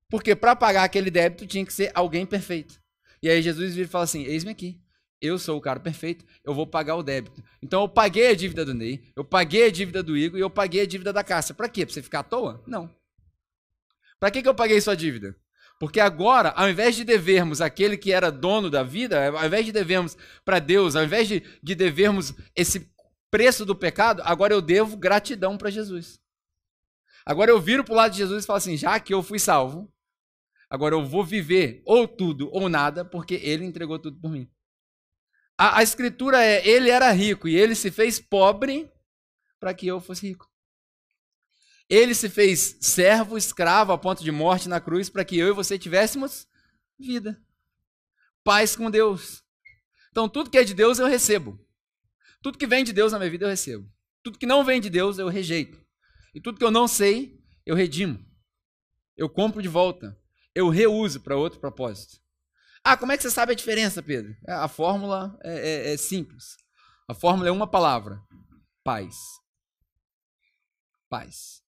Porque 0.09 0.35
para 0.35 0.55
pagar 0.55 0.83
aquele 0.83 1.11
débito 1.11 1.45
tinha 1.45 1.65
que 1.65 1.73
ser 1.73 1.91
alguém 1.93 2.25
perfeito. 2.25 2.79
E 3.21 3.29
aí 3.29 3.41
Jesus 3.41 3.75
vira 3.75 3.87
e 3.87 3.89
fala 3.89 4.03
assim: 4.03 4.23
Eis-me 4.23 4.51
aqui. 4.51 4.79
Eu 5.19 5.39
sou 5.39 5.57
o 5.57 5.61
cara 5.61 5.79
perfeito, 5.79 6.23
eu 6.43 6.53
vou 6.53 6.67
pagar 6.67 6.95
o 6.95 7.01
débito. 7.01 7.43
Então 7.61 7.81
eu 7.81 7.89
paguei 7.89 8.29
a 8.29 8.35
dívida 8.35 8.63
do 8.63 8.73
Ney, 8.73 9.11
eu 9.15 9.25
paguei 9.25 9.65
a 9.65 9.71
dívida 9.71 10.03
do 10.03 10.15
Igor 10.15 10.37
e 10.37 10.41
eu 10.41 10.49
paguei 10.49 10.81
a 10.81 10.85
dívida 10.85 11.11
da 11.11 11.23
Cássia. 11.23 11.55
Para 11.55 11.67
quê? 11.67 11.85
Para 11.85 11.93
você 11.93 12.03
ficar 12.03 12.19
à 12.19 12.23
toa? 12.23 12.63
Não. 12.67 12.95
Para 14.19 14.29
que, 14.29 14.43
que 14.43 14.47
eu 14.47 14.53
paguei 14.53 14.79
sua 14.79 14.95
dívida? 14.95 15.35
Porque 15.79 15.99
agora, 15.99 16.49
ao 16.49 16.69
invés 16.69 16.95
de 16.95 17.03
devermos 17.03 17.61
aquele 17.61 17.97
que 17.97 18.11
era 18.11 18.31
dono 18.31 18.69
da 18.69 18.83
vida, 18.83 19.29
ao 19.29 19.45
invés 19.45 19.65
de 19.65 19.71
devermos 19.71 20.17
para 20.45 20.59
Deus, 20.59 20.95
ao 20.95 21.03
invés 21.03 21.27
de, 21.27 21.43
de 21.61 21.75
devermos 21.75 22.33
esse 22.55 22.91
preço 23.29 23.65
do 23.65 23.75
pecado, 23.75 24.21
agora 24.23 24.53
eu 24.53 24.61
devo 24.61 24.97
gratidão 24.97 25.57
para 25.57 25.69
Jesus. 25.69 26.19
Agora 27.25 27.51
eu 27.51 27.59
viro 27.59 27.83
para 27.83 27.93
o 27.93 27.95
lado 27.95 28.11
de 28.11 28.17
Jesus 28.17 28.43
e 28.43 28.47
falo 28.47 28.57
assim: 28.57 28.77
já 28.77 28.99
que 28.99 29.13
eu 29.13 29.21
fui 29.21 29.37
salvo, 29.37 29.91
Agora 30.69 30.95
eu 30.95 31.05
vou 31.05 31.23
viver 31.23 31.81
ou 31.85 32.07
tudo 32.07 32.49
ou 32.51 32.67
nada, 32.67 33.05
porque 33.05 33.35
ele 33.35 33.65
entregou 33.65 33.97
tudo 33.97 34.19
por 34.19 34.31
mim. 34.31 34.49
A, 35.57 35.79
a 35.79 35.83
escritura 35.83 36.43
é: 36.43 36.67
ele 36.67 36.89
era 36.89 37.11
rico 37.11 37.47
e 37.47 37.55
ele 37.55 37.73
se 37.73 37.89
fez 37.89 38.19
pobre 38.19 38.91
para 39.59 39.73
que 39.73 39.87
eu 39.87 39.99
fosse 39.99 40.27
rico. 40.27 40.49
Ele 41.89 42.13
se 42.13 42.29
fez 42.29 42.77
servo, 42.81 43.37
escravo, 43.37 43.93
a 43.93 43.97
ponto 43.97 44.21
de 44.21 44.31
morte 44.31 44.67
na 44.67 44.81
cruz, 44.81 45.09
para 45.09 45.23
que 45.23 45.37
eu 45.37 45.47
e 45.47 45.53
você 45.53 45.79
tivéssemos 45.79 46.45
vida. 46.99 47.41
Paz 48.43 48.75
com 48.75 48.91
Deus. 48.91 49.41
Então, 50.11 50.27
tudo 50.27 50.49
que 50.49 50.57
é 50.57 50.63
de 50.65 50.73
Deus 50.73 50.99
eu 50.99 51.07
recebo. 51.07 51.57
Tudo 52.41 52.57
que 52.57 52.67
vem 52.67 52.83
de 52.83 52.91
Deus 52.91 53.13
na 53.13 53.19
minha 53.19 53.31
vida 53.31 53.45
eu 53.45 53.49
recebo. 53.49 53.89
Tudo 54.21 54.37
que 54.37 54.45
não 54.45 54.65
vem 54.65 54.81
de 54.81 54.89
Deus 54.89 55.17
eu 55.17 55.29
rejeito. 55.29 55.81
E 56.33 56.41
tudo 56.41 56.57
que 56.57 56.63
eu 56.63 56.71
não 56.71 56.87
sei, 56.87 57.41
eu 57.65 57.75
redimo. 57.75 58.19
Eu 59.15 59.29
compro 59.29 59.61
de 59.61 59.69
volta 59.69 60.17
eu 60.57 60.69
reuso 60.69 61.21
para 61.21 61.37
outro 61.37 61.59
propósito. 61.59 62.19
Ah, 62.83 62.97
como 62.97 63.11
é 63.11 63.17
que 63.17 63.21
você 63.21 63.29
sabe 63.29 63.51
a 63.51 63.55
diferença, 63.55 64.01
Pedro? 64.01 64.35
É, 64.47 64.53
a 64.53 64.67
fórmula 64.67 65.37
é, 65.43 65.91
é, 65.91 65.93
é 65.93 65.97
simples. 65.97 66.57
A 67.07 67.13
fórmula 67.13 67.47
é 67.47 67.51
uma 67.51 67.69
palavra: 67.69 68.19
paz. 68.83 69.15
Paz. 71.07 71.61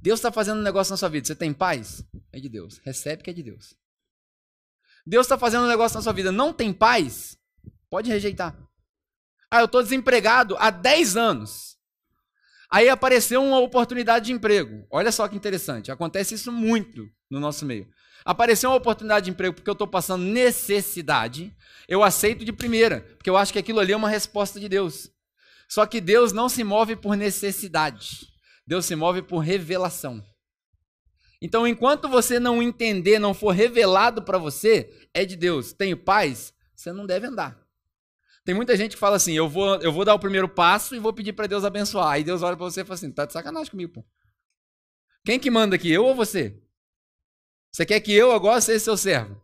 Deus 0.00 0.20
está 0.20 0.30
fazendo 0.30 0.60
um 0.60 0.62
negócio 0.62 0.92
na 0.92 0.96
sua 0.96 1.08
vida. 1.08 1.26
Você 1.26 1.34
tem 1.34 1.52
paz? 1.52 2.04
É 2.32 2.38
de 2.38 2.48
Deus. 2.48 2.78
Recebe 2.84 3.22
que 3.22 3.30
é 3.30 3.32
de 3.32 3.42
Deus. 3.42 3.74
Deus 5.04 5.26
está 5.26 5.36
fazendo 5.36 5.64
um 5.64 5.68
negócio 5.68 5.96
na 5.96 6.02
sua 6.02 6.12
vida. 6.12 6.30
Não 6.30 6.52
tem 6.52 6.72
paz? 6.72 7.36
Pode 7.90 8.08
rejeitar. 8.08 8.56
Ah, 9.50 9.58
eu 9.58 9.64
estou 9.64 9.82
desempregado 9.82 10.56
há 10.56 10.70
10 10.70 11.16
anos. 11.16 11.76
Aí 12.70 12.88
apareceu 12.88 13.42
uma 13.42 13.58
oportunidade 13.58 14.26
de 14.26 14.32
emprego. 14.32 14.86
Olha 14.90 15.10
só 15.10 15.26
que 15.26 15.36
interessante. 15.36 15.90
Acontece 15.90 16.34
isso 16.34 16.52
muito 16.52 17.08
no 17.28 17.40
nosso 17.40 17.64
meio. 17.64 17.88
Apareceu 18.24 18.70
uma 18.70 18.76
oportunidade 18.76 19.24
de 19.24 19.30
emprego 19.30 19.54
porque 19.54 19.68
eu 19.68 19.72
estou 19.72 19.88
passando 19.88 20.22
necessidade. 20.22 21.54
Eu 21.88 22.02
aceito 22.02 22.44
de 22.44 22.52
primeira, 22.52 23.00
porque 23.16 23.28
eu 23.28 23.36
acho 23.36 23.52
que 23.52 23.58
aquilo 23.58 23.80
ali 23.80 23.92
é 23.92 23.96
uma 23.96 24.08
resposta 24.08 24.60
de 24.60 24.68
Deus. 24.68 25.10
Só 25.68 25.84
que 25.86 26.00
Deus 26.00 26.32
não 26.32 26.48
se 26.48 26.62
move 26.62 26.96
por 26.96 27.16
necessidade. 27.16 28.28
Deus 28.66 28.86
se 28.86 28.94
move 28.94 29.22
por 29.22 29.38
revelação. 29.38 30.22
Então, 31.42 31.66
enquanto 31.66 32.08
você 32.08 32.38
não 32.38 32.62
entender, 32.62 33.18
não 33.18 33.32
for 33.32 33.50
revelado 33.50 34.22
para 34.22 34.36
você, 34.36 35.08
é 35.14 35.24
de 35.24 35.36
Deus. 35.36 35.72
Tenho 35.72 35.96
paz? 35.96 36.52
Você 36.76 36.92
não 36.92 37.06
deve 37.06 37.26
andar. 37.26 37.58
Tem 38.44 38.54
muita 38.54 38.76
gente 38.76 38.92
que 38.92 38.98
fala 39.00 39.16
assim: 39.16 39.32
eu 39.32 39.48
vou, 39.48 39.76
eu 39.82 39.92
vou 39.92 40.04
dar 40.04 40.14
o 40.14 40.18
primeiro 40.18 40.48
passo 40.48 40.94
e 40.94 40.98
vou 40.98 41.12
pedir 41.12 41.32
para 41.32 41.46
Deus 41.46 41.64
abençoar. 41.64 42.12
Aí 42.12 42.24
Deus 42.24 42.42
olha 42.42 42.56
para 42.56 42.64
você 42.66 42.80
e 42.82 42.84
fala 42.84 42.94
assim: 42.94 43.12
tá 43.12 43.24
de 43.24 43.32
sacanagem 43.32 43.70
comigo, 43.70 43.92
pô. 43.92 44.04
Quem 45.24 45.38
que 45.38 45.50
manda 45.50 45.76
aqui, 45.76 45.90
eu 45.90 46.04
ou 46.04 46.14
você? 46.14 46.60
Você 47.72 47.86
quer 47.86 48.00
que 48.00 48.12
eu 48.12 48.32
agora 48.32 48.60
seja 48.60 48.80
seu 48.80 48.96
servo? 48.96 49.40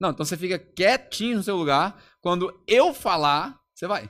Não, 0.00 0.10
então 0.10 0.24
você 0.24 0.36
fica 0.36 0.58
quietinho 0.58 1.38
no 1.38 1.42
seu 1.42 1.56
lugar. 1.56 2.02
Quando 2.20 2.62
eu 2.66 2.92
falar, 2.94 3.60
você 3.74 3.86
vai. 3.86 4.08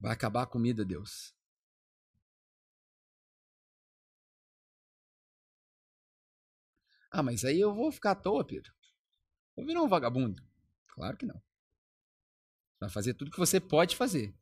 Vai 0.00 0.12
acabar 0.12 0.42
a 0.42 0.46
comida, 0.46 0.84
Deus. 0.84 1.35
Ah, 7.18 7.22
mas 7.22 7.46
aí 7.46 7.58
eu 7.58 7.74
vou 7.74 7.90
ficar 7.90 8.10
à 8.10 8.14
toa, 8.14 8.44
Pedro. 8.44 8.70
Vou 9.56 9.64
virar 9.64 9.80
um 9.80 9.88
vagabundo. 9.88 10.42
Claro 10.88 11.16
que 11.16 11.24
não. 11.24 11.42
Vai 12.78 12.90
fazer 12.90 13.14
tudo 13.14 13.30
que 13.30 13.38
você 13.38 13.58
pode 13.58 13.96
fazer. 13.96 14.36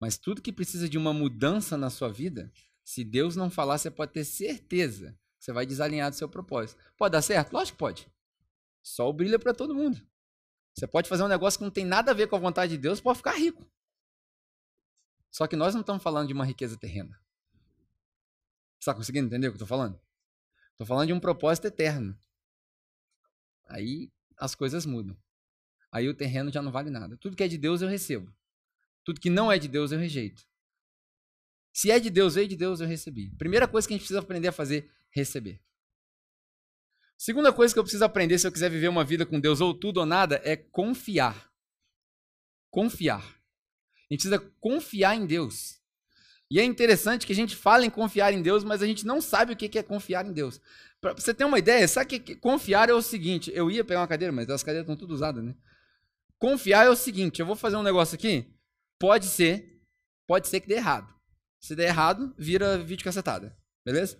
Mas 0.00 0.18
tudo 0.18 0.42
que 0.42 0.52
precisa 0.52 0.88
de 0.88 0.98
uma 0.98 1.12
mudança 1.12 1.76
na 1.76 1.90
sua 1.90 2.08
vida, 2.08 2.52
se 2.82 3.04
Deus 3.04 3.36
não 3.36 3.48
falar, 3.48 3.78
você 3.78 3.88
pode 3.88 4.12
ter 4.12 4.24
certeza 4.24 5.12
que 5.38 5.44
você 5.44 5.52
vai 5.52 5.64
desalinhar 5.64 6.10
do 6.10 6.16
seu 6.16 6.28
propósito. 6.28 6.82
Pode 6.96 7.12
dar 7.12 7.22
certo? 7.22 7.52
Lógico 7.52 7.76
que 7.76 7.78
pode. 7.78 8.12
Sol 8.82 9.12
brilha 9.12 9.38
para 9.38 9.54
todo 9.54 9.72
mundo. 9.72 10.04
Você 10.74 10.88
pode 10.88 11.08
fazer 11.08 11.22
um 11.22 11.28
negócio 11.28 11.58
que 11.58 11.64
não 11.64 11.70
tem 11.70 11.84
nada 11.84 12.10
a 12.10 12.14
ver 12.14 12.26
com 12.26 12.34
a 12.34 12.40
vontade 12.40 12.72
de 12.72 12.78
Deus, 12.78 13.00
pode 13.00 13.18
ficar 13.18 13.38
rico. 13.38 13.64
Só 15.30 15.46
que 15.46 15.54
nós 15.54 15.72
não 15.72 15.82
estamos 15.82 16.02
falando 16.02 16.26
de 16.26 16.32
uma 16.32 16.44
riqueza 16.44 16.76
terrena. 16.76 17.16
Você 18.74 18.80
está 18.80 18.94
conseguindo 18.94 19.28
entender 19.28 19.46
o 19.46 19.50
que 19.52 19.54
eu 19.54 19.64
estou 19.64 19.68
falando? 19.68 20.00
Estou 20.78 20.86
falando 20.86 21.08
de 21.08 21.12
um 21.12 21.18
propósito 21.18 21.66
eterno. 21.66 22.16
Aí 23.66 24.12
as 24.36 24.54
coisas 24.54 24.86
mudam. 24.86 25.16
Aí 25.90 26.08
o 26.08 26.14
terreno 26.14 26.52
já 26.52 26.62
não 26.62 26.70
vale 26.70 26.88
nada. 26.88 27.16
Tudo 27.16 27.34
que 27.34 27.42
é 27.42 27.48
de 27.48 27.58
Deus 27.58 27.82
eu 27.82 27.88
recebo. 27.88 28.32
Tudo 29.04 29.20
que 29.20 29.28
não 29.28 29.50
é 29.50 29.58
de 29.58 29.66
Deus 29.66 29.90
eu 29.90 29.98
rejeito. 29.98 30.46
Se 31.72 31.90
é 31.90 31.98
de 31.98 32.10
Deus, 32.10 32.36
veio 32.36 32.46
de 32.46 32.56
Deus, 32.56 32.80
eu 32.80 32.86
recebi. 32.86 33.30
Primeira 33.36 33.66
coisa 33.66 33.88
que 33.88 33.94
a 33.94 33.96
gente 33.96 34.02
precisa 34.02 34.20
aprender 34.20 34.48
a 34.48 34.52
fazer, 34.52 34.88
receber. 35.10 35.60
Segunda 37.16 37.52
coisa 37.52 37.74
que 37.74 37.80
eu 37.80 37.84
preciso 37.84 38.04
aprender 38.04 38.38
se 38.38 38.46
eu 38.46 38.52
quiser 38.52 38.70
viver 38.70 38.88
uma 38.88 39.04
vida 39.04 39.26
com 39.26 39.40
Deus 39.40 39.60
ou 39.60 39.74
tudo 39.74 39.98
ou 39.98 40.06
nada 40.06 40.40
é 40.44 40.56
confiar. 40.56 41.52
Confiar. 42.70 43.20
A 43.20 44.14
gente 44.14 44.28
precisa 44.28 44.38
confiar 44.60 45.16
em 45.16 45.26
Deus. 45.26 45.77
E 46.50 46.58
é 46.58 46.64
interessante 46.64 47.26
que 47.26 47.32
a 47.32 47.36
gente 47.36 47.54
fala 47.54 47.84
em 47.84 47.90
confiar 47.90 48.32
em 48.32 48.40
Deus, 48.40 48.64
mas 48.64 48.82
a 48.82 48.86
gente 48.86 49.06
não 49.06 49.20
sabe 49.20 49.52
o 49.52 49.56
que 49.56 49.78
é 49.78 49.82
confiar 49.82 50.26
em 50.26 50.32
Deus. 50.32 50.60
Para 51.00 51.12
você 51.12 51.34
ter 51.34 51.44
uma 51.44 51.58
ideia, 51.58 51.86
sabe 51.86 52.18
que 52.18 52.36
confiar 52.36 52.88
é 52.88 52.92
o 52.92 53.02
seguinte: 53.02 53.50
eu 53.54 53.70
ia 53.70 53.84
pegar 53.84 54.00
uma 54.00 54.08
cadeira, 54.08 54.32
mas 54.32 54.48
as 54.48 54.62
cadeiras 54.62 54.84
estão 54.84 54.96
tudo 54.96 55.12
usadas, 55.12 55.44
né? 55.44 55.54
Confiar 56.38 56.86
é 56.86 56.90
o 56.90 56.96
seguinte: 56.96 57.40
eu 57.40 57.46
vou 57.46 57.56
fazer 57.56 57.76
um 57.76 57.82
negócio 57.82 58.14
aqui, 58.14 58.52
pode 58.98 59.26
ser, 59.26 59.80
pode 60.26 60.48
ser 60.48 60.60
que 60.60 60.68
dê 60.68 60.76
errado. 60.76 61.14
Se 61.60 61.74
der 61.74 61.88
errado, 61.88 62.34
vira 62.38 62.78
vídeo 62.78 63.04
cacetada, 63.04 63.56
beleza? 63.84 64.18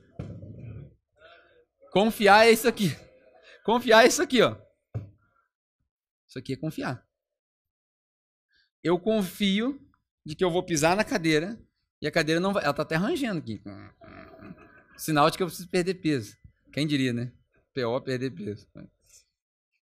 Confiar 1.93 2.47
é 2.47 2.51
isso 2.51 2.69
aqui. 2.69 2.97
Confiar 3.65 4.05
é 4.05 4.09
isso 4.09 4.23
aqui, 4.23 4.43
ó. 4.43 4.57
Isso 6.29 6.39
aqui 6.39 6.53
é 6.53 6.57
confiar 6.57 7.09
eu 8.83 8.99
confio 8.99 9.81
de 10.25 10.35
que 10.35 10.45
eu 10.45 10.51
vou 10.51 10.63
pisar 10.63 10.97
na 10.97 11.05
cadeira 11.05 11.59
e 12.01 12.07
a 12.07 12.11
cadeira 12.11 12.41
não 12.41 12.53
vai. 12.53 12.65
Ela 12.65 12.75
tá 12.75 12.83
até 12.83 12.97
rangendo 12.97 13.39
aqui. 13.39 13.63
Sinal 14.97 15.31
de 15.31 15.37
que 15.37 15.43
eu 15.43 15.47
preciso 15.47 15.69
perder 15.69 15.95
peso. 15.95 16.37
Quem 16.73 16.87
diria, 16.87 17.13
né? 17.13 17.33
PO 17.75 18.01
perder 18.03 18.31
peso. 18.31 18.67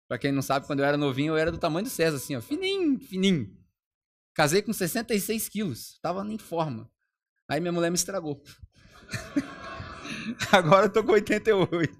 Pra 0.07 0.17
quem 0.17 0.31
não 0.31 0.41
sabe, 0.41 0.65
quando 0.65 0.79
eu 0.79 0.85
era 0.85 0.97
novinho, 0.97 1.33
eu 1.33 1.37
era 1.37 1.51
do 1.51 1.57
tamanho 1.57 1.85
do 1.85 1.89
César, 1.89 2.17
assim, 2.17 2.35
ó. 2.35 2.41
Fininho, 2.41 2.99
fininho. 2.99 3.55
Casei 4.33 4.61
com 4.61 4.73
66 4.73 5.49
quilos. 5.49 5.99
Tava 6.01 6.25
em 6.25 6.37
forma. 6.37 6.89
Aí 7.47 7.59
minha 7.59 7.71
mulher 7.71 7.89
me 7.89 7.95
estragou. 7.95 8.41
Agora 10.51 10.85
eu 10.85 10.89
tô 10.89 11.03
com 11.03 11.11
88. 11.11 11.97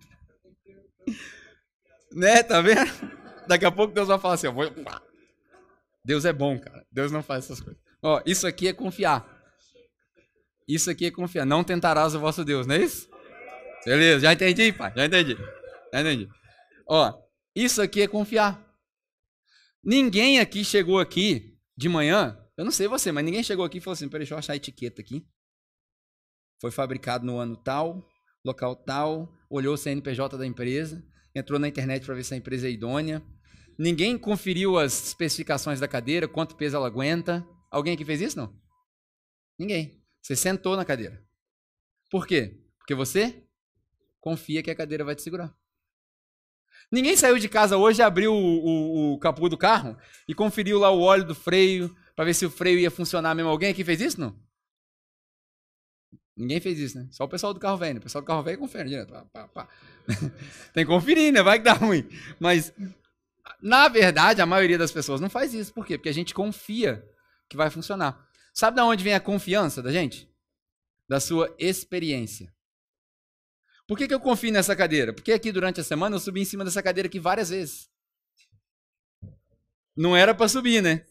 né? 2.14 2.44
Tá 2.44 2.62
vendo? 2.62 2.92
Daqui 3.48 3.66
a 3.66 3.72
pouco 3.72 3.94
Deus 3.94 4.08
vai 4.08 4.20
falar 4.20 4.36
assim, 4.36 4.48
ó. 4.48 4.54
Deus 6.04 6.26
é 6.26 6.34
bom, 6.34 6.60
cara. 6.60 6.86
Deus 6.92 7.12
não 7.12 7.22
faz 7.22 7.46
essas 7.46 7.60
coisas. 7.60 7.82
Ó, 8.02 8.22
isso 8.26 8.48
aqui 8.48 8.68
é 8.68 8.74
confiar. 8.74 9.39
Isso 10.70 10.90
aqui 10.90 11.06
é 11.06 11.12
confiar. 11.12 11.46
Não 11.46 11.64
tentarás 11.64 12.14
o 12.14 12.20
vosso 12.20 12.46
Deus, 12.46 12.68
não 12.68 12.76
é 12.76 12.84
isso? 12.84 13.10
Beleza, 13.84 14.20
já 14.22 14.34
entendi, 14.34 14.72
pai. 14.72 14.94
Já 14.96 15.06
entendi. 15.06 15.36
Já 15.94 16.02
entendi. 16.02 16.30
Ó, 16.88 17.14
isso 17.56 17.82
aqui 17.82 18.02
é 18.02 18.08
confiar. 18.08 18.64
Ninguém 19.84 20.40
aqui 20.40 20.64
chegou 20.64 21.00
aqui 21.00 21.58
de 21.76 21.90
manhã, 21.90 22.38
eu 22.58 22.64
não 22.64 22.72
sei 22.72 22.88
você, 22.88 23.12
mas 23.12 23.26
ninguém 23.26 23.42
chegou 23.44 23.66
aqui 23.66 23.80
e 23.80 23.82
falou 23.82 23.94
assim: 23.94 24.08
peraí, 24.08 24.22
deixa 24.22 24.36
eu 24.36 24.38
achar 24.38 24.54
a 24.54 24.58
etiqueta 24.58 25.02
aqui. 25.02 25.26
Foi 26.62 26.70
fabricado 26.70 27.26
no 27.26 27.38
ano 27.38 27.56
tal, 27.56 28.06
local 28.46 28.76
tal, 28.76 29.34
olhou 29.50 29.74
o 29.74 29.78
CNPJ 29.78 30.38
da 30.38 30.46
empresa, 30.46 31.04
entrou 31.34 31.58
na 31.58 31.68
internet 31.68 32.06
para 32.06 32.16
ver 32.16 32.24
se 32.24 32.34
a 32.34 32.38
empresa 32.38 32.68
é 32.68 32.72
idônea, 32.72 33.24
Ninguém 33.80 34.18
conferiu 34.18 34.78
as 34.78 35.08
especificações 35.08 35.80
da 35.80 35.88
cadeira, 35.88 36.28
quanto 36.28 36.58
peso 36.58 36.76
ela 36.76 36.88
aguenta. 36.88 37.48
Alguém 37.72 37.94
aqui 37.94 38.04
fez 38.04 38.20
isso, 38.20 38.38
não? 38.38 38.54
Ninguém. 39.58 39.99
Você 40.22 40.36
sentou 40.36 40.76
na 40.76 40.86
cadeira. 40.86 41.24
Por 42.10 42.28
quê? 42.28 42.60
Porque 42.78 42.96
você 42.96 43.44
confia 44.20 44.62
que 44.62 44.72
a 44.72 44.76
cadeira 44.76 45.04
vai 45.04 45.16
te 45.16 45.22
segurar. 45.22 45.56
Ninguém 46.92 47.16
saiu 47.16 47.38
de 47.38 47.48
casa 47.48 47.78
hoje, 47.78 48.02
abriu 48.02 48.34
o, 48.34 48.38
o, 48.38 49.14
o 49.14 49.20
capô 49.20 49.48
do 49.48 49.58
carro 49.58 49.98
e 50.28 50.34
conferiu 50.34 50.80
lá 50.80 50.90
o 50.90 51.02
óleo 51.02 51.24
do 51.24 51.36
freio 51.36 51.96
para 52.16 52.26
ver 52.26 52.34
se 52.34 52.46
o 52.46 52.50
freio 52.50 52.80
ia 52.80 52.90
funcionar 52.90 53.36
mesmo. 53.36 53.50
Alguém 53.50 53.70
aqui 53.70 53.84
fez 53.84 54.02
isso, 54.02 54.20
não? 54.20 54.36
Ninguém 56.36 56.60
fez 56.60 56.80
isso, 56.80 56.98
né? 56.98 57.08
Só 57.12 57.26
o 57.26 57.30
pessoal 57.30 57.54
do 57.54 57.60
carro 57.60 57.78
velho. 57.78 57.96
Né? 57.96 58.00
O 58.00 58.04
pessoal 58.04 58.22
do 58.22 58.26
carro 58.26 58.42
velho 58.42 58.58
confere 58.58 58.90
direto. 58.90 59.12
Pá, 59.12 59.26
pá, 59.26 59.48
pá. 59.48 59.70
Tem 60.74 60.86
que 60.86 60.92
conferir, 60.92 61.32
né? 61.32 61.44
Vai 61.44 61.60
que 61.60 61.66
dá 61.66 61.74
ruim. 61.74 62.08
Mas 62.40 62.74
na 63.62 63.88
verdade, 63.88 64.42
a 64.42 64.46
maioria 64.46 64.78
das 64.78 64.92
pessoas 64.92 65.20
não 65.20 65.30
faz 65.30 65.54
isso. 65.54 65.74
Por 65.74 65.86
quê? 65.86 65.98
Porque 65.98 66.10
a 66.10 66.14
gente 66.14 66.34
confia 66.34 67.04
que 67.48 67.58
vai 67.58 67.70
funcionar. 67.70 68.28
Sabe 68.60 68.76
de 68.76 68.82
onde 68.82 69.06
vem 69.06 69.14
a 69.14 69.22
confiança 69.22 69.82
da 69.82 69.90
gente? 69.90 70.30
Da 71.08 71.22
sua 71.22 71.56
experiência. 71.58 72.54
Por 73.88 73.98
que, 73.98 74.06
que 74.06 74.14
eu 74.14 74.20
confio 74.20 74.52
nessa 74.52 74.76
cadeira? 74.76 75.14
Porque 75.14 75.32
aqui 75.32 75.50
durante 75.50 75.80
a 75.80 75.84
semana 75.84 76.18
eu 76.18 76.20
subi 76.20 76.42
em 76.42 76.46
cima 76.46 76.66
dessa 76.66 76.84
cadeira 76.84 77.08
aqui 77.08 77.22
várias 77.22 77.52
vezes. 77.52 77.90
Não 79.96 80.14
era 80.14 80.36
para 80.36 80.50
subir, 80.50 80.84
né? 80.84 81.06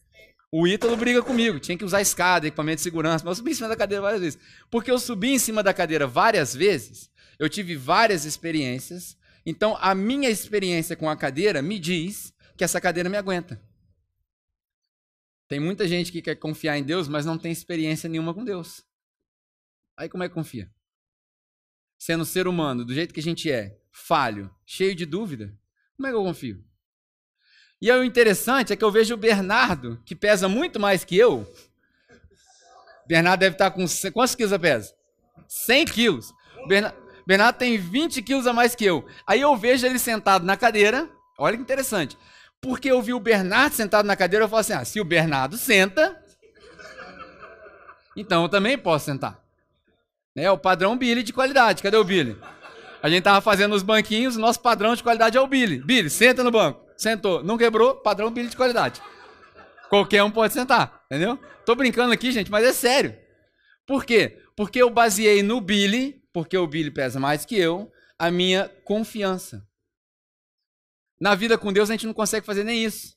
O 0.52 0.68
Ítalo 0.68 0.94
briga 0.94 1.22
comigo, 1.22 1.58
tinha 1.58 1.78
que 1.78 1.86
usar 1.86 2.02
escada, 2.02 2.46
equipamento 2.46 2.76
de 2.76 2.82
segurança, 2.82 3.24
mas 3.24 3.30
eu 3.30 3.36
subi 3.36 3.52
em 3.52 3.54
cima 3.54 3.68
da 3.70 3.76
cadeira 3.76 4.02
várias 4.02 4.20
vezes. 4.20 4.38
Porque 4.70 4.90
eu 4.90 4.98
subi 4.98 5.30
em 5.30 5.38
cima 5.38 5.62
da 5.62 5.72
cadeira 5.72 6.06
várias 6.06 6.54
vezes, 6.54 7.10
eu 7.38 7.48
tive 7.48 7.76
várias 7.76 8.26
experiências, 8.26 9.16
então 9.46 9.74
a 9.80 9.94
minha 9.94 10.28
experiência 10.28 10.94
com 10.94 11.08
a 11.08 11.16
cadeira 11.16 11.62
me 11.62 11.78
diz 11.78 12.30
que 12.58 12.64
essa 12.64 12.78
cadeira 12.78 13.08
me 13.08 13.16
aguenta. 13.16 13.58
Tem 15.48 15.58
muita 15.58 15.88
gente 15.88 16.12
que 16.12 16.20
quer 16.20 16.36
confiar 16.36 16.76
em 16.76 16.82
Deus, 16.84 17.08
mas 17.08 17.24
não 17.24 17.38
tem 17.38 17.50
experiência 17.50 18.08
nenhuma 18.08 18.34
com 18.34 18.44
Deus. 18.44 18.84
Aí 19.96 20.08
como 20.08 20.22
é 20.22 20.28
que 20.28 20.34
confia? 20.34 20.70
Sendo 21.98 22.24
ser 22.24 22.46
humano, 22.46 22.84
do 22.84 22.94
jeito 22.94 23.12
que 23.12 23.20
a 23.20 23.22
gente 23.22 23.50
é, 23.50 23.76
falho, 23.90 24.54
cheio 24.64 24.94
de 24.94 25.04
dúvida, 25.04 25.58
como 25.96 26.06
é 26.06 26.10
que 26.10 26.16
eu 26.16 26.22
confio? 26.22 26.64
E 27.80 27.90
aí, 27.90 27.98
o 27.98 28.04
interessante 28.04 28.72
é 28.72 28.76
que 28.76 28.84
eu 28.84 28.90
vejo 28.90 29.14
o 29.14 29.16
Bernardo, 29.16 30.02
que 30.04 30.14
pesa 30.14 30.48
muito 30.48 30.78
mais 30.78 31.04
que 31.04 31.16
eu. 31.16 31.50
Bernardo 33.06 33.40
deve 33.40 33.54
estar 33.54 33.70
com. 33.70 33.84
Quantos 34.12 34.34
quilos 34.34 34.52
ele 34.52 34.60
pesa? 34.60 34.94
100 35.48 35.84
quilos. 35.86 36.34
Bernardo, 36.66 36.96
Bernardo 37.26 37.56
tem 37.56 37.78
20 37.78 38.20
quilos 38.22 38.46
a 38.46 38.52
mais 38.52 38.74
que 38.74 38.84
eu. 38.84 39.06
Aí 39.26 39.40
eu 39.40 39.56
vejo 39.56 39.86
ele 39.86 39.98
sentado 39.98 40.44
na 40.44 40.56
cadeira. 40.56 41.08
Olha 41.38 41.56
que 41.56 41.62
interessante. 41.62 42.18
Porque 42.60 42.90
eu 42.90 43.00
vi 43.00 43.12
o 43.12 43.20
Bernardo 43.20 43.74
sentado 43.74 44.06
na 44.06 44.16
cadeira, 44.16 44.44
eu 44.44 44.48
falo 44.48 44.60
assim: 44.60 44.72
ah, 44.72 44.84
se 44.84 45.00
o 45.00 45.04
Bernardo 45.04 45.56
senta, 45.56 46.20
então 48.16 48.42
eu 48.42 48.48
também 48.48 48.76
posso 48.76 49.06
sentar. 49.06 49.42
É 50.36 50.50
o 50.50 50.58
padrão 50.58 50.96
Billy 50.96 51.22
de 51.22 51.32
qualidade. 51.32 51.82
Cadê 51.82 51.96
o 51.96 52.04
Billy? 52.04 52.36
A 53.02 53.08
gente 53.08 53.22
tava 53.22 53.40
fazendo 53.40 53.74
os 53.74 53.82
banquinhos, 53.82 54.36
nosso 54.36 54.60
padrão 54.60 54.94
de 54.94 55.02
qualidade 55.02 55.36
é 55.36 55.40
o 55.40 55.46
Billy. 55.46 55.78
Billy, 55.78 56.10
senta 56.10 56.42
no 56.42 56.50
banco. 56.50 56.84
Sentou. 56.96 57.44
Não 57.44 57.56
quebrou, 57.56 57.94
padrão 57.94 58.30
Billy 58.30 58.48
de 58.48 58.56
qualidade. 58.56 59.00
Qualquer 59.88 60.22
um 60.22 60.30
pode 60.30 60.52
sentar, 60.52 61.02
entendeu? 61.06 61.38
Tô 61.64 61.74
brincando 61.74 62.12
aqui, 62.12 62.30
gente, 62.32 62.50
mas 62.50 62.64
é 62.64 62.72
sério. 62.72 63.16
Por 63.86 64.04
quê? 64.04 64.38
Porque 64.56 64.82
eu 64.82 64.90
baseei 64.90 65.42
no 65.42 65.60
Billy, 65.60 66.20
porque 66.32 66.58
o 66.58 66.66
Billy 66.66 66.90
pesa 66.90 67.20
mais 67.20 67.44
que 67.44 67.56
eu, 67.56 67.90
a 68.18 68.30
minha 68.30 68.70
confiança. 68.84 69.64
Na 71.20 71.34
vida 71.34 71.58
com 71.58 71.72
Deus 71.72 71.90
a 71.90 71.94
gente 71.94 72.06
não 72.06 72.14
consegue 72.14 72.46
fazer 72.46 72.64
nem 72.64 72.84
isso. 72.84 73.16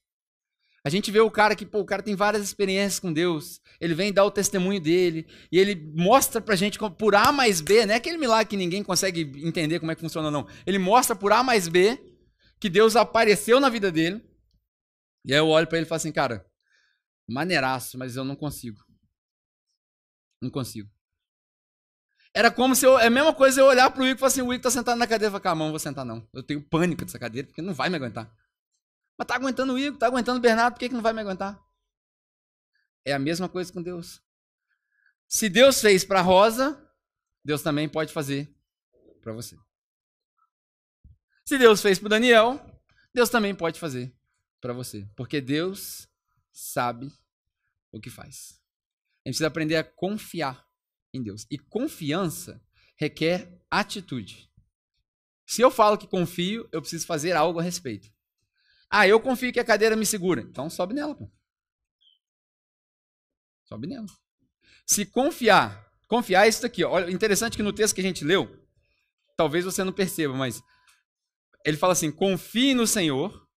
A 0.84 0.89
gente 0.89 1.12
vê 1.12 1.20
o 1.20 1.30
cara 1.30 1.56
que, 1.56 1.66
pô, 1.66 1.80
o 1.80 1.86
cara 1.86 2.02
tem 2.02 2.16
várias 2.16 2.43
experiências 2.43 2.99
com 2.99 3.14
Deus. 3.14 3.62
Ele 3.80 3.93
vem 3.93 4.12
dar 4.12 4.26
o 4.26 4.32
testemunho 4.32 4.82
dele 4.82 5.28
e 5.52 5.60
ele 5.60 5.76
mostra 5.95 6.41
pra 6.41 6.56
gente 6.56 6.80
por 6.97 7.14
A 7.14 7.32
mais 7.32 7.62
B, 7.62 7.86
não 7.86 7.93
é 7.93 7.97
aquele 7.97 8.18
milagre 8.18 8.49
que 8.49 8.58
ninguém 8.58 8.84
consegue 8.84 9.32
entender 9.45 9.80
como 9.80 9.91
é 9.91 9.95
que 9.95 10.02
funciona 10.02 10.32
não. 10.32 10.47
Ele 10.66 10.80
mostra 10.80 11.16
por 11.16 11.32
A 11.32 11.43
mais 11.43 11.68
B 11.68 11.99
que 12.60 12.70
Deus 12.70 12.95
apareceu 12.95 13.60
na 13.60 13.70
vida 13.70 13.91
dele. 13.91 14.24
E 15.26 15.34
aí 15.34 15.39
eu 15.39 15.47
olho 15.47 15.68
para 15.68 15.78
ele 15.78 15.86
e 15.86 15.88
falo 15.88 15.97
assim, 15.97 16.12
cara, 16.12 16.43
maneiraço, 17.30 17.97
mas 17.97 18.16
eu 18.16 18.24
não 18.24 18.36
consigo. 18.36 18.84
Não 20.41 20.49
consigo. 20.49 20.89
Era 22.34 22.50
como 22.50 22.76
se 22.76 22.86
eu. 22.86 22.98
É 22.98 23.08
a 23.08 23.10
mesma 23.10 23.34
coisa 23.34 23.60
eu 23.60 23.66
olhar 23.66 23.90
pro 23.92 24.04
Igor 24.04 24.16
e 24.16 24.20
falar 24.20 24.28
assim: 24.28 24.42
o 24.42 24.54
Igor 24.54 24.64
tá 24.64 24.72
sentado 24.72 24.98
na 24.98 25.06
cadeira. 25.08 25.28
Eu 25.28 25.32
falo, 25.32 25.44
calma, 25.44 25.66
não 25.66 25.72
vou 25.72 25.80
sentar 25.80 26.06
não. 26.06 26.28
Eu 26.34 26.42
tenho 26.42 26.62
pânico 26.62 27.04
dessa 27.04 27.20
cadeira, 27.20 27.48
porque 27.48 27.62
não 27.62 27.74
vai 27.74 27.90
me 27.90 27.96
aguentar. 27.98 28.34
Mas 29.18 29.28
tá 29.28 29.36
aguentando 29.36 29.74
o 29.74 29.80
Igor, 29.80 30.00
tá 30.00 30.08
aguentando 30.08 30.40
o 30.40 30.42
Bernardo, 30.42 30.74
por 30.74 30.80
que, 30.80 30.90
que 30.90 30.96
não 30.96 31.02
vai 31.02 31.14
me 31.14 31.22
aguentar? 31.22 31.62
É 33.06 33.14
a 33.14 33.20
mesma 33.20 33.50
coisa 33.50 33.72
com 33.72 33.82
Deus. 33.82 34.22
Se 35.28 35.50
Deus 35.50 35.80
fez 35.82 36.04
para 36.04 36.22
Rosa, 36.22 36.90
Deus 37.44 37.62
também 37.62 37.88
pode 37.88 38.14
fazer 38.14 38.54
para 39.22 39.34
você. 39.34 39.58
Se 41.46 41.58
Deus 41.58 41.82
fez 41.82 42.00
para 42.00 42.10
Daniel, 42.10 42.60
Deus 43.14 43.30
também 43.30 43.54
pode 43.54 43.80
fazer 43.80 44.16
para 44.60 44.74
você, 44.74 45.08
porque 45.16 45.42
Deus 45.42 46.08
sabe 46.52 47.12
o 47.92 48.00
que 48.00 48.10
faz. 48.10 48.60
A 49.26 49.30
gente 49.30 49.34
precisa 49.34 49.48
aprender 49.48 49.76
a 49.76 49.84
confiar 49.84 50.66
em 51.14 51.22
Deus. 51.22 51.45
E 51.49 51.57
confiança 51.57 52.62
requer 52.95 53.62
atitude. 53.70 54.49
Se 55.45 55.62
eu 55.62 55.72
falo 55.72 55.97
que 55.97 56.07
confio, 56.07 56.68
eu 56.72 56.82
preciso 56.82 57.05
fazer 57.05 57.34
algo 57.34 57.59
a 57.59 57.64
respeito. 57.64 58.09
Ah, 58.89 59.07
eu 59.07 59.20
confio 59.20 59.51
que 59.51 59.59
a 59.59 59.66
cadeira 59.66 59.95
me 59.95 60.05
segura. 60.05 60.41
Então 60.41 60.70
sobe 60.70 60.93
nela. 60.93 61.16
Pô. 61.16 61.30
Sobe 63.66 63.88
nela. 63.88 64.05
Se 64.86 65.05
confiar, 65.05 65.89
confiar 66.07 66.45
é 66.45 66.49
isso 66.49 66.66
aqui. 66.66 66.84
Olha, 66.84 67.12
interessante 67.12 67.55
que 67.55 67.64
no 67.64 67.74
texto 67.74 67.95
que 67.95 68.01
a 68.01 68.03
gente 68.03 68.24
leu, 68.24 68.62
talvez 69.38 69.66
você 69.66 69.84
não 69.84 69.93
perceba, 69.93 70.34
mas 70.34 70.62
ele 71.66 71.78
fala 71.78 71.93
assim: 71.93 72.12
confie 72.12 72.74
no 72.74 72.86
Senhor 72.86 73.47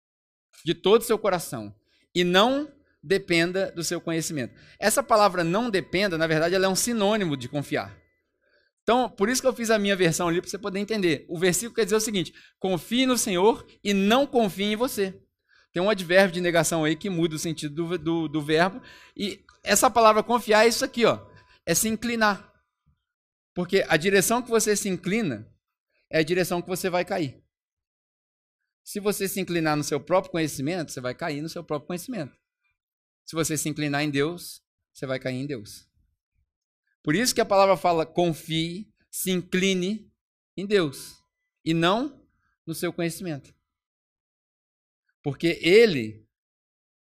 de 0.65 0.75
todo 0.75 1.03
o 1.03 1.05
seu 1.05 1.19
coração 1.19 1.75
e 2.15 2.25
não 2.25 2.73
dependa 3.05 3.71
do 3.73 3.85
seu 3.85 4.01
conhecimento. 4.01 4.55
Essa 4.79 5.03
palavra 5.03 5.45
não 5.45 5.69
dependa, 5.69 6.17
na 6.17 6.27
verdade, 6.27 6.55
ela 6.55 6.67
é 6.67 6.69
um 6.69 6.75
sinônimo 6.75 7.37
de 7.37 7.49
confiar. 7.49 7.97
Então, 8.83 9.09
por 9.09 9.29
isso 9.29 9.41
que 9.41 9.49
eu 9.49 9.55
fiz 9.55 9.71
a 9.71 9.79
minha 9.79 9.95
versão 9.95 10.29
ali, 10.29 10.41
para 10.41 10.51
você 10.51 10.59
poder 10.59 10.79
entender. 10.79 11.25
O 11.29 11.39
versículo 11.39 11.75
quer 11.75 11.85
dizer 11.85 11.97
o 11.97 12.01
seguinte: 12.01 12.35
confie 12.59 13.07
no 13.07 13.17
Senhor 13.17 13.67
e 13.83 13.93
não 13.95 14.27
confie 14.27 14.73
em 14.73 14.77
você. 14.77 15.19
Tem 15.73 15.83
um 15.83 15.91
advérbio 15.91 16.35
de 16.35 16.41
negação 16.41 16.85
aí 16.85 16.95
que 16.95 17.11
muda 17.11 17.35
o 17.35 17.39
sentido 17.39 17.75
do, 17.75 17.99
do, 17.99 18.29
do 18.29 18.43
verbo. 18.43 18.81
E 19.17 19.45
essa 19.63 19.91
palavra 19.91 20.23
confiar 20.23 20.65
é 20.65 20.69
isso 20.69 20.85
aqui, 20.85 21.05
ó. 21.05 21.19
É 21.67 21.75
se 21.75 21.89
inclinar. 21.89 22.53
Porque 23.55 23.85
a 23.89 23.97
direção 23.97 24.43
que 24.43 24.51
você 24.51 24.77
se 24.77 24.89
inclina 24.89 25.51
é 26.11 26.19
a 26.19 26.23
direção 26.23 26.63
que 26.63 26.69
você 26.69 26.89
vai 26.89 27.05
cair. 27.05 27.43
Se 28.85 29.01
você 29.01 29.27
se 29.27 29.41
inclinar 29.41 29.77
no 29.77 29.83
seu 29.83 29.99
próprio 29.99 30.31
conhecimento, 30.31 30.93
você 30.93 31.01
vai 31.01 31.15
cair 31.15 31.41
no 31.41 31.49
seu 31.49 31.65
próprio 31.65 31.87
conhecimento. 31.87 32.37
Se 33.25 33.35
você 33.35 33.57
se 33.57 33.69
inclinar 33.69 34.03
em 34.03 34.11
Deus, 34.11 34.63
você 34.93 35.07
vai 35.07 35.19
cair 35.19 35.37
em 35.37 35.47
Deus. 35.47 35.89
Por 37.03 37.15
isso 37.15 37.35
que 37.35 37.41
a 37.41 37.47
palavra 37.47 37.77
fala: 37.77 38.07
confie, 38.07 38.93
se 39.11 39.31
incline 39.31 40.11
em 40.57 40.67
Deus 40.67 41.23
e 41.65 41.75
não 41.75 42.27
no 42.67 42.75
seu 42.75 42.93
conhecimento. 42.93 43.55
Porque 45.23 45.59
Ele 45.63 46.29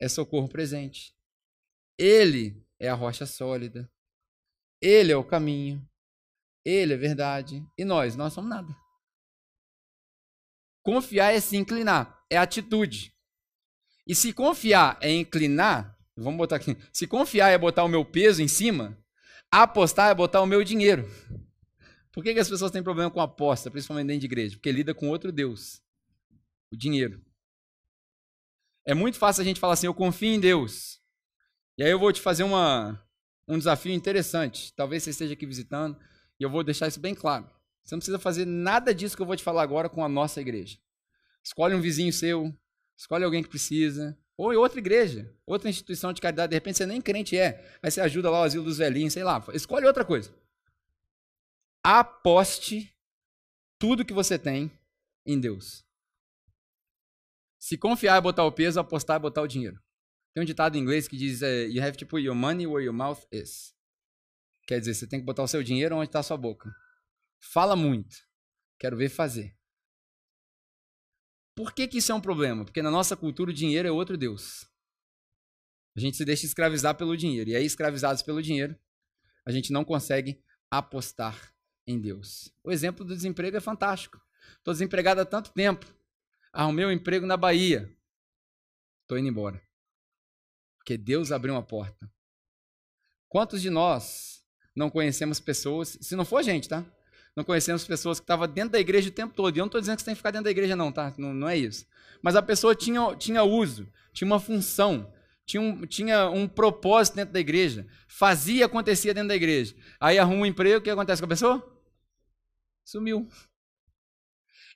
é 0.00 0.08
socorro 0.08 0.48
presente. 0.48 1.14
Ele 1.98 2.66
é 2.78 2.88
a 2.88 2.94
rocha 2.94 3.26
sólida. 3.26 3.90
Ele 4.80 5.12
é 5.12 5.16
o 5.16 5.24
caminho. 5.24 5.86
Ele 6.64 6.94
é 6.94 6.96
verdade. 6.96 7.66
E 7.76 7.84
nós, 7.84 8.16
nós 8.16 8.32
somos 8.32 8.50
nada. 8.50 8.74
Confiar 10.82 11.32
é 11.32 11.40
se 11.40 11.56
inclinar, 11.56 12.22
é 12.28 12.36
atitude. 12.36 13.14
E 14.06 14.14
se 14.14 14.34
confiar 14.34 14.98
é 15.00 15.10
inclinar, 15.10 15.93
Vamos 16.16 16.38
botar 16.38 16.56
aqui. 16.56 16.76
Se 16.92 17.06
confiar 17.06 17.50
é 17.50 17.58
botar 17.58 17.84
o 17.84 17.88
meu 17.88 18.04
peso 18.04 18.42
em 18.42 18.48
cima, 18.48 18.96
apostar 19.50 20.10
é 20.10 20.14
botar 20.14 20.40
o 20.40 20.46
meu 20.46 20.62
dinheiro. 20.62 21.08
Por 22.12 22.22
que, 22.22 22.32
que 22.32 22.40
as 22.40 22.48
pessoas 22.48 22.70
têm 22.70 22.82
problema 22.82 23.10
com 23.10 23.20
aposta, 23.20 23.70
principalmente 23.70 24.06
dentro 24.06 24.20
de 24.20 24.26
igreja? 24.26 24.56
Porque 24.56 24.70
lida 24.70 24.94
com 24.94 25.08
outro 25.08 25.32
Deus, 25.32 25.82
o 26.72 26.76
dinheiro. 26.76 27.20
É 28.86 28.94
muito 28.94 29.18
fácil 29.18 29.40
a 29.40 29.44
gente 29.44 29.58
falar 29.58 29.72
assim, 29.72 29.86
eu 29.86 29.94
confio 29.94 30.28
em 30.28 30.38
Deus. 30.38 31.00
E 31.76 31.82
aí 31.82 31.90
eu 31.90 31.98
vou 31.98 32.12
te 32.12 32.20
fazer 32.20 32.44
uma, 32.44 33.02
um 33.48 33.58
desafio 33.58 33.92
interessante. 33.92 34.72
Talvez 34.74 35.02
você 35.02 35.10
esteja 35.10 35.32
aqui 35.32 35.44
visitando, 35.44 35.98
e 36.38 36.44
eu 36.44 36.50
vou 36.50 36.62
deixar 36.62 36.86
isso 36.86 37.00
bem 37.00 37.14
claro. 37.14 37.50
Você 37.82 37.94
não 37.94 37.98
precisa 37.98 38.18
fazer 38.18 38.46
nada 38.46 38.94
disso 38.94 39.16
que 39.16 39.22
eu 39.22 39.26
vou 39.26 39.36
te 39.36 39.42
falar 39.42 39.62
agora 39.62 39.88
com 39.88 40.04
a 40.04 40.08
nossa 40.08 40.40
igreja. 40.40 40.78
Escolhe 41.42 41.74
um 41.74 41.80
vizinho 41.80 42.12
seu, 42.12 42.56
escolhe 42.96 43.24
alguém 43.24 43.42
que 43.42 43.48
precisa, 43.48 44.16
ou 44.36 44.52
em 44.52 44.56
outra 44.56 44.78
igreja, 44.78 45.32
outra 45.46 45.70
instituição 45.70 46.12
de 46.12 46.20
caridade, 46.20 46.50
de 46.50 46.56
repente 46.56 46.78
você 46.78 46.86
nem 46.86 47.00
crente 47.00 47.38
é, 47.38 47.78
mas 47.82 47.94
você 47.94 48.00
ajuda 48.00 48.30
lá 48.30 48.40
o 48.40 48.44
asilo 48.44 48.64
dos 48.64 48.78
velhinhos, 48.78 49.12
sei 49.12 49.22
lá, 49.22 49.44
escolhe 49.52 49.86
outra 49.86 50.04
coisa. 50.04 50.34
Aposte 51.82 52.94
tudo 53.78 54.04
que 54.04 54.12
você 54.12 54.38
tem 54.38 54.72
em 55.26 55.38
Deus. 55.38 55.84
Se 57.58 57.78
confiar 57.78 58.16
é 58.16 58.20
botar 58.20 58.44
o 58.44 58.52
peso, 58.52 58.80
apostar 58.80 59.16
é 59.16 59.20
botar 59.20 59.42
o 59.42 59.46
dinheiro. 59.46 59.80
Tem 60.34 60.42
um 60.42 60.46
ditado 60.46 60.76
em 60.76 60.80
inglês 60.80 61.06
que 61.06 61.16
diz: 61.16 61.40
uh, 61.42 61.68
You 61.70 61.82
have 61.82 61.96
to 61.96 62.06
put 62.06 62.22
your 62.22 62.34
money 62.34 62.66
where 62.66 62.84
your 62.84 62.94
mouth 62.94 63.24
is. 63.30 63.74
Quer 64.66 64.80
dizer, 64.80 64.94
você 64.94 65.06
tem 65.06 65.20
que 65.20 65.26
botar 65.26 65.42
o 65.42 65.48
seu 65.48 65.62
dinheiro 65.62 65.96
onde 65.96 66.06
está 66.06 66.20
a 66.20 66.22
sua 66.22 66.36
boca. 66.36 66.74
Fala 67.38 67.76
muito. 67.76 68.16
Quero 68.78 68.96
ver 68.96 69.08
fazer. 69.08 69.56
Por 71.54 71.72
que, 71.72 71.86
que 71.86 71.98
isso 71.98 72.10
é 72.10 72.14
um 72.14 72.20
problema? 72.20 72.64
Porque 72.64 72.82
na 72.82 72.90
nossa 72.90 73.16
cultura 73.16 73.50
o 73.50 73.54
dinheiro 73.54 73.86
é 73.86 73.90
outro 73.92 74.16
Deus. 74.16 74.66
A 75.96 76.00
gente 76.00 76.16
se 76.16 76.24
deixa 76.24 76.44
escravizar 76.44 76.96
pelo 76.96 77.16
dinheiro. 77.16 77.50
E 77.50 77.56
aí, 77.56 77.64
escravizados 77.64 78.22
pelo 78.22 78.42
dinheiro, 78.42 78.76
a 79.46 79.52
gente 79.52 79.72
não 79.72 79.84
consegue 79.84 80.42
apostar 80.70 81.54
em 81.86 82.00
Deus. 82.00 82.52
O 82.64 82.72
exemplo 82.72 83.04
do 83.04 83.14
desemprego 83.14 83.56
é 83.56 83.60
fantástico. 83.60 84.20
Estou 84.58 84.74
desempregado 84.74 85.20
há 85.20 85.24
tanto 85.24 85.52
tempo. 85.52 85.86
Arrumei 86.52 86.84
um 86.84 86.90
emprego 86.90 87.26
na 87.26 87.36
Bahia. 87.36 87.94
Estou 89.02 89.18
indo 89.18 89.28
embora. 89.28 89.62
Porque 90.78 90.96
Deus 90.96 91.30
abriu 91.30 91.54
uma 91.54 91.62
porta. 91.62 92.10
Quantos 93.28 93.62
de 93.62 93.70
nós 93.70 94.44
não 94.74 94.90
conhecemos 94.90 95.38
pessoas, 95.38 95.96
se 96.00 96.16
não 96.16 96.24
for 96.24 96.38
a 96.38 96.42
gente, 96.42 96.68
tá? 96.68 96.84
Não 97.36 97.42
conhecemos 97.42 97.84
pessoas 97.84 98.20
que 98.20 98.24
estavam 98.24 98.46
dentro 98.46 98.70
da 98.70 98.80
igreja 98.80 99.08
o 99.08 99.12
tempo 99.12 99.34
todo. 99.34 99.56
E 99.56 99.58
eu 99.58 99.62
não 99.62 99.66
estou 99.66 99.80
dizendo 99.80 99.96
que 99.96 100.02
você 100.02 100.06
tem 100.06 100.14
que 100.14 100.18
ficar 100.18 100.30
dentro 100.30 100.44
da 100.44 100.50
igreja, 100.50 100.76
não, 100.76 100.92
tá? 100.92 101.12
Não, 101.18 101.34
não 101.34 101.48
é 101.48 101.56
isso. 101.56 101.86
Mas 102.22 102.36
a 102.36 102.42
pessoa 102.42 102.74
tinha, 102.74 103.14
tinha 103.16 103.42
uso, 103.42 103.88
tinha 104.12 104.26
uma 104.26 104.38
função, 104.38 105.12
tinha 105.44 105.60
um, 105.60 105.84
tinha 105.84 106.30
um 106.30 106.46
propósito 106.46 107.16
dentro 107.16 107.34
da 107.34 107.40
igreja, 107.40 107.86
fazia, 108.06 108.66
acontecia 108.66 109.12
dentro 109.12 109.28
da 109.28 109.36
igreja. 109.36 109.74
Aí 110.00 110.18
arruma 110.18 110.42
um 110.42 110.46
emprego, 110.46 110.78
o 110.78 110.82
que 110.82 110.90
acontece 110.90 111.20
com 111.20 111.26
a 111.26 111.28
pessoa? 111.28 111.82
Sumiu. 112.84 113.28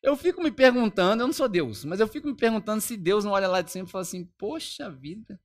Eu 0.03 0.17
fico 0.17 0.43
me 0.43 0.51
perguntando, 0.51 1.23
eu 1.23 1.27
não 1.27 1.35
sou 1.35 1.49
Deus, 1.49 1.85
mas 1.85 2.01
eu 2.01 2.09
fico 2.09 2.27
me 2.27 2.37
perguntando 2.37 2.81
se 2.81 2.97
Deus 2.97 3.25
não 3.25 3.33
olha 3.33 3.49
lá 3.49 3.63
de 3.63 3.71
cima 3.71 3.87
e 3.87 3.91
fala 3.91 4.03
assim: 4.03 4.25
Poxa 4.39 4.91
vida, 4.91 5.41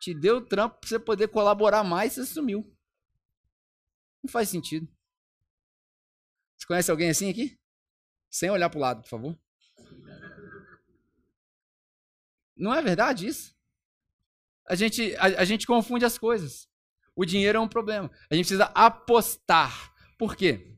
te 0.00 0.12
deu 0.14 0.40
trampo 0.40 0.78
para 0.80 0.88
você 0.88 0.98
poder 0.98 1.28
colaborar 1.28 1.84
mais, 1.84 2.12
você 2.12 2.26
sumiu. 2.26 2.70
Não 4.22 4.30
faz 4.30 4.48
sentido. 4.48 4.88
Você 6.62 6.66
conhece 6.68 6.90
alguém 6.92 7.10
assim 7.10 7.28
aqui? 7.28 7.58
Sem 8.30 8.48
olhar 8.48 8.70
para 8.70 8.78
o 8.78 8.80
lado, 8.80 9.02
por 9.02 9.08
favor. 9.08 9.38
Não 12.56 12.72
é 12.72 12.80
verdade 12.80 13.26
isso? 13.26 13.52
A 14.68 14.76
gente, 14.76 15.12
a, 15.16 15.40
a 15.40 15.44
gente 15.44 15.66
confunde 15.66 16.04
as 16.04 16.16
coisas. 16.16 16.68
O 17.16 17.24
dinheiro 17.24 17.58
é 17.58 17.60
um 17.60 17.66
problema. 17.66 18.08
A 18.30 18.36
gente 18.36 18.44
precisa 18.44 18.66
apostar. 18.66 19.92
Por 20.16 20.36
quê? 20.36 20.72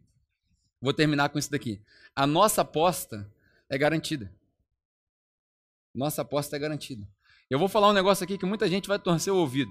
Vou 0.80 0.94
terminar 0.94 1.28
com 1.28 1.38
isso 1.38 1.50
daqui. 1.50 1.84
A 2.16 2.26
nossa 2.26 2.62
aposta 2.62 3.30
é 3.68 3.76
garantida. 3.76 4.34
Nossa 5.94 6.22
aposta 6.22 6.56
é 6.56 6.58
garantida. 6.58 7.06
Eu 7.50 7.58
vou 7.58 7.68
falar 7.68 7.90
um 7.90 7.94
negócio 7.94 8.24
aqui 8.24 8.38
que 8.38 8.46
muita 8.46 8.66
gente 8.68 8.88
vai 8.88 8.98
torcer 8.98 9.34
o 9.34 9.36
ouvido. 9.36 9.70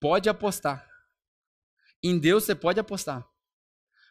Pode 0.00 0.28
apostar. 0.28 0.90
Em 2.02 2.18
Deus 2.18 2.42
você 2.42 2.54
pode 2.56 2.80
apostar. 2.80 3.24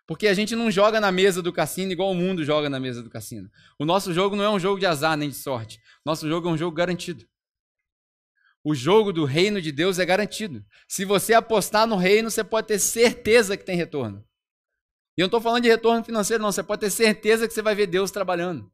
Porque 0.08 0.28
a 0.28 0.34
gente 0.34 0.56
não 0.56 0.70
joga 0.70 1.02
na 1.02 1.12
mesa 1.12 1.42
do 1.42 1.52
cassino 1.52 1.92
igual 1.92 2.12
o 2.12 2.16
mundo 2.16 2.44
joga 2.44 2.70
na 2.70 2.80
mesa 2.80 3.02
do 3.02 3.10
cassino. 3.10 3.50
O 3.80 3.86
nosso 3.86 4.14
jogo 4.14 4.36
não 4.36 4.44
é 4.44 4.50
um 4.50 4.60
jogo 4.60 4.80
de 4.80 4.86
azar 4.86 5.18
nem 5.18 5.30
de 5.30 5.36
sorte. 5.36 5.82
Nosso 6.06 6.28
jogo 6.28 6.48
é 6.48 6.52
um 6.52 6.58
jogo 6.58 6.76
garantido. 6.76 7.26
O 8.64 8.74
jogo 8.74 9.12
do 9.12 9.26
reino 9.26 9.62
de 9.62 9.72
Deus 9.72 10.00
é 10.00 10.06
garantido. 10.06 10.64
Se 10.88 11.06
você 11.06 11.34
apostar 11.34 11.88
no 11.88 11.96
reino, 11.96 12.30
você 12.30 12.44
pode 12.44 12.68
ter 12.68 12.80
certeza 12.80 13.58
que 13.58 13.64
tem 13.64 13.76
retorno. 13.76 14.24
E 15.18 15.22
eu 15.22 15.26
não 15.26 15.28
estou 15.28 15.42
falando 15.42 15.64
de 15.64 15.70
retorno 15.70 16.04
financeiro, 16.04 16.44
não. 16.44 16.52
Você 16.52 16.64
pode 16.64 16.82
ter 16.82 16.90
certeza 16.90 17.48
que 17.48 17.54
você 17.54 17.62
vai 17.62 17.74
ver 17.74 17.88
Deus 17.88 18.12
trabalhando. 18.12 18.72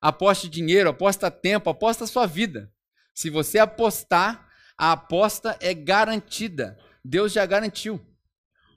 Aposte 0.00 0.48
dinheiro, 0.48 0.90
aposta 0.90 1.30
tempo, 1.30 1.68
aposta 1.68 2.06
sua 2.06 2.26
vida. 2.26 2.72
Se 3.14 3.30
você 3.30 3.58
apostar, 3.58 4.48
a 4.78 4.92
aposta 4.92 5.56
é 5.60 5.72
garantida. 5.74 6.78
Deus 7.04 7.32
já 7.32 7.44
garantiu. 7.46 8.00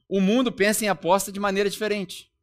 O 0.09 0.19
mundo 0.19 0.51
pensa 0.51 0.83
em 0.83 0.87
aposta 0.87 1.31
de 1.31 1.39
maneira 1.39 1.69
diferente. 1.69 2.33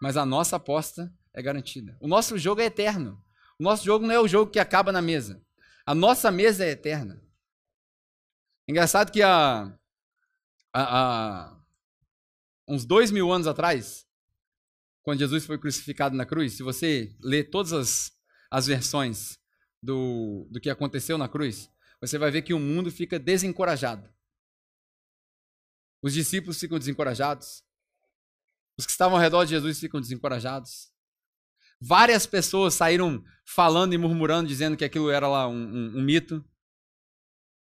Mas 0.00 0.16
a 0.16 0.24
nossa 0.24 0.56
aposta 0.56 1.12
é 1.34 1.42
garantida. 1.42 1.96
O 2.00 2.06
nosso 2.06 2.38
jogo 2.38 2.60
é 2.60 2.66
eterno. 2.66 3.22
O 3.58 3.62
nosso 3.64 3.84
jogo 3.84 4.06
não 4.06 4.14
é 4.14 4.20
o 4.20 4.28
jogo 4.28 4.50
que 4.50 4.60
acaba 4.60 4.92
na 4.92 5.02
mesa. 5.02 5.44
A 5.84 5.94
nossa 5.94 6.30
mesa 6.30 6.64
é 6.64 6.70
eterna. 6.70 7.20
Engraçado 8.68 9.10
que 9.10 9.22
há, 9.22 9.76
há, 10.72 10.98
há 11.52 11.56
uns 12.68 12.84
dois 12.84 13.10
mil 13.10 13.32
anos 13.32 13.48
atrás, 13.48 14.06
quando 15.02 15.18
Jesus 15.18 15.44
foi 15.44 15.58
crucificado 15.58 16.16
na 16.16 16.24
cruz, 16.24 16.52
se 16.52 16.62
você 16.62 17.14
ler 17.20 17.50
todas 17.50 17.72
as, 17.72 18.12
as 18.50 18.66
versões 18.66 19.38
do, 19.82 20.46
do 20.50 20.60
que 20.60 20.70
aconteceu 20.70 21.18
na 21.18 21.28
cruz, 21.28 21.68
você 22.00 22.18
vai 22.18 22.30
ver 22.30 22.42
que 22.42 22.54
o 22.54 22.60
mundo 22.60 22.90
fica 22.90 23.18
desencorajado. 23.18 24.08
Os 26.02 26.12
discípulos 26.12 26.58
ficam 26.58 26.78
desencorajados. 26.78 27.62
Os 28.76 28.84
que 28.84 28.90
estavam 28.90 29.16
ao 29.16 29.22
redor 29.22 29.44
de 29.44 29.50
Jesus 29.50 29.78
ficam 29.78 30.00
desencorajados. 30.00 30.90
Várias 31.80 32.26
pessoas 32.26 32.74
saíram 32.74 33.22
falando 33.44 33.92
e 33.92 33.98
murmurando, 33.98 34.48
dizendo 34.48 34.76
que 34.76 34.84
aquilo 34.84 35.10
era 35.10 35.28
lá 35.28 35.48
um, 35.48 35.54
um, 35.54 35.98
um 35.98 36.02
mito. 36.02 36.44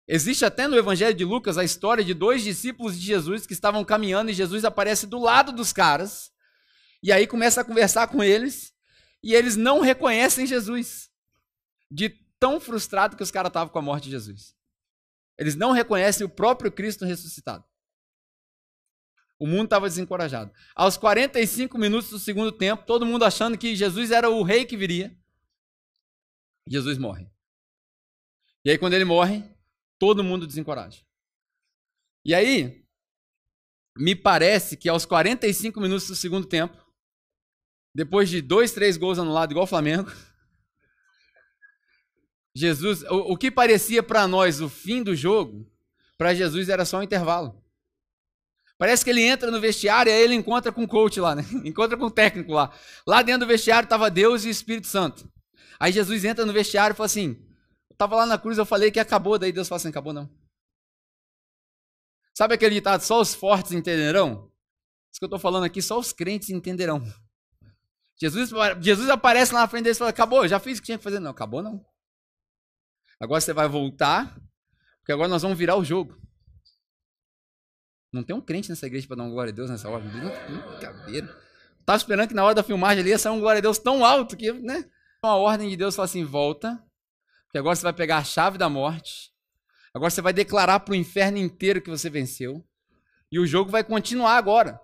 Existe 0.07 0.45
até 0.45 0.69
no 0.69 0.77
Evangelho 0.77 1.15
de 1.15 1.25
Lucas 1.25 1.57
a 1.57 1.65
história 1.65 2.05
de 2.05 2.13
dois 2.13 2.43
discípulos 2.43 2.99
de 2.99 3.05
Jesus 3.05 3.47
que 3.47 3.55
estavam 3.55 3.85
caminhando 3.85 4.31
e 4.31 4.35
Jesus 4.35 4.65
aparece 4.65 5.07
do 5.07 5.19
lado 5.19 5.53
dos 5.53 5.73
caras. 5.73 6.31
E 7.03 7.13
aí 7.13 7.27
começa 7.27 7.61
a 7.61 7.65
conversar 7.65 8.09
com 8.09 8.23
eles 8.23 8.75
e 9.23 9.35
eles 9.35 9.57
não 9.57 9.81
reconhecem 9.81 10.47
Jesus. 10.47 11.11
De 11.91 12.11
tão 12.39 12.61
frustrado 12.61 13.17
que 13.17 13.23
os 13.23 13.31
caras 13.31 13.49
estavam 13.49 13.73
com 13.73 13.79
a 13.79 13.83
morte 13.83 14.05
de 14.05 14.11
Jesus. 14.11 14.55
Eles 15.39 15.55
não 15.55 15.73
reconhecem 15.73 16.27
o 16.27 16.31
próprio 16.31 16.71
Cristo 16.71 17.05
ressuscitado. 17.05 17.65
O 19.45 19.47
mundo 19.47 19.65
estava 19.65 19.87
desencorajado. 19.87 20.51
Aos 20.75 20.97
45 20.97 21.77
minutos 21.77 22.09
do 22.09 22.19
segundo 22.19 22.51
tempo, 22.51 22.87
todo 22.87 23.05
mundo 23.05 23.27
achando 23.27 23.59
que 23.59 23.77
Jesus 23.77 24.11
era 24.11 24.31
o 24.31 24.43
rei 24.43 24.65
que 24.65 24.75
viria. 24.75 25.15
Jesus 26.67 26.97
morre. 26.97 27.31
E 28.65 28.71
aí, 28.71 28.79
quando 28.79 28.95
ele 28.95 29.05
morre, 29.05 29.45
todo 29.99 30.25
mundo 30.25 30.47
desencoraja. 30.47 31.05
E 32.25 32.35
aí, 32.35 32.87
me 33.95 34.17
parece 34.17 34.79
que 34.79 34.89
aos 34.89 35.05
45 35.05 35.79
minutos 35.79 36.09
do 36.09 36.17
segundo 36.17 36.47
tempo, 36.47 36.83
depois 37.95 38.31
de 38.31 38.41
dois, 38.41 38.73
três 38.73 38.97
gols 38.97 39.19
anulados, 39.19 39.53
igual 39.53 39.65
o 39.65 39.69
Flamengo, 39.69 40.11
Jesus, 42.57 43.03
o, 43.11 43.33
o 43.33 43.37
que 43.37 43.51
parecia 43.51 44.03
para 44.03 44.27
nós 44.27 44.63
o 44.63 44.71
fim 44.71 45.03
do 45.03 45.15
jogo, 45.15 45.71
para 46.17 46.33
Jesus 46.33 46.71
era 46.71 46.87
só 46.87 47.01
um 47.01 47.03
intervalo. 47.03 47.63
Parece 48.77 49.05
que 49.05 49.11
ele 49.11 49.23
entra 49.23 49.51
no 49.51 49.61
vestiário 49.61 50.11
e 50.11 50.13
aí 50.13 50.23
ele 50.23 50.35
encontra 50.35 50.73
com 50.73 50.83
o 50.83 50.89
coach 50.89 51.21
lá, 51.21 51.35
né? 51.35 51.45
Encontra 51.65 51.97
com 51.97 52.07
o 52.07 52.11
técnico 52.11 52.53
lá. 52.53 52.73
Lá 53.07 53.23
dentro 53.23 53.47
do 53.47 53.49
vestiário 53.49 53.87
estava 53.87 54.11
Deus 54.11 54.45
e 54.45 54.49
o 54.49 54.51
Espírito 54.51 54.89
Santo. 54.89 55.31
Aí 55.79 55.93
Jesus 55.93 56.25
entra 56.25 56.45
no 56.45 56.53
vestiário 56.53 56.95
e 56.95 56.97
fala 56.97 57.07
assim: 57.07 57.37
Eu 57.89 57.95
estava 57.95 58.17
lá 58.17 58.27
na 58.27 58.39
cruz, 58.39 58.59
eu 58.59 58.67
falei 58.67 58.91
que 58.91 58.99
acabou. 58.99 59.39
Daí 59.39 59.53
Deus 59.53 59.69
fala 59.69 59.77
assim: 59.77 59.89
Acabou 59.89 60.13
não. 60.13 60.29
Sabe 62.37 62.55
aquele 62.55 62.75
ditado: 62.75 63.01
Só 63.03 63.21
os 63.21 63.33
fortes 63.33 63.73
entenderão? 63.73 64.51
Isso 65.11 65.21
que 65.21 65.25
eu 65.25 65.29
estou 65.29 65.39
falando 65.39 65.65
aqui, 65.65 65.81
só 65.81 65.99
os 65.99 66.13
crentes 66.13 66.51
entenderão. 66.51 67.01
Jesus, 68.21 68.51
Jesus 68.81 69.09
aparece 69.09 69.53
lá 69.53 69.61
na 69.61 69.69
frente 69.69 69.85
deles 69.85 69.97
e 69.97 70.01
fala: 70.01 70.11
Acabou, 70.11 70.49
já 70.49 70.59
fiz 70.59 70.79
o 70.79 70.83
que 70.83 70.87
tinha 70.87 70.99
que 70.99 71.05
fazer. 71.05 71.21
Não, 71.21 71.31
acabou 71.31 71.63
não. 71.63 71.85
Agora 73.21 73.41
você 73.41 73.53
vai 73.53 73.69
voltar, 73.69 74.37
porque 74.99 75.13
agora 75.13 75.29
nós 75.29 75.43
vamos 75.43 75.57
virar 75.57 75.77
o 75.77 75.85
jogo. 75.85 76.24
Não 78.15 78.23
tem 78.23 78.37
um 78.37 78.41
crente 78.41 78.71
nessa 78.71 78.87
igreja 78.87 79.09
para 79.09 79.17
dar 79.17 79.25
um 79.25 79.31
glória 79.31 79.51
a 79.51 79.55
Deus 79.55 79.69
nessa 79.69 79.89
hora. 79.89 80.05
Brincadeira. 80.05 81.37
Tava 81.85 81.97
esperando 81.97 82.29
que 82.29 82.35
na 82.35 82.45
hora 82.45 82.55
da 82.55 82.63
filmagem 82.63 83.01
ali 83.01 83.11
ia 83.11 83.19
sair 83.19 83.33
um 83.33 83.41
glória 83.41 83.59
a 83.59 83.61
Deus 83.61 83.77
tão 83.77 84.05
alto 84.05 84.37
que, 84.37 84.53
né? 84.53 84.85
Então 85.19 85.31
a 85.31 85.35
ordem 85.35 85.69
de 85.69 85.77
Deus 85.77 85.97
fala 85.97 86.07
assim: 86.07 86.25
volta, 86.25 86.81
que 87.51 87.59
agora 87.59 87.75
você 87.75 87.83
vai 87.83 87.93
pegar 87.93 88.19
a 88.19 88.25
chave 88.25 88.57
da 88.57 88.69
morte. 88.69 89.33
Agora 89.93 90.11
você 90.11 90.23
vai 90.23 90.33
declarar 90.33 90.81
para 90.81 90.93
o 90.93 90.95
inferno 90.95 91.39
inteiro 91.39 91.83
que 91.83 91.91
você 91.91 92.09
venceu. 92.09 92.65
E 93.33 93.39
o 93.39 93.47
jogo 93.47 93.71
vai 93.71 93.83
continuar 93.83 94.37
agora. 94.37 94.81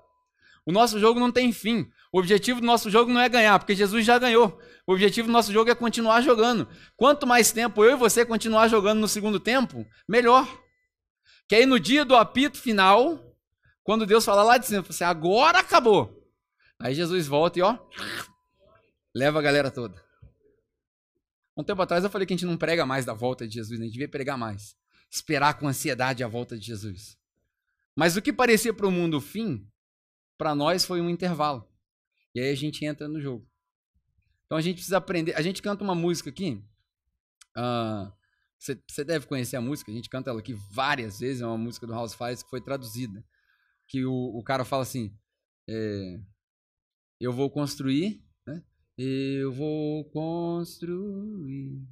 O 0.67 0.73
nosso 0.73 0.99
jogo 0.99 1.21
não 1.21 1.31
tem 1.31 1.53
fim. 1.53 1.89
O 2.13 2.19
objetivo 2.19 2.61
do 2.61 2.67
nosso 2.67 2.91
jogo 2.91 3.13
não 3.13 3.21
é 3.21 3.29
ganhar, 3.29 3.59
porque 3.61 3.77
Jesus 3.77 4.05
já 4.05 4.19
ganhou. 4.19 4.61
O 4.87 4.93
objetivo 4.93 5.29
do 5.29 5.33
nosso 5.33 5.53
jogo 5.53 5.71
é 5.71 5.75
continuar 5.75 6.21
jogando. 6.21 6.69
Quanto 6.97 7.29
mais 7.29 7.53
tempo 7.53 7.85
eu 7.85 7.93
e 7.93 7.97
você 7.97 8.25
continuar 8.25 8.67
jogando 8.67 8.99
no 8.99 9.07
segundo 9.07 9.39
tempo, 9.39 9.87
melhor. 10.09 10.49
Que 11.51 11.57
aí 11.57 11.67
no 11.67 11.81
dia 11.81 12.05
do 12.05 12.15
apito 12.15 12.59
final, 12.59 13.37
quando 13.83 14.07
Deus 14.07 14.25
fala 14.25 14.45
lá 14.45 14.57
de 14.57 14.67
cima, 14.67 14.87
assim, 14.89 15.03
agora 15.03 15.59
acabou. 15.59 16.25
Aí 16.79 16.95
Jesus 16.95 17.27
volta 17.27 17.59
e 17.59 17.63
ó, 17.63 17.77
leva 19.13 19.41
a 19.41 19.43
galera 19.43 19.69
toda. 19.69 20.01
Um 21.57 21.65
tempo 21.65 21.83
atrás 21.83 22.05
eu 22.05 22.09
falei 22.09 22.25
que 22.25 22.33
a 22.33 22.37
gente 22.37 22.47
não 22.47 22.57
prega 22.57 22.87
mais 22.87 23.05
da 23.05 23.13
volta 23.13 23.49
de 23.49 23.55
Jesus, 23.55 23.81
né? 23.81 23.87
a 23.87 23.89
gente 23.89 23.95
devia 23.95 24.09
pregar 24.09 24.39
mais. 24.39 24.77
Esperar 25.11 25.55
com 25.55 25.67
ansiedade 25.67 26.23
a 26.23 26.29
volta 26.29 26.57
de 26.57 26.65
Jesus. 26.65 27.19
Mas 27.97 28.17
o 28.17 28.23
que 28.23 28.33
parecia 28.33 28.73
para 28.73 28.87
o 28.87 28.93
mundo 28.93 29.17
o 29.17 29.21
fim, 29.21 29.69
para 30.39 30.55
nós 30.55 30.85
foi 30.85 31.01
um 31.01 31.11
intervalo. 31.11 31.69
E 32.33 32.39
aí 32.39 32.51
a 32.51 32.55
gente 32.55 32.85
entra 32.85 33.09
no 33.09 33.21
jogo. 33.21 33.45
Então 34.47 34.57
a 34.57 34.61
gente 34.61 34.77
precisa 34.77 34.99
aprender. 34.99 35.35
A 35.35 35.43
gente 35.43 35.61
canta 35.61 35.83
uma 35.83 35.97
música 35.97 36.31
aqui. 36.31 36.63
Uh, 37.59 38.20
você, 38.61 39.05
deve 39.05 39.27
conhecer 39.27 39.57
a 39.57 39.61
música, 39.61 39.91
a 39.91 39.95
gente 39.95 40.11
canta 40.11 40.29
ela 40.29 40.41
aqui 40.41 40.53
várias 40.71 41.19
vezes, 41.19 41.41
é 41.41 41.47
uma 41.47 41.57
música 41.57 41.87
do 41.87 41.95
House 41.95 42.13
Fires 42.15 42.43
que 42.43 42.51
foi 42.51 42.61
traduzida. 42.61 43.25
Que 43.89 44.05
o, 44.05 44.13
o 44.13 44.45
cara 44.45 44.65
fala 44.67 44.83
assim: 44.83 45.17
é, 45.69 46.21
Eu 47.19 47.33
vou 47.33 47.51
construir, 47.51 48.23
né? 48.47 48.63
Eu 48.99 49.51
vou 49.51 50.05
construir. 50.11 51.83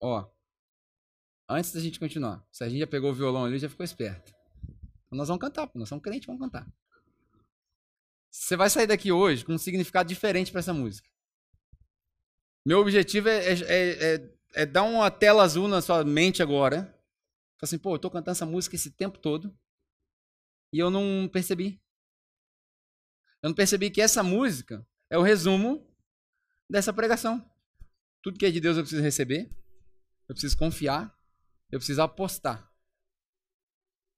Ó, 0.00 0.24
antes 1.48 1.72
da 1.72 1.80
gente 1.80 1.98
continuar, 1.98 2.46
se 2.52 2.62
a 2.62 2.68
gente 2.68 2.78
já 2.80 2.86
pegou 2.86 3.10
o 3.10 3.14
violão 3.14 3.44
ali, 3.44 3.58
já 3.58 3.68
ficou 3.68 3.84
esperto. 3.84 4.32
Então 5.06 5.16
nós 5.18 5.28
vamos 5.28 5.40
cantar, 5.40 5.70
nós 5.74 5.88
somos 5.88 6.02
crentes, 6.02 6.26
vamos 6.26 6.40
cantar. 6.40 6.66
Você 8.30 8.56
vai 8.56 8.68
sair 8.68 8.86
daqui 8.86 9.10
hoje 9.10 9.44
com 9.44 9.54
um 9.54 9.58
significado 9.58 10.08
diferente 10.08 10.52
para 10.52 10.58
essa 10.58 10.74
música. 10.74 11.08
Meu 12.64 12.80
objetivo 12.80 13.28
é, 13.28 13.52
é, 13.52 14.14
é, 14.14 14.30
é, 14.54 14.66
dar 14.66 14.82
uma 14.82 15.10
tela 15.10 15.42
azul 15.42 15.68
na 15.68 15.80
sua 15.80 16.04
mente 16.04 16.42
agora. 16.42 16.82
Fala 17.58 17.62
assim, 17.62 17.78
pô, 17.78 17.94
eu 17.94 17.98
tô 17.98 18.10
cantando 18.10 18.32
essa 18.32 18.44
música 18.44 18.76
esse 18.76 18.90
tempo 18.90 19.18
todo 19.18 19.56
e 20.72 20.78
eu 20.78 20.90
não 20.90 21.28
percebi. 21.32 21.80
Eu 23.42 23.50
não 23.50 23.54
percebi 23.54 23.90
que 23.90 24.00
essa 24.00 24.22
música 24.22 24.86
é 25.10 25.18
o 25.18 25.22
resumo 25.22 25.86
dessa 26.68 26.92
pregação. 26.92 27.44
Tudo 28.22 28.38
que 28.38 28.46
é 28.46 28.50
de 28.50 28.60
Deus 28.60 28.76
eu 28.76 28.82
preciso 28.82 29.02
receber, 29.02 29.50
eu 30.28 30.34
preciso 30.34 30.56
confiar, 30.56 31.16
eu 31.70 31.78
preciso 31.78 32.02
apostar. 32.02 32.70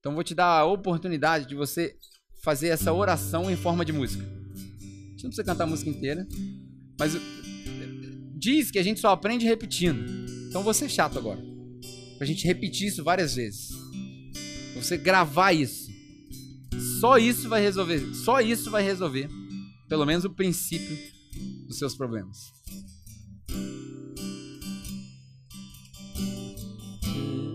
Então 0.00 0.14
vou 0.14 0.24
te 0.24 0.34
dar 0.34 0.58
a 0.60 0.64
oportunidade 0.64 1.46
de 1.46 1.54
você 1.54 1.98
fazer 2.42 2.68
essa 2.68 2.92
oração 2.92 3.50
em 3.50 3.56
forma 3.56 3.84
de 3.84 3.92
música. 3.92 4.24
A 4.24 5.10
gente 5.10 5.24
não 5.24 5.30
precisa 5.30 5.44
cantar 5.44 5.64
a 5.64 5.66
música 5.66 5.90
inteira, 5.90 6.26
mas 6.98 7.12
diz 8.36 8.70
que 8.70 8.78
a 8.78 8.82
gente 8.82 9.00
só 9.00 9.10
aprende 9.10 9.44
repetindo. 9.44 10.04
Então 10.48 10.62
vou 10.62 10.72
ser 10.72 10.88
chato 10.88 11.18
agora. 11.18 11.40
Pra 12.16 12.26
gente 12.26 12.46
repetir 12.46 12.88
isso 12.88 13.04
várias 13.04 13.34
vezes. 13.34 13.70
Pra 14.72 14.82
você 14.82 14.96
gravar 14.96 15.52
isso. 15.52 15.87
Só 17.00 17.16
isso 17.16 17.48
vai 17.48 17.60
resolver. 17.60 18.14
Só 18.14 18.40
isso 18.40 18.70
vai 18.70 18.82
resolver. 18.82 19.28
Pelo 19.88 20.04
menos 20.04 20.24
o 20.24 20.30
princípio 20.30 20.96
dos 21.66 21.78
seus 21.78 21.94
problemas. 21.94 22.52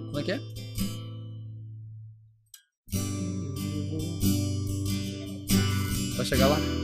Como 0.07 0.19
é 0.19 0.23
que 0.23 0.31
é? 0.31 0.39
Vai 6.15 6.25
chegar 6.25 6.47
lá? 6.47 6.82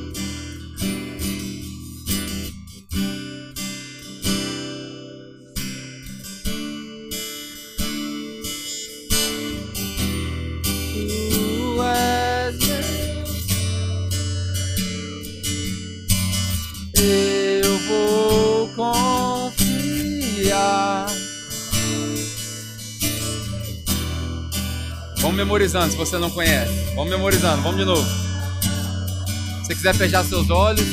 Memorizando 25.70 25.92
se 25.92 25.98
você 25.98 26.18
não 26.18 26.30
conhece. 26.32 26.74
Vamos 26.96 27.10
memorizando, 27.10 27.62
vamos 27.62 27.78
de 27.78 27.86
novo. 27.86 28.04
Se 28.04 29.68
você 29.68 29.76
quiser 29.76 29.94
fechar 29.96 30.24
seus 30.24 30.50
olhos, 30.50 30.86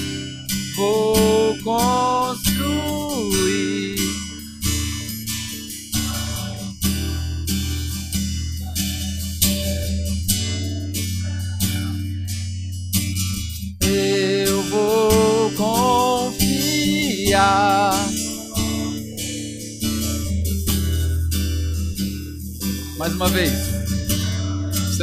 vou 0.77 1.57
construir. 1.64 2.05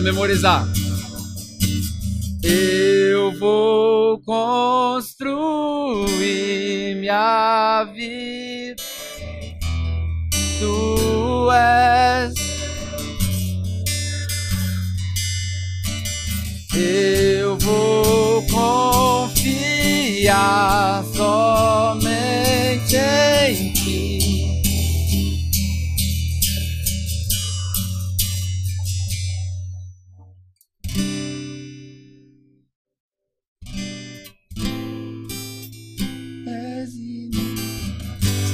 Memorizar. 0.04 0.68
Eu 2.43 3.32
vou 3.39 4.20
construir 4.20 4.53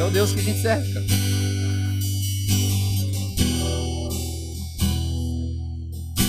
o 0.10 0.12
Deus 0.12 0.34
que 0.34 0.40
a 0.40 0.44
gente 0.44 0.60
serve, 0.60 0.92
cara. 0.92 1.06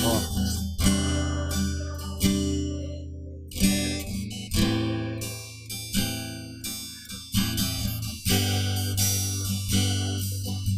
Ó. 0.04 0.20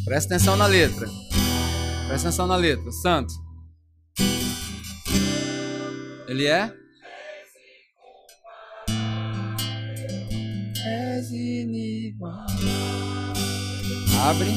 Presta 0.04 0.34
atenção 0.34 0.56
na 0.56 0.66
letra. 0.66 1.08
Presta 2.06 2.28
atenção 2.28 2.46
na 2.46 2.56
letra. 2.56 2.92
Santo. 2.92 3.34
Ele 6.28 6.46
é? 6.46 6.72
Abre. 14.24 14.50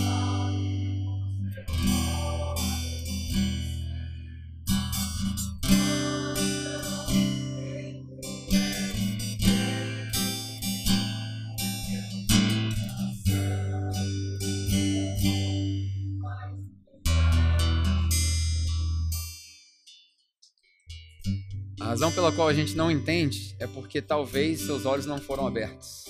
A 21.81 21.85
razão 21.85 22.11
pela 22.11 22.31
qual 22.31 22.47
a 22.47 22.53
gente 22.53 22.75
não 22.75 22.91
entende 22.91 23.55
é 23.59 23.65
porque 23.65 23.99
talvez 23.99 24.61
seus 24.61 24.85
olhos 24.85 25.07
não 25.07 25.17
foram 25.17 25.47
abertos. 25.47 26.05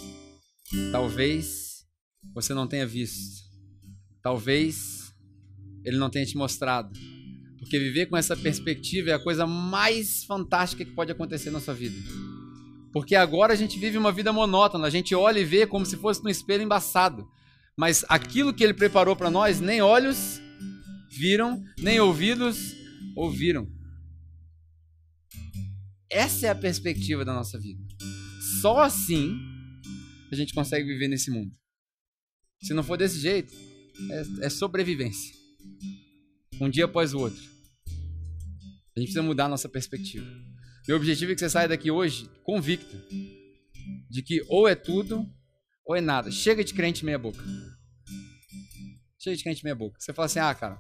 Talvez 0.91 1.85
você 2.33 2.53
não 2.53 2.67
tenha 2.67 2.85
visto. 2.85 3.44
Talvez 4.25 5.13
ele 5.83 5.97
não 5.97 6.09
tenha 6.09 6.25
te 6.25 6.35
mostrado. 6.35 6.91
Porque 7.59 7.77
viver 7.77 8.07
com 8.07 8.17
essa 8.17 8.35
perspectiva 8.35 9.11
é 9.11 9.13
a 9.13 9.19
coisa 9.19 9.45
mais 9.45 10.23
fantástica 10.23 10.83
que 10.83 10.95
pode 10.95 11.11
acontecer 11.11 11.51
na 11.51 11.59
sua 11.59 11.75
vida. 11.75 11.95
Porque 12.91 13.13
agora 13.13 13.53
a 13.53 13.55
gente 13.55 13.77
vive 13.77 13.99
uma 13.99 14.11
vida 14.11 14.33
monótona, 14.33 14.87
a 14.87 14.89
gente 14.89 15.13
olha 15.13 15.37
e 15.37 15.45
vê 15.45 15.67
como 15.67 15.85
se 15.85 15.95
fosse 15.95 16.25
um 16.25 16.29
espelho 16.29 16.63
embaçado. 16.63 17.29
Mas 17.77 18.03
aquilo 18.09 18.51
que 18.51 18.63
ele 18.63 18.73
preparou 18.73 19.15
para 19.15 19.29
nós, 19.29 19.59
nem 19.59 19.79
olhos 19.79 20.41
viram, 21.11 21.63
nem 21.77 21.99
ouvidos 21.99 22.75
ouviram. 23.15 23.71
Essa 26.09 26.47
é 26.47 26.49
a 26.49 26.55
perspectiva 26.55 27.23
da 27.23 27.31
nossa 27.31 27.59
vida. 27.59 27.85
Só 28.59 28.79
assim 28.79 29.37
a 30.31 30.35
gente 30.35 30.51
consegue 30.51 30.87
viver 30.87 31.09
nesse 31.09 31.29
mundo. 31.29 31.55
Se 32.63 32.73
não 32.73 32.81
for 32.81 32.97
desse 32.97 33.19
jeito, 33.19 33.53
é, 34.11 34.45
é 34.45 34.49
sobrevivência. 34.49 35.33
Um 36.59 36.69
dia 36.69 36.85
após 36.85 37.13
o 37.13 37.19
outro. 37.19 37.41
A 38.95 38.99
gente 38.99 39.07
precisa 39.07 39.23
mudar 39.23 39.45
a 39.45 39.49
nossa 39.49 39.67
perspectiva. 39.67 40.25
Meu 40.87 40.97
objetivo 40.97 41.31
é 41.31 41.35
que 41.35 41.39
você 41.39 41.49
saia 41.49 41.67
daqui 41.67 41.91
hoje 41.91 42.29
convicto 42.43 42.95
de 44.09 44.21
que 44.21 44.43
ou 44.47 44.67
é 44.67 44.75
tudo 44.75 45.25
ou 45.85 45.95
é 45.95 46.01
nada. 46.01 46.31
Chega 46.31 46.63
de 46.63 46.73
crente 46.73 47.03
meia 47.03 47.19
boca. 47.19 47.43
Chega 49.19 49.35
de 49.35 49.43
crente 49.43 49.63
meia 49.63 49.75
boca. 49.75 49.99
Você 49.99 50.13
fala 50.13 50.27
assim: 50.27 50.39
"Ah, 50.39 50.53
cara, 50.53 50.79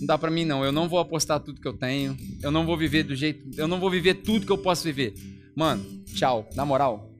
não 0.00 0.06
dá 0.06 0.18
para 0.18 0.30
mim 0.30 0.44
não. 0.44 0.64
Eu 0.64 0.72
não 0.72 0.88
vou 0.88 0.98
apostar 0.98 1.38
tudo 1.38 1.60
que 1.60 1.68
eu 1.68 1.76
tenho. 1.76 2.16
Eu 2.42 2.50
não 2.50 2.66
vou 2.66 2.76
viver 2.76 3.04
do 3.04 3.14
jeito, 3.14 3.48
eu 3.56 3.68
não 3.68 3.78
vou 3.78 3.90
viver 3.90 4.14
tudo 4.14 4.46
que 4.46 4.52
eu 4.52 4.58
posso 4.58 4.82
viver". 4.82 5.14
Mano, 5.54 5.84
tchau. 6.14 6.48
Na 6.54 6.64
moral, 6.64 7.14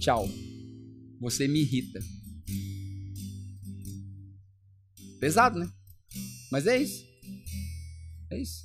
tchau. 0.00 0.26
Você 1.20 1.46
me 1.46 1.60
irrita. 1.60 2.00
Pesado, 5.24 5.58
né? 5.58 5.66
Mas 6.52 6.66
é 6.66 6.76
isso. 6.76 7.02
É 8.30 8.38
isso. 8.38 8.62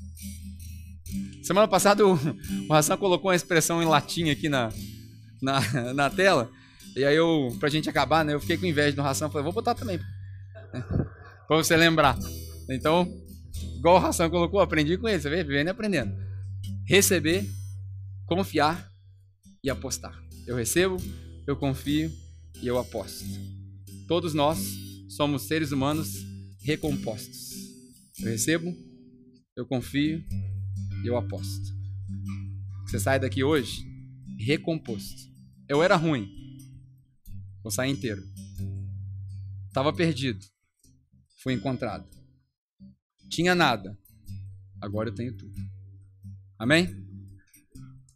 Semana 1.42 1.70
passada 1.70 2.06
o, 2.06 2.20
o 2.68 2.74
Hassan 2.74 2.98
colocou 2.98 3.32
uma 3.32 3.36
expressão 3.36 3.82
em 3.82 3.86
latim 3.86 4.30
aqui 4.30 4.50
na, 4.50 4.68
na, 5.42 5.94
na 5.94 6.10
tela. 6.10 6.52
E 6.98 7.06
aí 7.06 7.16
eu, 7.16 7.56
pra 7.62 7.70
gente 7.70 7.90
acabar, 7.90 8.26
né? 8.26 8.34
Eu 8.34 8.42
fiquei 8.42 8.58
com 8.58 8.66
inveja 8.66 8.94
do 8.94 9.02
Hassan. 9.02 9.30
Falei, 9.30 9.46
vou 9.46 9.54
botar 9.54 9.74
também. 9.74 10.02
pra 11.48 11.56
você 11.56 11.78
lembrar. 11.78 12.20
Então, 12.70 13.10
igual 13.78 13.96
o 13.96 14.06
Hassan 14.06 14.30
colocou, 14.30 14.60
aprendi 14.60 14.98
com 14.98 15.08
ele. 15.08 15.22
Você 15.22 15.30
vê? 15.30 15.42
Vivendo 15.46 15.68
e 15.68 15.70
aprendendo. 15.70 16.14
Receber, 16.86 17.50
confiar 18.26 18.92
e 19.64 19.70
apostar. 19.70 20.14
Eu 20.46 20.58
recebo, 20.58 20.98
eu 21.48 21.56
confio 21.56 22.12
e 22.62 22.68
eu 22.68 22.78
aposto. 22.78 23.24
Todos 24.10 24.34
nós 24.34 24.60
somos 25.08 25.44
seres 25.44 25.72
humanos 25.72 26.28
recompostos. 26.62 27.54
Eu 28.20 28.26
recebo, 28.26 28.76
eu 29.56 29.66
confio 29.66 30.24
e 31.04 31.08
eu 31.08 31.18
aposto. 31.18 31.78
Você 32.86 33.00
sai 33.00 33.20
daqui 33.20 33.44
hoje 33.44 33.84
recomposto. 34.38 35.30
Eu 35.68 35.84
era 35.84 35.96
ruim, 35.96 36.28
vou 37.62 37.72
sair 37.72 37.92
inteiro. 37.92 38.24
Estava 39.68 39.94
perdido, 39.94 40.44
fui 41.42 41.54
encontrado. 41.54 42.10
Tinha 43.30 43.54
nada, 43.54 43.98
agora 44.82 45.10
eu 45.10 45.16
tenho 45.16 45.36
tudo. 45.38 45.56
Amém? 46.58 46.99